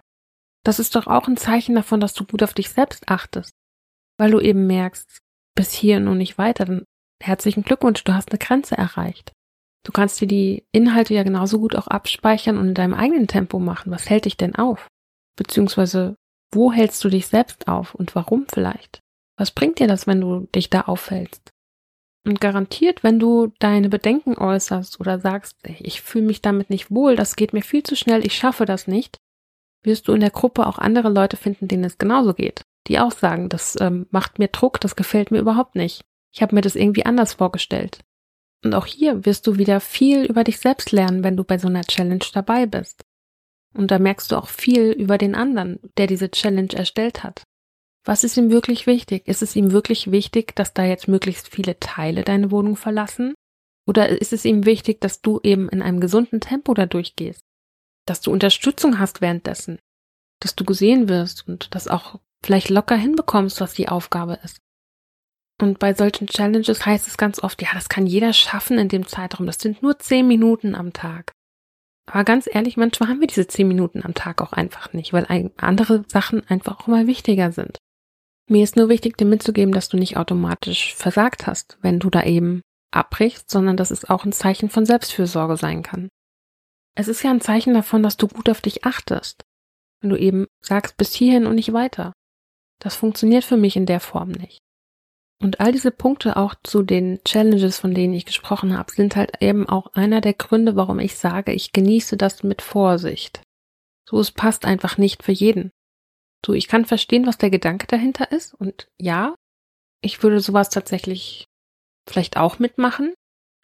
Das 0.63 0.79
ist 0.79 0.95
doch 0.95 1.07
auch 1.07 1.27
ein 1.27 1.37
Zeichen 1.37 1.75
davon, 1.75 1.99
dass 1.99 2.13
du 2.13 2.25
gut 2.25 2.43
auf 2.43 2.53
dich 2.53 2.69
selbst 2.69 3.09
achtest. 3.09 3.51
Weil 4.17 4.31
du 4.31 4.39
eben 4.39 4.67
merkst, 4.67 5.19
bis 5.55 5.71
hier 5.73 5.97
und 5.97 6.17
nicht 6.17 6.37
weiter, 6.37 6.65
dann 6.65 6.85
herzlichen 7.21 7.63
Glückwunsch, 7.63 8.03
du 8.03 8.13
hast 8.13 8.31
eine 8.31 8.39
Grenze 8.39 8.77
erreicht. 8.77 9.31
Du 9.83 9.91
kannst 9.91 10.19
dir 10.19 10.27
die 10.27 10.65
Inhalte 10.71 11.13
ja 11.13 11.23
genauso 11.23 11.59
gut 11.59 11.75
auch 11.75 11.87
abspeichern 11.87 12.57
und 12.57 12.69
in 12.69 12.73
deinem 12.73 12.93
eigenen 12.93 13.27
Tempo 13.27 13.57
machen. 13.57 13.91
Was 13.91 14.09
hält 14.09 14.25
dich 14.25 14.37
denn 14.37 14.55
auf? 14.55 14.87
Beziehungsweise, 15.37 16.15
wo 16.53 16.71
hältst 16.71 17.03
du 17.03 17.09
dich 17.09 17.27
selbst 17.27 17.67
auf 17.67 17.95
und 17.95 18.13
warum 18.13 18.45
vielleicht? 18.49 18.99
Was 19.37 19.51
bringt 19.51 19.79
dir 19.79 19.87
das, 19.87 20.05
wenn 20.05 20.19
du 20.19 20.47
dich 20.53 20.69
da 20.69 20.81
aufhältst? 20.81 21.51
Und 22.27 22.41
garantiert, 22.41 23.05
wenn 23.05 23.19
du 23.19 23.53
deine 23.59 23.87
Bedenken 23.87 24.37
äußerst 24.37 24.99
oder 24.99 25.17
sagst, 25.17 25.55
ich 25.79 26.01
fühle 26.01 26.25
mich 26.25 26.41
damit 26.41 26.69
nicht 26.69 26.91
wohl, 26.91 27.15
das 27.15 27.37
geht 27.37 27.53
mir 27.53 27.61
viel 27.61 27.83
zu 27.83 27.95
schnell, 27.95 28.25
ich 28.25 28.33
schaffe 28.35 28.65
das 28.65 28.85
nicht, 28.85 29.17
wirst 29.81 30.09
du 30.09 30.11
in 30.11 30.19
der 30.19 30.29
Gruppe 30.29 30.67
auch 30.67 30.77
andere 30.77 31.07
Leute 31.07 31.37
finden, 31.37 31.69
denen 31.69 31.85
es 31.85 31.97
genauso 31.97 32.33
geht. 32.33 32.65
Die 32.87 32.99
auch 32.99 33.13
sagen, 33.13 33.47
das 33.47 33.77
ähm, 33.79 34.07
macht 34.11 34.39
mir 34.39 34.49
Druck, 34.49 34.81
das 34.81 34.97
gefällt 34.97 35.31
mir 35.31 35.39
überhaupt 35.39 35.75
nicht. 35.75 36.03
Ich 36.33 36.41
habe 36.41 36.53
mir 36.53 36.59
das 36.59 36.75
irgendwie 36.75 37.05
anders 37.05 37.35
vorgestellt. 37.35 38.01
Und 38.65 38.75
auch 38.75 38.85
hier 38.85 39.25
wirst 39.25 39.47
du 39.47 39.57
wieder 39.57 39.79
viel 39.79 40.25
über 40.25 40.43
dich 40.43 40.59
selbst 40.59 40.91
lernen, 40.91 41.23
wenn 41.23 41.37
du 41.37 41.45
bei 41.45 41.57
so 41.57 41.69
einer 41.69 41.83
Challenge 41.83 42.25
dabei 42.33 42.65
bist. 42.65 43.05
Und 43.73 43.89
da 43.89 43.99
merkst 43.99 44.33
du 44.33 44.35
auch 44.35 44.49
viel 44.49 44.91
über 44.91 45.17
den 45.17 45.33
anderen, 45.33 45.79
der 45.95 46.07
diese 46.07 46.29
Challenge 46.29 46.73
erstellt 46.73 47.23
hat. 47.23 47.43
Was 48.07 48.23
ist 48.23 48.37
ihm 48.37 48.51
wirklich 48.51 48.87
wichtig? 48.87 49.27
Ist 49.27 49.41
es 49.41 49.53
ihm 49.57 49.73
wirklich 49.73 50.11
wichtig, 50.11 50.55
dass 50.55 50.73
da 50.73 50.85
jetzt 50.85 51.09
möglichst 51.09 51.49
viele 51.49 51.77
Teile 51.77 52.23
deine 52.23 52.51
Wohnung 52.51 52.77
verlassen? 52.77 53.33
Oder 53.85 54.07
ist 54.07 54.31
es 54.31 54.45
ihm 54.45 54.65
wichtig, 54.65 55.01
dass 55.01 55.21
du 55.21 55.41
eben 55.43 55.67
in 55.67 55.81
einem 55.81 55.99
gesunden 55.99 56.39
Tempo 56.39 56.73
da 56.73 56.85
durchgehst? 56.85 57.41
Dass 58.05 58.21
du 58.21 58.31
Unterstützung 58.31 58.97
hast 58.97 59.19
währenddessen? 59.19 59.77
Dass 60.39 60.55
du 60.55 60.63
gesehen 60.63 61.09
wirst 61.09 61.49
und 61.49 61.75
das 61.75 61.89
auch 61.89 62.21
vielleicht 62.45 62.69
locker 62.69 62.95
hinbekommst, 62.95 63.59
was 63.59 63.73
die 63.73 63.89
Aufgabe 63.89 64.39
ist? 64.41 64.57
Und 65.59 65.79
bei 65.79 65.93
solchen 65.93 66.27
Challenges 66.27 66.85
heißt 66.85 67.07
es 67.07 67.17
ganz 67.17 67.43
oft, 67.43 67.61
ja, 67.61 67.69
das 67.73 67.89
kann 67.89 68.07
jeder 68.07 68.31
schaffen 68.31 68.77
in 68.77 68.87
dem 68.87 69.05
Zeitraum. 69.05 69.47
Das 69.47 69.59
sind 69.59 69.83
nur 69.83 69.99
zehn 69.99 70.25
Minuten 70.29 70.75
am 70.75 70.93
Tag. 70.93 71.33
Aber 72.09 72.23
ganz 72.23 72.47
ehrlich, 72.49 72.77
manchmal 72.77 73.09
haben 73.09 73.19
wir 73.19 73.27
diese 73.27 73.47
zehn 73.47 73.67
Minuten 73.67 74.01
am 74.05 74.13
Tag 74.13 74.41
auch 74.41 74.53
einfach 74.53 74.93
nicht, 74.93 75.11
weil 75.11 75.51
andere 75.57 76.05
Sachen 76.07 76.47
einfach 76.47 76.79
auch 76.79 76.87
mal 76.87 77.05
wichtiger 77.05 77.51
sind. 77.51 77.77
Mir 78.49 78.63
ist 78.63 78.77
nur 78.77 78.89
wichtig, 78.89 79.17
dir 79.17 79.25
mitzugeben, 79.25 79.73
dass 79.73 79.89
du 79.89 79.97
nicht 79.97 80.17
automatisch 80.17 80.95
versagt 80.95 81.47
hast, 81.47 81.77
wenn 81.81 81.99
du 81.99 82.09
da 82.09 82.23
eben 82.23 82.61
abbrichst, 82.91 83.51
sondern 83.51 83.75
dass 83.75 83.91
es 83.91 84.05
auch 84.05 84.23
ein 84.23 84.31
Zeichen 84.31 84.69
von 84.69 84.85
Selbstfürsorge 84.85 85.57
sein 85.57 85.83
kann. 85.83 86.09
Es 86.95 87.07
ist 87.07 87.23
ja 87.23 87.29
ein 87.29 87.41
Zeichen 87.41 87.73
davon, 87.73 88.01
dass 88.01 88.17
du 88.17 88.27
gut 88.27 88.49
auf 88.49 88.61
dich 88.61 88.85
achtest. 88.85 89.43
Wenn 90.01 90.09
du 90.09 90.17
eben 90.17 90.47
sagst, 90.61 90.97
bis 90.97 91.13
hierhin 91.13 91.45
und 91.45 91.55
nicht 91.55 91.73
weiter. 91.73 92.13
Das 92.79 92.95
funktioniert 92.95 93.43
für 93.43 93.57
mich 93.57 93.75
in 93.75 93.85
der 93.85 93.99
Form 93.99 94.29
nicht. 94.29 94.59
Und 95.39 95.59
all 95.59 95.71
diese 95.71 95.91
Punkte 95.91 96.37
auch 96.37 96.55
zu 96.63 96.81
den 96.81 97.19
Challenges, 97.23 97.77
von 97.79 97.93
denen 97.93 98.13
ich 98.13 98.25
gesprochen 98.25 98.75
habe, 98.75 98.91
sind 98.91 99.15
halt 99.15 99.41
eben 99.41 99.69
auch 99.69 99.93
einer 99.93 100.21
der 100.21 100.33
Gründe, 100.33 100.75
warum 100.75 100.99
ich 100.99 101.15
sage, 101.15 101.51
ich 101.53 101.73
genieße 101.73 102.17
das 102.17 102.43
mit 102.43 102.61
Vorsicht. 102.61 103.41
So, 104.09 104.19
es 104.19 104.31
passt 104.31 104.65
einfach 104.65 104.97
nicht 104.97 105.21
für 105.21 105.31
jeden. 105.33 105.71
So, 106.47 106.53
ich 106.53 106.69
kann 106.69 106.85
verstehen, 106.85 107.27
was 107.27 107.37
der 107.37 107.49
Gedanke 107.49 107.87
dahinter 107.87 108.31
ist 108.31 108.53
und 108.53 108.87
ja, 108.97 109.35
ich 110.01 110.23
würde 110.23 110.39
sowas 110.39 110.69
tatsächlich 110.69 111.43
vielleicht 112.09 112.37
auch 112.37 112.57
mitmachen, 112.57 113.13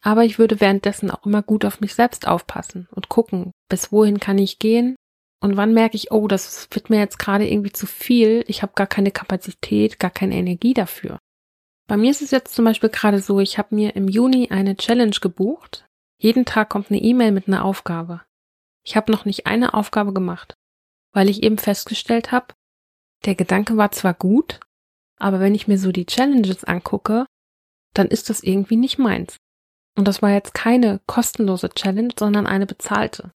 aber 0.03 0.25
ich 0.25 0.37
würde 0.37 0.59
währenddessen 0.59 1.09
auch 1.09 1.25
immer 1.25 1.41
gut 1.41 1.63
auf 1.63 1.79
mich 1.79 1.95
selbst 1.95 2.27
aufpassen 2.27 2.89
und 2.91 3.07
gucken, 3.07 3.53
bis 3.69 3.93
wohin 3.93 4.19
kann 4.19 4.37
ich 4.37 4.59
gehen 4.59 4.97
und 5.39 5.55
wann 5.55 5.73
merke 5.73 5.95
ich, 5.95 6.11
oh, 6.11 6.27
das 6.27 6.67
wird 6.71 6.89
mir 6.89 6.99
jetzt 6.99 7.19
gerade 7.19 7.49
irgendwie 7.49 7.71
zu 7.71 7.87
viel, 7.87 8.43
ich 8.47 8.61
habe 8.61 8.73
gar 8.75 8.87
keine 8.87 9.11
Kapazität, 9.11 9.97
gar 9.97 10.11
keine 10.11 10.35
Energie 10.35 10.73
dafür. 10.73 11.19
Bei 11.87 11.95
mir 11.95 12.11
ist 12.11 12.21
es 12.21 12.31
jetzt 12.31 12.53
zum 12.53 12.65
Beispiel 12.65 12.89
gerade 12.89 13.19
so, 13.19 13.39
ich 13.39 13.57
habe 13.57 13.75
mir 13.75 13.95
im 13.95 14.09
Juni 14.09 14.49
eine 14.51 14.75
Challenge 14.75 15.15
gebucht. 15.21 15.85
Jeden 16.17 16.43
Tag 16.43 16.67
kommt 16.67 16.91
eine 16.91 16.99
E-Mail 17.01 17.31
mit 17.31 17.47
einer 17.47 17.63
Aufgabe. 17.63 18.23
Ich 18.85 18.97
habe 18.97 19.09
noch 19.09 19.23
nicht 19.23 19.47
eine 19.47 19.73
Aufgabe 19.73 20.11
gemacht, 20.11 20.53
weil 21.13 21.29
ich 21.29 21.43
eben 21.43 21.57
festgestellt 21.57 22.33
habe, 22.33 22.47
der 23.25 23.35
Gedanke 23.35 23.77
war 23.77 23.91
zwar 23.91 24.13
gut, 24.13 24.59
aber 25.17 25.39
wenn 25.39 25.55
ich 25.55 25.67
mir 25.67 25.77
so 25.77 25.91
die 25.91 26.05
Challenges 26.05 26.63
angucke, 26.63 27.25
dann 27.93 28.07
ist 28.07 28.29
das 28.29 28.43
irgendwie 28.43 28.75
nicht 28.75 28.97
meins. 28.97 29.37
Und 29.95 30.07
das 30.07 30.21
war 30.21 30.31
jetzt 30.31 30.53
keine 30.53 30.99
kostenlose 31.05 31.69
Challenge, 31.69 32.13
sondern 32.17 32.47
eine 32.47 32.65
bezahlte. 32.65 33.31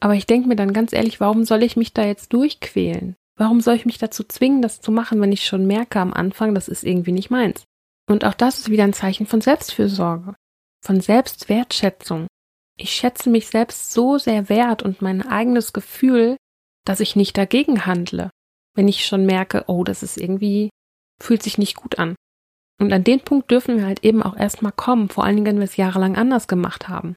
Aber 0.00 0.14
ich 0.14 0.26
denke 0.26 0.48
mir 0.48 0.56
dann 0.56 0.72
ganz 0.72 0.92
ehrlich, 0.92 1.20
warum 1.20 1.44
soll 1.44 1.62
ich 1.62 1.76
mich 1.76 1.92
da 1.92 2.04
jetzt 2.04 2.32
durchquälen? 2.32 3.16
Warum 3.36 3.60
soll 3.60 3.74
ich 3.74 3.86
mich 3.86 3.98
dazu 3.98 4.24
zwingen, 4.24 4.62
das 4.62 4.80
zu 4.80 4.90
machen, 4.90 5.20
wenn 5.20 5.32
ich 5.32 5.46
schon 5.46 5.66
merke 5.66 6.00
am 6.00 6.12
Anfang, 6.12 6.54
das 6.54 6.68
ist 6.68 6.84
irgendwie 6.84 7.12
nicht 7.12 7.30
meins? 7.30 7.64
Und 8.08 8.24
auch 8.24 8.34
das 8.34 8.58
ist 8.58 8.70
wieder 8.70 8.84
ein 8.84 8.92
Zeichen 8.92 9.26
von 9.26 9.40
Selbstfürsorge, 9.40 10.34
von 10.82 11.00
Selbstwertschätzung. 11.00 12.26
Ich 12.76 12.92
schätze 12.92 13.28
mich 13.28 13.46
selbst 13.48 13.92
so 13.92 14.18
sehr 14.18 14.48
wert 14.48 14.82
und 14.82 15.02
mein 15.02 15.26
eigenes 15.26 15.72
Gefühl, 15.72 16.36
dass 16.86 17.00
ich 17.00 17.14
nicht 17.14 17.36
dagegen 17.36 17.84
handle, 17.84 18.30
wenn 18.74 18.88
ich 18.88 19.04
schon 19.04 19.26
merke, 19.26 19.64
oh, 19.66 19.84
das 19.84 20.02
ist 20.02 20.16
irgendwie, 20.16 20.70
fühlt 21.22 21.42
sich 21.42 21.58
nicht 21.58 21.76
gut 21.76 21.98
an. 21.98 22.14
Und 22.80 22.92
an 22.92 23.04
den 23.04 23.20
Punkt 23.20 23.50
dürfen 23.50 23.76
wir 23.76 23.84
halt 23.84 24.04
eben 24.04 24.22
auch 24.22 24.36
erstmal 24.36 24.72
kommen, 24.72 25.08
vor 25.08 25.24
allen 25.24 25.36
Dingen, 25.36 25.46
wenn 25.46 25.58
wir 25.58 25.64
es 25.64 25.76
jahrelang 25.76 26.16
anders 26.16 26.48
gemacht 26.48 26.88
haben. 26.88 27.14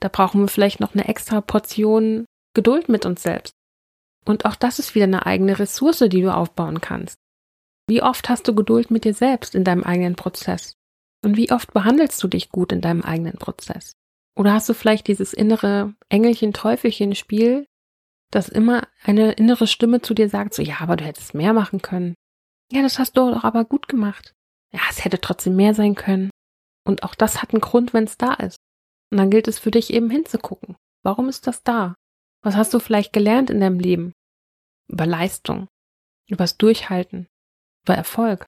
Da 0.00 0.08
brauchen 0.08 0.40
wir 0.40 0.48
vielleicht 0.48 0.80
noch 0.80 0.94
eine 0.94 1.06
extra 1.06 1.40
Portion 1.40 2.24
Geduld 2.54 2.88
mit 2.88 3.06
uns 3.06 3.22
selbst. 3.22 3.54
Und 4.24 4.44
auch 4.44 4.56
das 4.56 4.78
ist 4.78 4.94
wieder 4.94 5.04
eine 5.04 5.26
eigene 5.26 5.58
Ressource, 5.58 5.98
die 5.98 6.22
du 6.22 6.34
aufbauen 6.34 6.80
kannst. 6.80 7.16
Wie 7.88 8.02
oft 8.02 8.28
hast 8.28 8.46
du 8.46 8.54
Geduld 8.54 8.90
mit 8.90 9.04
dir 9.04 9.14
selbst 9.14 9.54
in 9.54 9.64
deinem 9.64 9.82
eigenen 9.82 10.16
Prozess? 10.16 10.74
Und 11.24 11.36
wie 11.36 11.50
oft 11.50 11.72
behandelst 11.72 12.22
du 12.22 12.28
dich 12.28 12.50
gut 12.50 12.72
in 12.72 12.80
deinem 12.80 13.02
eigenen 13.02 13.34
Prozess? 13.34 13.92
Oder 14.36 14.54
hast 14.54 14.68
du 14.68 14.74
vielleicht 14.74 15.08
dieses 15.08 15.32
innere 15.32 15.94
Engelchen-Teufelchen-Spiel, 16.08 17.66
das 18.32 18.48
immer 18.48 18.88
eine 19.04 19.32
innere 19.32 19.66
Stimme 19.66 20.00
zu 20.00 20.14
dir 20.14 20.28
sagt, 20.28 20.54
so, 20.54 20.62
ja, 20.62 20.76
aber 20.80 20.96
du 20.96 21.04
hättest 21.04 21.34
mehr 21.34 21.52
machen 21.52 21.82
können. 21.82 22.14
Ja, 22.72 22.82
das 22.82 22.98
hast 22.98 23.16
du 23.16 23.30
doch 23.30 23.44
aber 23.44 23.64
gut 23.64 23.88
gemacht. 23.88 24.34
Ja, 24.72 24.80
es 24.90 25.04
hätte 25.04 25.20
trotzdem 25.20 25.54
mehr 25.54 25.74
sein 25.74 25.94
können. 25.94 26.30
Und 26.84 27.02
auch 27.02 27.14
das 27.14 27.42
hat 27.42 27.52
einen 27.52 27.60
Grund, 27.60 27.92
wenn 27.92 28.04
es 28.04 28.16
da 28.16 28.32
ist. 28.34 28.56
Und 29.10 29.18
dann 29.18 29.30
gilt 29.30 29.46
es 29.46 29.58
für 29.58 29.70
dich 29.70 29.92
eben 29.92 30.08
hinzugucken. 30.08 30.76
Warum 31.04 31.28
ist 31.28 31.46
das 31.46 31.62
da? 31.62 31.94
Was 32.42 32.56
hast 32.56 32.72
du 32.72 32.78
vielleicht 32.78 33.12
gelernt 33.12 33.50
in 33.50 33.60
deinem 33.60 33.78
Leben? 33.78 34.12
Über 34.88 35.06
Leistung, 35.06 35.68
übers 36.28 36.56
Durchhalten, 36.56 37.26
über 37.84 37.94
Erfolg. 37.94 38.46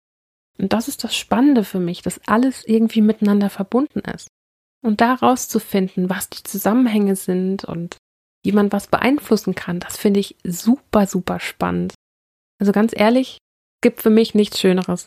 Und 0.58 0.72
das 0.72 0.88
ist 0.88 1.04
das 1.04 1.14
Spannende 1.14 1.62
für 1.62 1.80
mich, 1.80 2.00
dass 2.00 2.26
alles 2.26 2.64
irgendwie 2.64 3.02
miteinander 3.02 3.50
verbunden 3.50 4.00
ist. 4.00 4.28
Und 4.82 5.00
da 5.00 5.14
rauszufinden, 5.14 6.08
was 6.08 6.30
die 6.30 6.42
Zusammenhänge 6.42 7.16
sind 7.16 7.64
und 7.64 7.98
wie 8.44 8.52
man 8.52 8.70
was 8.72 8.86
beeinflussen 8.86 9.54
kann, 9.54 9.80
das 9.80 9.96
finde 9.96 10.20
ich 10.20 10.36
super, 10.44 11.06
super 11.06 11.40
spannend. 11.40 11.94
Also 12.60 12.72
ganz 12.72 12.92
ehrlich, 12.94 13.38
gibt 13.82 14.02
für 14.02 14.10
mich 14.10 14.34
nichts 14.34 14.60
Schöneres. 14.60 15.06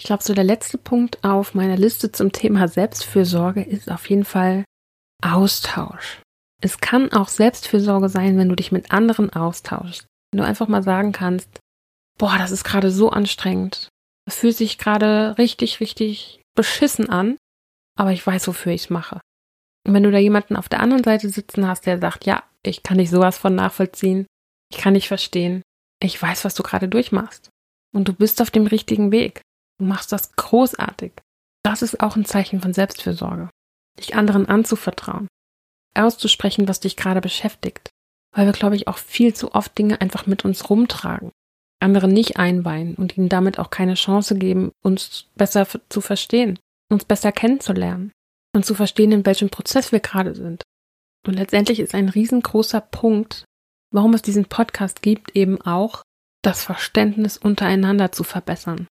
Ich 0.00 0.06
glaube, 0.06 0.22
so 0.22 0.34
der 0.34 0.44
letzte 0.44 0.78
Punkt 0.78 1.22
auf 1.22 1.54
meiner 1.54 1.76
Liste 1.76 2.10
zum 2.10 2.32
Thema 2.32 2.66
Selbstfürsorge 2.68 3.62
ist 3.62 3.90
auf 3.90 4.08
jeden 4.08 4.24
Fall 4.24 4.64
Austausch. 5.22 6.20
Es 6.60 6.78
kann 6.78 7.12
auch 7.12 7.28
Selbstfürsorge 7.28 8.08
sein, 8.08 8.38
wenn 8.38 8.48
du 8.48 8.56
dich 8.56 8.72
mit 8.72 8.92
anderen 8.92 9.30
austauschst. 9.30 10.06
Wenn 10.30 10.38
du 10.38 10.46
einfach 10.46 10.68
mal 10.68 10.82
sagen 10.82 11.12
kannst, 11.12 11.60
boah, 12.18 12.38
das 12.38 12.50
ist 12.50 12.64
gerade 12.64 12.90
so 12.90 13.10
anstrengend. 13.10 13.88
Das 14.26 14.36
fühlt 14.36 14.56
sich 14.56 14.78
gerade 14.78 15.36
richtig, 15.38 15.80
richtig 15.80 16.40
beschissen 16.56 17.08
an, 17.08 17.36
aber 17.96 18.12
ich 18.12 18.26
weiß, 18.26 18.48
wofür 18.48 18.72
ich 18.72 18.82
es 18.82 18.90
mache. 18.90 19.20
Wenn 19.84 20.02
du 20.02 20.10
da 20.10 20.18
jemanden 20.18 20.56
auf 20.56 20.68
der 20.68 20.80
anderen 20.80 21.04
Seite 21.04 21.28
sitzen 21.28 21.66
hast, 21.66 21.86
der 21.86 21.98
sagt, 21.98 22.24
ja, 22.24 22.42
ich 22.62 22.82
kann 22.82 22.98
dich 22.98 23.10
sowas 23.10 23.38
von 23.38 23.54
nachvollziehen, 23.54 24.26
ich 24.70 24.78
kann 24.78 24.94
dich 24.94 25.08
verstehen, 25.08 25.62
ich 26.00 26.20
weiß, 26.20 26.44
was 26.44 26.54
du 26.54 26.62
gerade 26.62 26.88
durchmachst. 26.88 27.50
Und 27.94 28.08
du 28.08 28.12
bist 28.12 28.40
auf 28.40 28.50
dem 28.50 28.66
richtigen 28.66 29.12
Weg. 29.12 29.42
Du 29.78 29.84
machst 29.84 30.12
das 30.12 30.34
großartig. 30.36 31.12
Das 31.62 31.82
ist 31.82 32.00
auch 32.00 32.16
ein 32.16 32.24
Zeichen 32.24 32.60
von 32.60 32.72
Selbstfürsorge. 32.72 33.50
Dich 33.98 34.14
anderen 34.14 34.46
anzuvertrauen. 34.46 35.28
Auszusprechen, 35.94 36.68
was 36.68 36.80
dich 36.80 36.96
gerade 36.96 37.20
beschäftigt. 37.20 37.90
Weil 38.34 38.46
wir, 38.46 38.52
glaube 38.52 38.76
ich, 38.76 38.88
auch 38.88 38.96
viel 38.96 39.34
zu 39.34 39.54
oft 39.54 39.76
Dinge 39.76 40.00
einfach 40.00 40.26
mit 40.26 40.44
uns 40.44 40.70
rumtragen 40.70 41.32
andere 41.82 42.08
nicht 42.08 42.38
einweihen 42.38 42.94
und 42.94 43.18
ihnen 43.18 43.28
damit 43.28 43.58
auch 43.58 43.68
keine 43.68 43.94
Chance 43.94 44.36
geben, 44.38 44.72
uns 44.82 45.26
besser 45.34 45.66
zu 45.88 46.00
verstehen, 46.00 46.58
uns 46.88 47.04
besser 47.04 47.32
kennenzulernen 47.32 48.12
und 48.54 48.64
zu 48.64 48.74
verstehen, 48.74 49.12
in 49.12 49.26
welchem 49.26 49.50
Prozess 49.50 49.92
wir 49.92 50.00
gerade 50.00 50.34
sind. 50.34 50.62
Und 51.26 51.34
letztendlich 51.34 51.80
ist 51.80 51.94
ein 51.94 52.08
riesengroßer 52.08 52.80
Punkt, 52.80 53.44
warum 53.92 54.14
es 54.14 54.22
diesen 54.22 54.46
Podcast 54.46 55.02
gibt, 55.02 55.36
eben 55.36 55.60
auch 55.62 56.02
das 56.42 56.64
Verständnis 56.64 57.38
untereinander 57.38 58.10
zu 58.12 58.24
verbessern. 58.24 58.88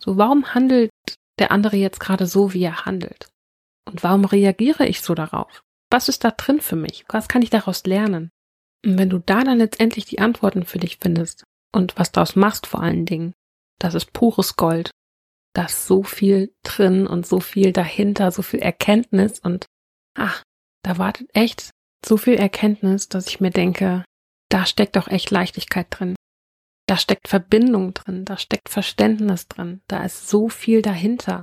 So, 0.00 0.16
warum 0.16 0.54
handelt 0.54 0.90
der 1.38 1.50
andere 1.50 1.76
jetzt 1.76 1.98
gerade 1.98 2.26
so, 2.26 2.52
wie 2.52 2.62
er 2.62 2.84
handelt? 2.84 3.28
Und 3.86 4.02
warum 4.02 4.24
reagiere 4.24 4.86
ich 4.86 5.02
so 5.02 5.14
darauf? 5.14 5.62
Was 5.90 6.08
ist 6.08 6.24
da 6.24 6.30
drin 6.30 6.60
für 6.60 6.76
mich? 6.76 7.04
Was 7.08 7.28
kann 7.28 7.42
ich 7.42 7.50
daraus 7.50 7.84
lernen? 7.84 8.30
Und 8.84 8.98
wenn 8.98 9.10
du 9.10 9.18
da 9.18 9.42
dann 9.42 9.58
letztendlich 9.58 10.04
die 10.04 10.20
Antworten 10.20 10.64
für 10.64 10.78
dich 10.78 10.98
findest, 11.00 11.44
und 11.74 11.98
was 11.98 12.12
daraus 12.12 12.36
machst 12.36 12.66
vor 12.66 12.80
allen 12.80 13.04
Dingen. 13.04 13.34
Das 13.80 13.94
ist 13.94 14.12
pures 14.12 14.56
Gold. 14.56 14.90
Da 15.54 15.66
ist 15.66 15.86
so 15.86 16.02
viel 16.02 16.52
drin 16.62 17.06
und 17.06 17.26
so 17.26 17.40
viel 17.40 17.72
dahinter, 17.72 18.30
so 18.30 18.42
viel 18.42 18.60
Erkenntnis 18.60 19.38
und 19.38 19.66
ach, 20.18 20.42
da 20.82 20.98
wartet 20.98 21.30
echt 21.32 21.70
so 22.04 22.16
viel 22.16 22.34
Erkenntnis, 22.34 23.08
dass 23.08 23.28
ich 23.28 23.40
mir 23.40 23.50
denke, 23.50 24.04
da 24.50 24.66
steckt 24.66 24.98
auch 24.98 25.08
echt 25.08 25.30
Leichtigkeit 25.30 25.86
drin. 25.90 26.14
Da 26.86 26.98
steckt 26.98 27.28
Verbindung 27.28 27.94
drin, 27.94 28.24
da 28.24 28.36
steckt 28.36 28.68
Verständnis 28.68 29.48
drin, 29.48 29.80
da 29.88 30.04
ist 30.04 30.28
so 30.28 30.48
viel 30.48 30.82
dahinter. 30.82 31.42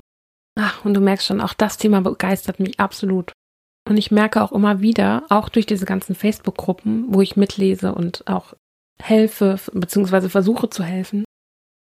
Ach, 0.55 0.85
und 0.85 0.93
du 0.93 1.01
merkst 1.01 1.25
schon, 1.25 1.41
auch 1.41 1.53
das 1.53 1.77
Thema 1.77 2.01
begeistert 2.01 2.59
mich 2.59 2.79
absolut. 2.79 3.31
Und 3.89 3.97
ich 3.97 4.11
merke 4.11 4.43
auch 4.43 4.51
immer 4.51 4.81
wieder, 4.81 5.25
auch 5.29 5.49
durch 5.49 5.65
diese 5.65 5.85
ganzen 5.85 6.13
Facebook-Gruppen, 6.13 7.13
wo 7.13 7.21
ich 7.21 7.37
mitlese 7.37 7.95
und 7.95 8.27
auch 8.27 8.53
helfe, 9.01 9.59
beziehungsweise 9.73 10.29
versuche 10.29 10.69
zu 10.69 10.83
helfen, 10.83 11.23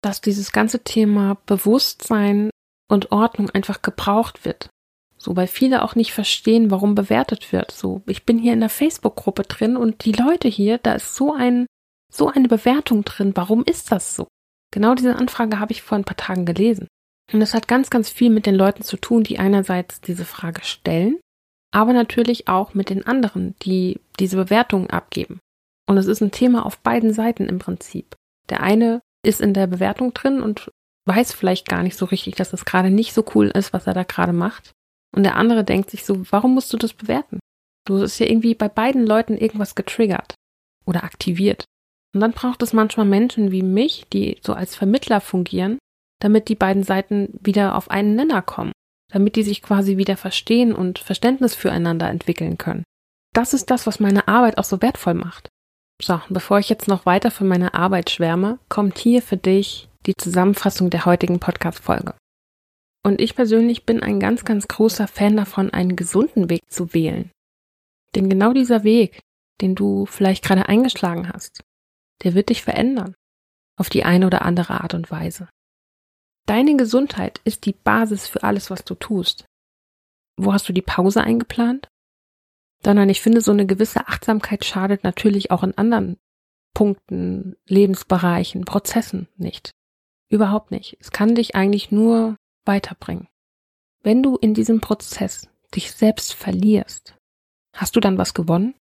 dass 0.02 0.22
dieses 0.22 0.52
ganze 0.52 0.84
Thema 0.84 1.38
Bewusstsein 1.46 2.50
und 2.90 3.12
Ordnung 3.12 3.50
einfach 3.50 3.82
gebraucht 3.82 4.46
wird. 4.46 4.70
So, 5.18 5.36
weil 5.36 5.48
viele 5.48 5.84
auch 5.84 5.96
nicht 5.96 6.14
verstehen, 6.14 6.70
warum 6.72 6.96
bewertet 6.96 7.52
wird. 7.52 7.72
So, 7.72 8.02
ich 8.06 8.26
bin 8.26 8.38
hier 8.38 8.54
in 8.54 8.60
der 8.60 8.70
Facebook-Gruppe 8.70 9.44
drin 9.44 9.76
und 9.76 10.06
die 10.06 10.12
Leute 10.12 10.48
hier, 10.48 10.78
da 10.78 10.94
ist 10.94 11.16
so 11.16 11.34
ein, 11.34 11.66
so 12.12 12.30
eine 12.30 12.48
Bewertung 12.48 13.04
drin. 13.04 13.32
Warum 13.36 13.64
ist 13.64 13.92
das 13.92 14.16
so? 14.16 14.28
Genau 14.72 14.96
diese 14.96 15.16
Anfrage 15.16 15.60
habe 15.60 15.72
ich 15.72 15.82
vor 15.82 15.98
ein 15.98 16.04
paar 16.04 16.18
Tagen 16.18 16.46
gelesen. 16.46 16.88
Und 17.34 17.40
das 17.40 17.54
hat 17.54 17.68
ganz, 17.68 17.90
ganz 17.90 18.10
viel 18.10 18.30
mit 18.30 18.46
den 18.46 18.56
Leuten 18.56 18.84
zu 18.84 18.96
tun, 18.98 19.24
die 19.24 19.40
einerseits 19.40 20.00
diese 20.02 20.24
Frage 20.24 20.64
stellen, 20.64 21.20
aber 21.74 21.94
natürlich 21.94 22.48
auch 22.48 22.74
mit 22.74 22.90
den 22.90 23.06
anderen, 23.06 23.56
die 23.64 24.00
diese 24.20 24.38
Bewertungen 24.38 24.90
abgeben. 24.90 25.40
Und 25.88 25.98
es 25.98 26.06
ist 26.06 26.22
ein 26.22 26.32
Thema 26.32 26.66
auf 26.66 26.78
beiden 26.80 27.14
Seiten 27.14 27.48
im 27.48 27.60
Prinzip. 27.60 28.16
Der 28.50 28.62
eine 28.62 29.02
ist 29.28 29.42
in 29.42 29.54
der 29.54 29.68
Bewertung 29.68 30.14
drin 30.14 30.42
und 30.42 30.72
weiß 31.06 31.34
vielleicht 31.34 31.68
gar 31.68 31.84
nicht 31.84 31.98
so 31.98 32.06
richtig, 32.06 32.36
dass 32.36 32.52
das 32.52 32.66
gerade 32.66 32.90
nicht 32.90 33.14
so 33.14 33.24
cool 33.36 33.48
ist, 33.48 33.74
was 33.74 33.88
er 33.88 33.94
da 33.94 34.04
gerade 34.04 34.34
macht. 34.34 34.72
Und 35.16 35.24
der 35.24 35.36
andere 35.36 35.64
denkt 35.64 35.90
sich 35.90 36.06
so, 36.06 36.30
warum 36.32 36.54
musst 36.54 36.72
du 36.74 36.78
das 36.78 36.94
bewerten? 36.94 37.40
Du 37.86 37.98
ist 37.98 38.20
ja 38.20 38.26
irgendwie 38.26 38.56
bei 38.56 38.68
beiden 38.68 39.06
Leuten 39.06 39.38
irgendwas 39.38 39.76
getriggert 39.76 40.36
oder 40.86 41.04
aktiviert. 41.04 41.66
Und 42.14 42.22
dann 42.22 42.34
braucht 42.34 42.62
es 42.62 42.74
manchmal 42.74 43.06
Menschen 43.06 43.52
wie 43.52 43.64
mich, 43.64 44.06
die 44.12 44.38
so 44.42 44.54
als 44.54 44.76
Vermittler 44.76 45.22
fungieren, 45.22 45.78
damit 46.20 46.50
die 46.50 46.56
beiden 46.56 46.84
Seiten 46.84 47.40
wieder 47.42 47.76
auf 47.76 47.90
einen 47.90 48.16
Nenner 48.16 48.42
kommen, 48.42 48.74
damit 49.12 49.36
die 49.36 49.44
sich 49.44 49.62
quasi 49.62 49.98
wieder 49.98 50.18
verstehen 50.18 50.74
und 50.74 51.00
Verständnis 51.00 51.56
füreinander 51.56 52.10
entwickeln 52.10 52.58
können. 52.58 52.84
Das 53.34 53.54
ist 53.54 53.70
das, 53.70 53.88
was 53.88 54.00
meine 54.00 54.28
Arbeit 54.28 54.58
auch 54.58 54.64
so 54.64 54.82
wertvoll 54.82 55.14
macht. 55.14 55.48
So, 56.02 56.22
bevor 56.30 56.60
ich 56.60 56.70
jetzt 56.70 56.88
noch 56.88 57.06
weiter 57.06 57.32
von 57.32 57.48
meiner 57.48 57.74
Arbeit 57.74 58.10
schwärme, 58.10 58.60
kommt 58.70 58.98
hier 59.00 59.22
für 59.22 59.38
dich 59.38 59.90
die 60.06 60.14
Zusammenfassung 60.16 60.90
der 60.90 61.06
heutigen 61.06 61.40
Podcast-Folge. 61.40 62.14
Und 63.04 63.20
ich 63.20 63.36
persönlich 63.36 63.86
bin 63.86 64.04
ein 64.04 64.20
ganz, 64.20 64.46
ganz 64.46 64.68
großer 64.68 65.08
Fan 65.08 65.38
davon, 65.38 65.72
einen 65.72 65.96
gesunden 65.96 66.50
Weg 66.50 66.62
zu 66.70 66.94
wählen. 66.94 67.32
Denn 68.16 68.30
genau 68.30 68.54
dieser 68.54 68.84
Weg, 68.84 69.22
den 69.62 69.76
du 69.76 70.06
vielleicht 70.06 70.44
gerade 70.44 70.70
eingeschlagen 70.70 71.32
hast, 71.34 71.64
der 72.24 72.36
wird 72.36 72.50
dich 72.50 72.64
verändern. 72.64 73.16
Auf 73.78 73.90
die 73.90 74.04
eine 74.04 74.28
oder 74.28 74.44
andere 74.44 74.82
Art 74.82 74.94
und 74.94 75.12
Weise. 75.12 75.50
Deine 76.48 76.78
Gesundheit 76.78 77.42
ist 77.44 77.66
die 77.66 77.74
Basis 77.74 78.28
für 78.28 78.44
alles, 78.44 78.70
was 78.72 78.84
du 78.84 78.96
tust. 78.96 79.46
Wo 80.38 80.54
hast 80.54 80.68
du 80.70 80.74
die 80.74 80.82
Pause 80.82 81.22
eingeplant? 81.22 81.88
Sondern 82.84 83.10
ich 83.10 83.22
finde, 83.22 83.42
so 83.42 83.52
eine 83.52 83.66
gewisse 83.66 84.08
Achtsamkeit 84.08 84.66
schadet 84.66 85.04
natürlich 85.04 85.52
auch 85.52 85.64
in 85.64 85.78
anderen 85.78 86.18
Punkten, 86.74 87.56
Lebensbereichen, 87.68 88.66
Prozessen 88.66 89.28
nicht. 89.38 89.72
Überhaupt 90.30 90.72
nicht. 90.72 90.98
Es 91.00 91.12
kann 91.12 91.36
dich 91.36 91.56
eigentlich 91.56 91.92
nur 91.92 92.36
weiterbringen. 92.66 93.28
Wenn 94.04 94.22
du 94.22 94.36
in 94.38 94.54
diesem 94.54 94.80
Prozess 94.80 95.50
dich 95.74 95.92
selbst 95.92 96.34
verlierst, 96.34 97.16
hast 97.74 97.96
du 97.96 98.00
dann 98.00 98.18
was 98.18 98.34
gewonnen? 98.34 98.76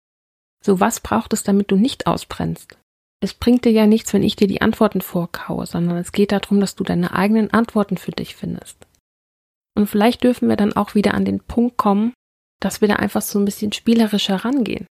So 0.62 0.80
was 0.80 1.00
braucht 1.00 1.34
es, 1.34 1.44
damit 1.44 1.72
du 1.72 1.76
nicht 1.76 2.08
ausbrennst? 2.08 2.78
Es 3.22 3.34
bringt 3.34 3.66
dir 3.66 3.72
ja 3.72 3.88
nichts, 3.88 4.14
wenn 4.14 4.24
ich 4.24 4.36
dir 4.36 4.48
die 4.48 4.62
Antworten 4.62 5.02
vorkaue, 5.02 5.66
sondern 5.66 5.98
es 5.98 6.12
geht 6.12 6.32
darum, 6.32 6.60
dass 6.60 6.76
du 6.76 6.84
deine 6.84 7.14
eigenen 7.14 7.52
Antworten 7.54 7.98
für 7.98 8.12
dich 8.12 8.36
findest. 8.36 8.86
Und 9.76 9.88
vielleicht 9.88 10.24
dürfen 10.24 10.50
wir 10.50 10.58
dann 10.58 10.74
auch 10.74 10.96
wieder 10.96 11.14
an 11.14 11.26
den 11.26 11.40
Punkt 11.40 11.78
kommen, 11.78 12.14
dass 12.60 12.82
wir 12.82 12.88
da 12.88 12.96
einfach 12.96 13.22
so 13.22 13.40
ein 13.40 13.46
bisschen 13.46 13.72
spielerischer 13.72 14.38
rangehen. 14.38 14.88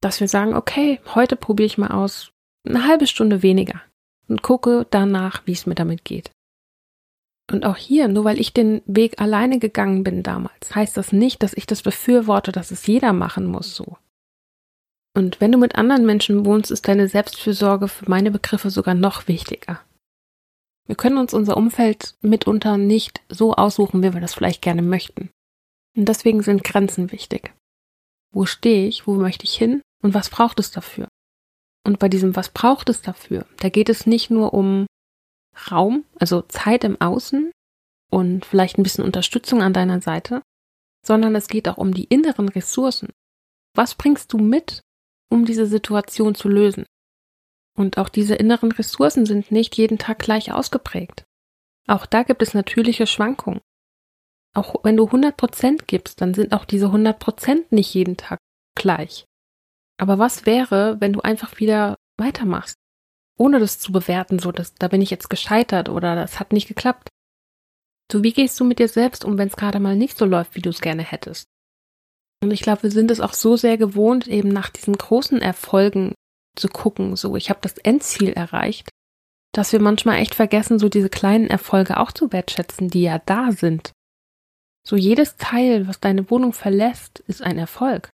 Dass 0.00 0.20
wir 0.20 0.28
sagen, 0.28 0.54
okay, 0.54 1.00
heute 1.14 1.36
probiere 1.36 1.66
ich 1.66 1.78
mal 1.78 1.90
aus 1.90 2.32
eine 2.66 2.86
halbe 2.86 3.06
Stunde 3.06 3.42
weniger 3.42 3.80
und 4.28 4.42
gucke 4.42 4.86
danach, 4.90 5.42
wie 5.46 5.52
es 5.52 5.66
mir 5.66 5.74
damit 5.74 6.04
geht. 6.04 6.30
Und 7.50 7.64
auch 7.64 7.76
hier, 7.76 8.08
nur 8.08 8.24
weil 8.24 8.40
ich 8.40 8.52
den 8.52 8.82
Weg 8.86 9.20
alleine 9.20 9.58
gegangen 9.58 10.04
bin 10.04 10.22
damals, 10.22 10.74
heißt 10.74 10.96
das 10.96 11.12
nicht, 11.12 11.42
dass 11.42 11.54
ich 11.54 11.66
das 11.66 11.82
befürworte, 11.82 12.52
dass 12.52 12.70
es 12.70 12.86
jeder 12.86 13.12
machen 13.12 13.46
muss 13.46 13.74
so. 13.74 13.96
Und 15.14 15.40
wenn 15.40 15.52
du 15.52 15.58
mit 15.58 15.76
anderen 15.76 16.06
Menschen 16.06 16.46
wohnst, 16.46 16.70
ist 16.70 16.88
deine 16.88 17.08
Selbstfürsorge 17.08 17.88
für 17.88 18.08
meine 18.08 18.30
Begriffe 18.30 18.70
sogar 18.70 18.94
noch 18.94 19.28
wichtiger. 19.28 19.80
Wir 20.86 20.96
können 20.96 21.18
uns 21.18 21.34
unser 21.34 21.56
Umfeld 21.56 22.14
mitunter 22.22 22.76
nicht 22.76 23.20
so 23.28 23.54
aussuchen, 23.54 24.02
wie 24.02 24.14
wir 24.14 24.20
das 24.20 24.34
vielleicht 24.34 24.62
gerne 24.62 24.82
möchten. 24.82 25.30
Und 25.96 26.06
deswegen 26.06 26.42
sind 26.42 26.64
Grenzen 26.64 27.12
wichtig. 27.12 27.54
Wo 28.32 28.46
stehe 28.46 28.88
ich, 28.88 29.06
wo 29.06 29.14
möchte 29.14 29.44
ich 29.44 29.54
hin 29.54 29.82
und 30.02 30.14
was 30.14 30.30
braucht 30.30 30.58
es 30.58 30.70
dafür? 30.70 31.08
Und 31.84 31.98
bei 31.98 32.08
diesem 32.08 32.36
Was 32.36 32.50
braucht 32.50 32.88
es 32.88 33.02
dafür? 33.02 33.46
Da 33.58 33.68
geht 33.68 33.88
es 33.88 34.06
nicht 34.06 34.30
nur 34.30 34.54
um 34.54 34.86
Raum, 35.70 36.04
also 36.18 36.42
Zeit 36.42 36.84
im 36.84 37.00
Außen 37.00 37.50
und 38.10 38.44
vielleicht 38.44 38.78
ein 38.78 38.82
bisschen 38.82 39.04
Unterstützung 39.04 39.62
an 39.62 39.72
deiner 39.72 40.00
Seite, 40.00 40.42
sondern 41.04 41.34
es 41.34 41.48
geht 41.48 41.68
auch 41.68 41.78
um 41.78 41.92
die 41.92 42.04
inneren 42.04 42.48
Ressourcen. 42.48 43.10
Was 43.74 43.94
bringst 43.94 44.32
du 44.32 44.38
mit, 44.38 44.80
um 45.30 45.44
diese 45.44 45.66
Situation 45.66 46.34
zu 46.34 46.48
lösen? 46.48 46.86
Und 47.76 47.98
auch 47.98 48.08
diese 48.08 48.34
inneren 48.34 48.70
Ressourcen 48.72 49.26
sind 49.26 49.50
nicht 49.50 49.76
jeden 49.76 49.98
Tag 49.98 50.18
gleich 50.18 50.52
ausgeprägt. 50.52 51.24
Auch 51.88 52.06
da 52.06 52.22
gibt 52.22 52.42
es 52.42 52.54
natürliche 52.54 53.06
Schwankungen. 53.06 53.60
Auch 54.54 54.84
wenn 54.84 54.96
du 54.96 55.06
100 55.06 55.36
Prozent 55.36 55.88
gibst, 55.88 56.20
dann 56.20 56.34
sind 56.34 56.52
auch 56.52 56.64
diese 56.64 56.86
100 56.86 57.18
Prozent 57.18 57.72
nicht 57.72 57.92
jeden 57.94 58.16
Tag 58.16 58.38
gleich. 58.76 59.24
Aber 59.98 60.18
was 60.18 60.46
wäre, 60.46 61.00
wenn 61.00 61.12
du 61.12 61.20
einfach 61.20 61.58
wieder 61.58 61.96
weitermachst? 62.18 62.76
Ohne 63.38 63.60
das 63.60 63.78
zu 63.78 63.92
bewerten, 63.92 64.38
so 64.38 64.52
dass 64.52 64.74
da 64.74 64.88
bin 64.88 65.00
ich 65.00 65.10
jetzt 65.10 65.30
gescheitert 65.30 65.88
oder 65.88 66.14
das 66.14 66.38
hat 66.38 66.52
nicht 66.52 66.68
geklappt. 66.68 67.08
So 68.10 68.22
wie 68.22 68.32
gehst 68.32 68.60
du 68.60 68.64
mit 68.64 68.78
dir 68.78 68.88
selbst 68.88 69.24
um, 69.24 69.38
wenn 69.38 69.48
es 69.48 69.56
gerade 69.56 69.80
mal 69.80 69.96
nicht 69.96 70.18
so 70.18 70.26
läuft, 70.26 70.54
wie 70.54 70.60
du 70.60 70.70
es 70.70 70.82
gerne 70.82 71.02
hättest? 71.02 71.46
Und 72.42 72.50
ich 72.50 72.60
glaube, 72.60 72.82
wir 72.82 72.90
sind 72.90 73.10
es 73.10 73.20
auch 73.20 73.32
so 73.32 73.56
sehr 73.56 73.78
gewohnt, 73.78 74.26
eben 74.26 74.48
nach 74.48 74.68
diesen 74.68 74.98
großen 74.98 75.40
Erfolgen 75.40 76.14
zu 76.56 76.68
gucken, 76.68 77.16
so 77.16 77.36
ich 77.36 77.48
habe 77.48 77.60
das 77.62 77.78
Endziel 77.78 78.30
erreicht, 78.30 78.88
dass 79.52 79.72
wir 79.72 79.80
manchmal 79.80 80.18
echt 80.18 80.34
vergessen, 80.34 80.78
so 80.78 80.88
diese 80.88 81.08
kleinen 81.08 81.46
Erfolge 81.46 81.98
auch 81.98 82.12
zu 82.12 82.32
wertschätzen, 82.32 82.88
die 82.88 83.02
ja 83.02 83.18
da 83.18 83.52
sind. 83.52 83.92
So 84.84 84.96
jedes 84.96 85.36
Teil, 85.36 85.86
was 85.86 86.00
deine 86.00 86.30
Wohnung 86.30 86.52
verlässt, 86.52 87.20
ist 87.20 87.42
ein 87.42 87.58
Erfolg. 87.58 88.10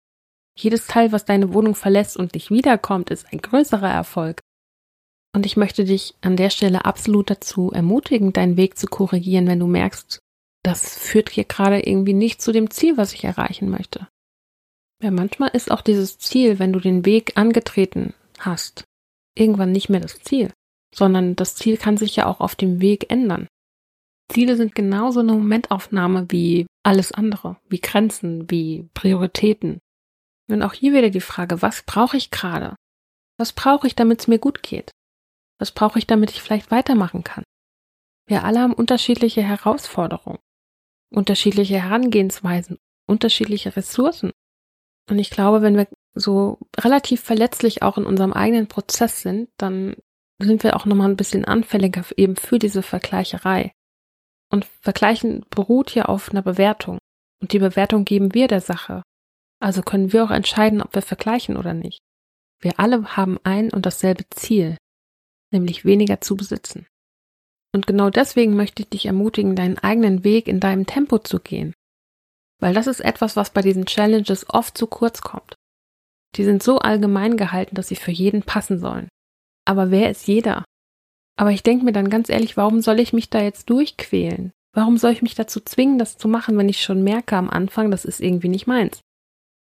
Jedes 0.57 0.87
Teil, 0.87 1.13
was 1.13 1.25
deine 1.25 1.55
Wohnung 1.55 1.75
verlässt 1.75 2.17
und 2.17 2.35
nicht 2.35 2.51
wiederkommt, 2.51 3.11
ist 3.11 3.33
ein 3.33 3.39
größerer 3.39 3.91
Erfolg. 3.91 4.41
Und 5.35 5.47
ich 5.47 5.57
möchte 5.57 5.85
dich 5.85 6.15
an 6.21 6.37
der 6.37 6.51
Stelle 6.51 6.85
absolut 6.85 7.31
dazu 7.31 7.73
ermutigen, 7.73 8.33
deinen 8.33 8.57
Weg 8.57 8.79
zu 8.79 8.87
korrigieren, 8.87 9.47
wenn 9.47 9.59
du 9.59 9.67
merkst, 9.67 10.21
das 10.63 10.97
führt 10.97 11.31
hier 11.31 11.45
gerade 11.45 11.81
irgendwie 11.81 12.13
nicht 12.13 12.41
zu 12.41 12.53
dem 12.53 12.71
Ziel, 12.71 12.97
was 12.97 13.15
ich 13.15 13.25
erreichen 13.25 13.69
möchte. 13.71 14.09
Ja, 15.03 15.11
manchmal 15.11 15.51
ist 15.51 15.71
auch 15.71 15.81
dieses 15.81 16.19
Ziel, 16.19 16.59
wenn 16.59 16.73
du 16.73 16.79
den 16.79 17.05
Weg 17.05 17.37
angetreten 17.37 18.15
hast, 18.39 18.85
irgendwann 19.37 19.73
nicht 19.73 19.89
mehr 19.89 20.01
das 20.01 20.21
Ziel, 20.21 20.53
sondern 20.95 21.35
das 21.35 21.57
Ziel 21.57 21.77
kann 21.77 21.97
sich 21.97 22.15
ja 22.15 22.27
auch 22.27 22.41
auf 22.41 22.55
dem 22.55 22.81
Weg 22.81 23.11
ändern. 23.11 23.49
Ziele 24.33 24.57
sind 24.57 24.75
genauso 24.75 25.21
eine 25.21 25.33
Momentaufnahme 25.33 26.27
wie 26.31 26.67
alles 26.83 27.13
andere, 27.13 27.59
wie 27.69 27.81
Grenzen, 27.81 28.51
wie 28.51 28.89
Prioritäten. 28.95 29.79
Und 30.51 30.63
auch 30.63 30.73
hier 30.73 30.93
wieder 30.93 31.11
die 31.11 31.21
Frage, 31.21 31.63
was 31.63 31.83
brauche 31.83 32.17
ich 32.17 32.31
gerade? 32.31 32.77
Was 33.39 33.53
brauche 33.53 33.87
ich, 33.87 33.95
damit 33.95 34.21
es 34.21 34.29
mir 34.29 34.39
gut 34.39 34.63
geht? 34.63 34.91
Was 35.59 35.73
brauche 35.73 35.99
ich, 35.99 36.07
damit 36.07 36.31
ich 36.31 36.43
vielleicht 36.43 36.71
weitermachen 36.71 37.25
kann? 37.25 37.45
Wir 38.27 38.45
alle 38.45 38.61
haben 38.61 38.75
unterschiedliche 38.75 39.43
Herausforderungen, 39.43 40.39
unterschiedliche 41.11 41.81
Herangehensweisen, 41.81 42.79
unterschiedliche 43.07 43.77
Ressourcen. 43.77 44.31
Und 45.11 45.19
ich 45.19 45.31
glaube, 45.31 45.63
wenn 45.63 45.77
wir 45.77 45.89
so 46.15 46.59
relativ 46.79 47.21
verletzlich 47.21 47.83
auch 47.83 47.99
in 47.99 48.07
unserem 48.07 48.33
eigenen 48.33 48.69
Prozess 48.69 49.23
sind, 49.23 49.51
dann 49.59 49.97
sind 50.39 50.63
wir 50.63 50.77
auch 50.77 50.87
nochmal 50.87 51.09
ein 51.09 51.17
bisschen 51.17 51.45
anfälliger 51.45 52.05
eben 52.17 52.37
für 52.37 52.59
diese 52.59 52.83
Vergleicherei. 52.83 53.73
Und 54.53 54.67
Vergleichen 54.67 55.47
beruht 55.51 55.95
ja 55.95 56.05
auf 56.05 56.31
einer 56.31 56.43
Bewertung. 56.43 56.99
Und 57.41 57.53
die 57.53 57.59
Bewertung 57.59 58.05
geben 58.05 58.35
wir 58.35 58.49
der 58.49 58.61
Sache. 58.61 59.03
Also 59.61 59.83
können 59.83 60.13
wir 60.13 60.25
auch 60.25 60.31
entscheiden, 60.31 60.83
ob 60.83 60.95
wir 60.95 61.03
vergleichen 61.03 61.57
oder 61.57 61.73
nicht. 61.73 61.99
Wir 62.61 62.79
alle 62.79 63.17
haben 63.17 63.39
ein 63.45 63.73
und 63.73 63.87
dasselbe 63.87 64.25
Ziel, 64.31 64.77
nämlich 65.51 65.85
weniger 65.85 66.21
zu 66.21 66.37
besitzen. 66.37 66.87
Und 67.75 67.87
genau 67.87 68.11
deswegen 68.11 68.55
möchte 68.55 68.83
ich 68.83 68.91
dich 68.91 69.07
ermutigen, 69.07 69.57
deinen 69.57 69.79
eigenen 69.79 70.25
Weg 70.25 70.47
in 70.47 70.61
deinem 70.61 70.87
Tempo 70.87 71.19
zu 71.19 71.41
gehen. 71.41 71.73
Weil 72.61 72.75
das 72.75 72.87
ist 72.87 73.01
etwas, 73.01 73.35
was 73.35 73.51
bei 73.51 73.63
diesen 73.63 73.87
Challenges 73.87 74.49
oft 74.51 74.77
zu 74.77 74.87
kurz 74.87 75.23
kommt. 75.23 75.55
Die 76.37 76.45
sind 76.45 76.63
so 76.63 76.79
allgemein 76.79 77.37
gehalten, 77.37 77.75
dass 77.75 77.89
sie 77.89 77.97
für 77.97 78.13
jeden 78.13 78.43
passen 78.43 78.79
sollen. 78.79 79.09
Aber 79.65 79.91
wer 79.91 80.11
ist 80.11 80.27
jeder? 80.27 80.65
Aber 81.37 81.51
ich 81.51 81.63
denke 81.63 81.85
mir 81.85 81.93
dann 81.93 82.11
ganz 82.11 82.29
ehrlich, 82.29 82.57
warum 82.57 82.81
soll 82.81 83.01
ich 83.01 83.13
mich 83.13 83.31
da 83.31 83.41
jetzt 83.41 83.71
durchquälen? 83.71 84.53
Warum 84.75 84.97
soll 84.97 85.13
ich 85.13 85.23
mich 85.23 85.35
dazu 85.35 85.61
zwingen, 85.61 85.99
das 85.99 86.17
zu 86.17 86.29
machen, 86.29 86.57
wenn 86.57 86.69
ich 86.69 86.83
schon 86.83 87.03
merke 87.03 87.37
am 87.37 87.51
Anfang, 87.51 87.91
das 87.91 88.05
ist 88.05 88.21
irgendwie 88.21 88.49
nicht 88.49 88.67
meins? 88.67 89.01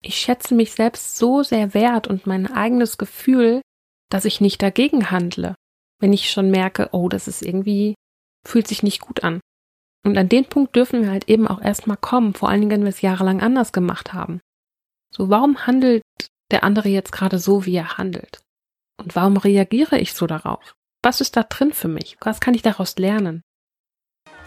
Ich 0.03 0.17
schätze 0.17 0.55
mich 0.55 0.73
selbst 0.73 1.17
so 1.17 1.43
sehr 1.43 1.75
wert 1.75 2.09
und 2.09 2.27
mein 2.27 2.51
eigenes 2.51 2.99
Gefühl, 2.99 3.63
dass 4.11 4.25
ich 4.25 4.41
nicht 4.41 4.61
dagegen 4.61 5.11
handle, 5.11 5.55
wenn 6.01 6.13
ich 6.13 6.31
schon 6.31 6.51
merke, 6.51 6.91
oh, 6.93 7.09
das 7.09 7.29
ist 7.29 7.43
irgendwie, 7.43 7.95
fühlt 8.47 8.67
sich 8.67 8.83
nicht 8.83 9.01
gut 9.01 9.23
an. 9.23 9.41
Und 10.05 10.19
an 10.19 10.29
den 10.29 10.45
Punkt 10.45 10.75
dürfen 10.75 11.03
wir 11.03 11.11
halt 11.11 11.29
eben 11.29 11.47
auch 11.47 11.61
erstmal 11.61 11.97
kommen, 11.97 12.35
vor 12.35 12.49
allen 12.49 12.61
Dingen, 12.61 12.73
wenn 12.73 12.83
wir 12.83 12.89
es 12.89 13.03
jahrelang 13.03 13.41
anders 13.41 13.73
gemacht 13.73 14.13
haben. 14.13 14.41
So, 15.15 15.31
warum 15.31 15.67
handelt 15.67 16.03
der 16.51 16.65
andere 16.65 16.89
jetzt 16.89 17.13
gerade 17.13 17.39
so, 17.39 17.65
wie 17.65 17.77
er 17.77 17.97
handelt? 17.99 18.43
Und 19.01 19.15
warum 19.15 19.37
reagiere 19.37 19.99
ich 19.99 20.13
so 20.13 20.27
darauf? 20.27 20.75
Was 21.03 21.21
ist 21.21 21.37
da 21.37 21.43
drin 21.43 21.73
für 21.73 21.89
mich? 21.89 22.17
Was 22.21 22.41
kann 22.41 22.55
ich 22.55 22.63
daraus 22.63 22.97
lernen? 22.97 23.43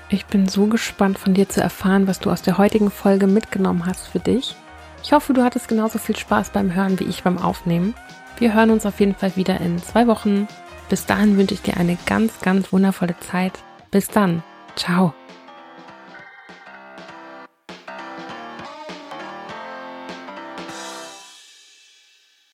Ich 0.07 0.25
bin 0.25 0.47
so 0.47 0.67
gespannt 0.67 1.19
von 1.19 1.33
dir 1.33 1.49
zu 1.49 1.61
erfahren, 1.61 2.07
was 2.07 2.19
du 2.19 2.31
aus 2.31 2.41
der 2.41 2.57
heutigen 2.57 2.91
Folge 2.91 3.27
mitgenommen 3.27 3.85
hast 3.85 4.07
für 4.07 4.19
dich. 4.19 4.55
Ich 5.03 5.11
hoffe, 5.11 5.33
du 5.33 5.43
hattest 5.43 5.67
genauso 5.67 5.99
viel 5.99 6.15
Spaß 6.15 6.51
beim 6.51 6.73
Hören 6.73 6.99
wie 6.99 7.05
ich 7.05 7.23
beim 7.23 7.37
Aufnehmen. 7.37 7.93
Wir 8.37 8.53
hören 8.53 8.71
uns 8.71 8.85
auf 8.85 8.99
jeden 8.99 9.15
Fall 9.15 9.35
wieder 9.35 9.59
in 9.59 9.81
zwei 9.81 10.07
Wochen. 10.07 10.47
Bis 10.89 11.05
dahin 11.05 11.37
wünsche 11.37 11.55
ich 11.55 11.61
dir 11.61 11.77
eine 11.77 11.97
ganz, 12.05 12.39
ganz 12.39 12.71
wundervolle 12.71 13.19
Zeit. 13.19 13.59
Bis 13.91 14.07
dann. 14.07 14.43
Ciao. 14.75 15.13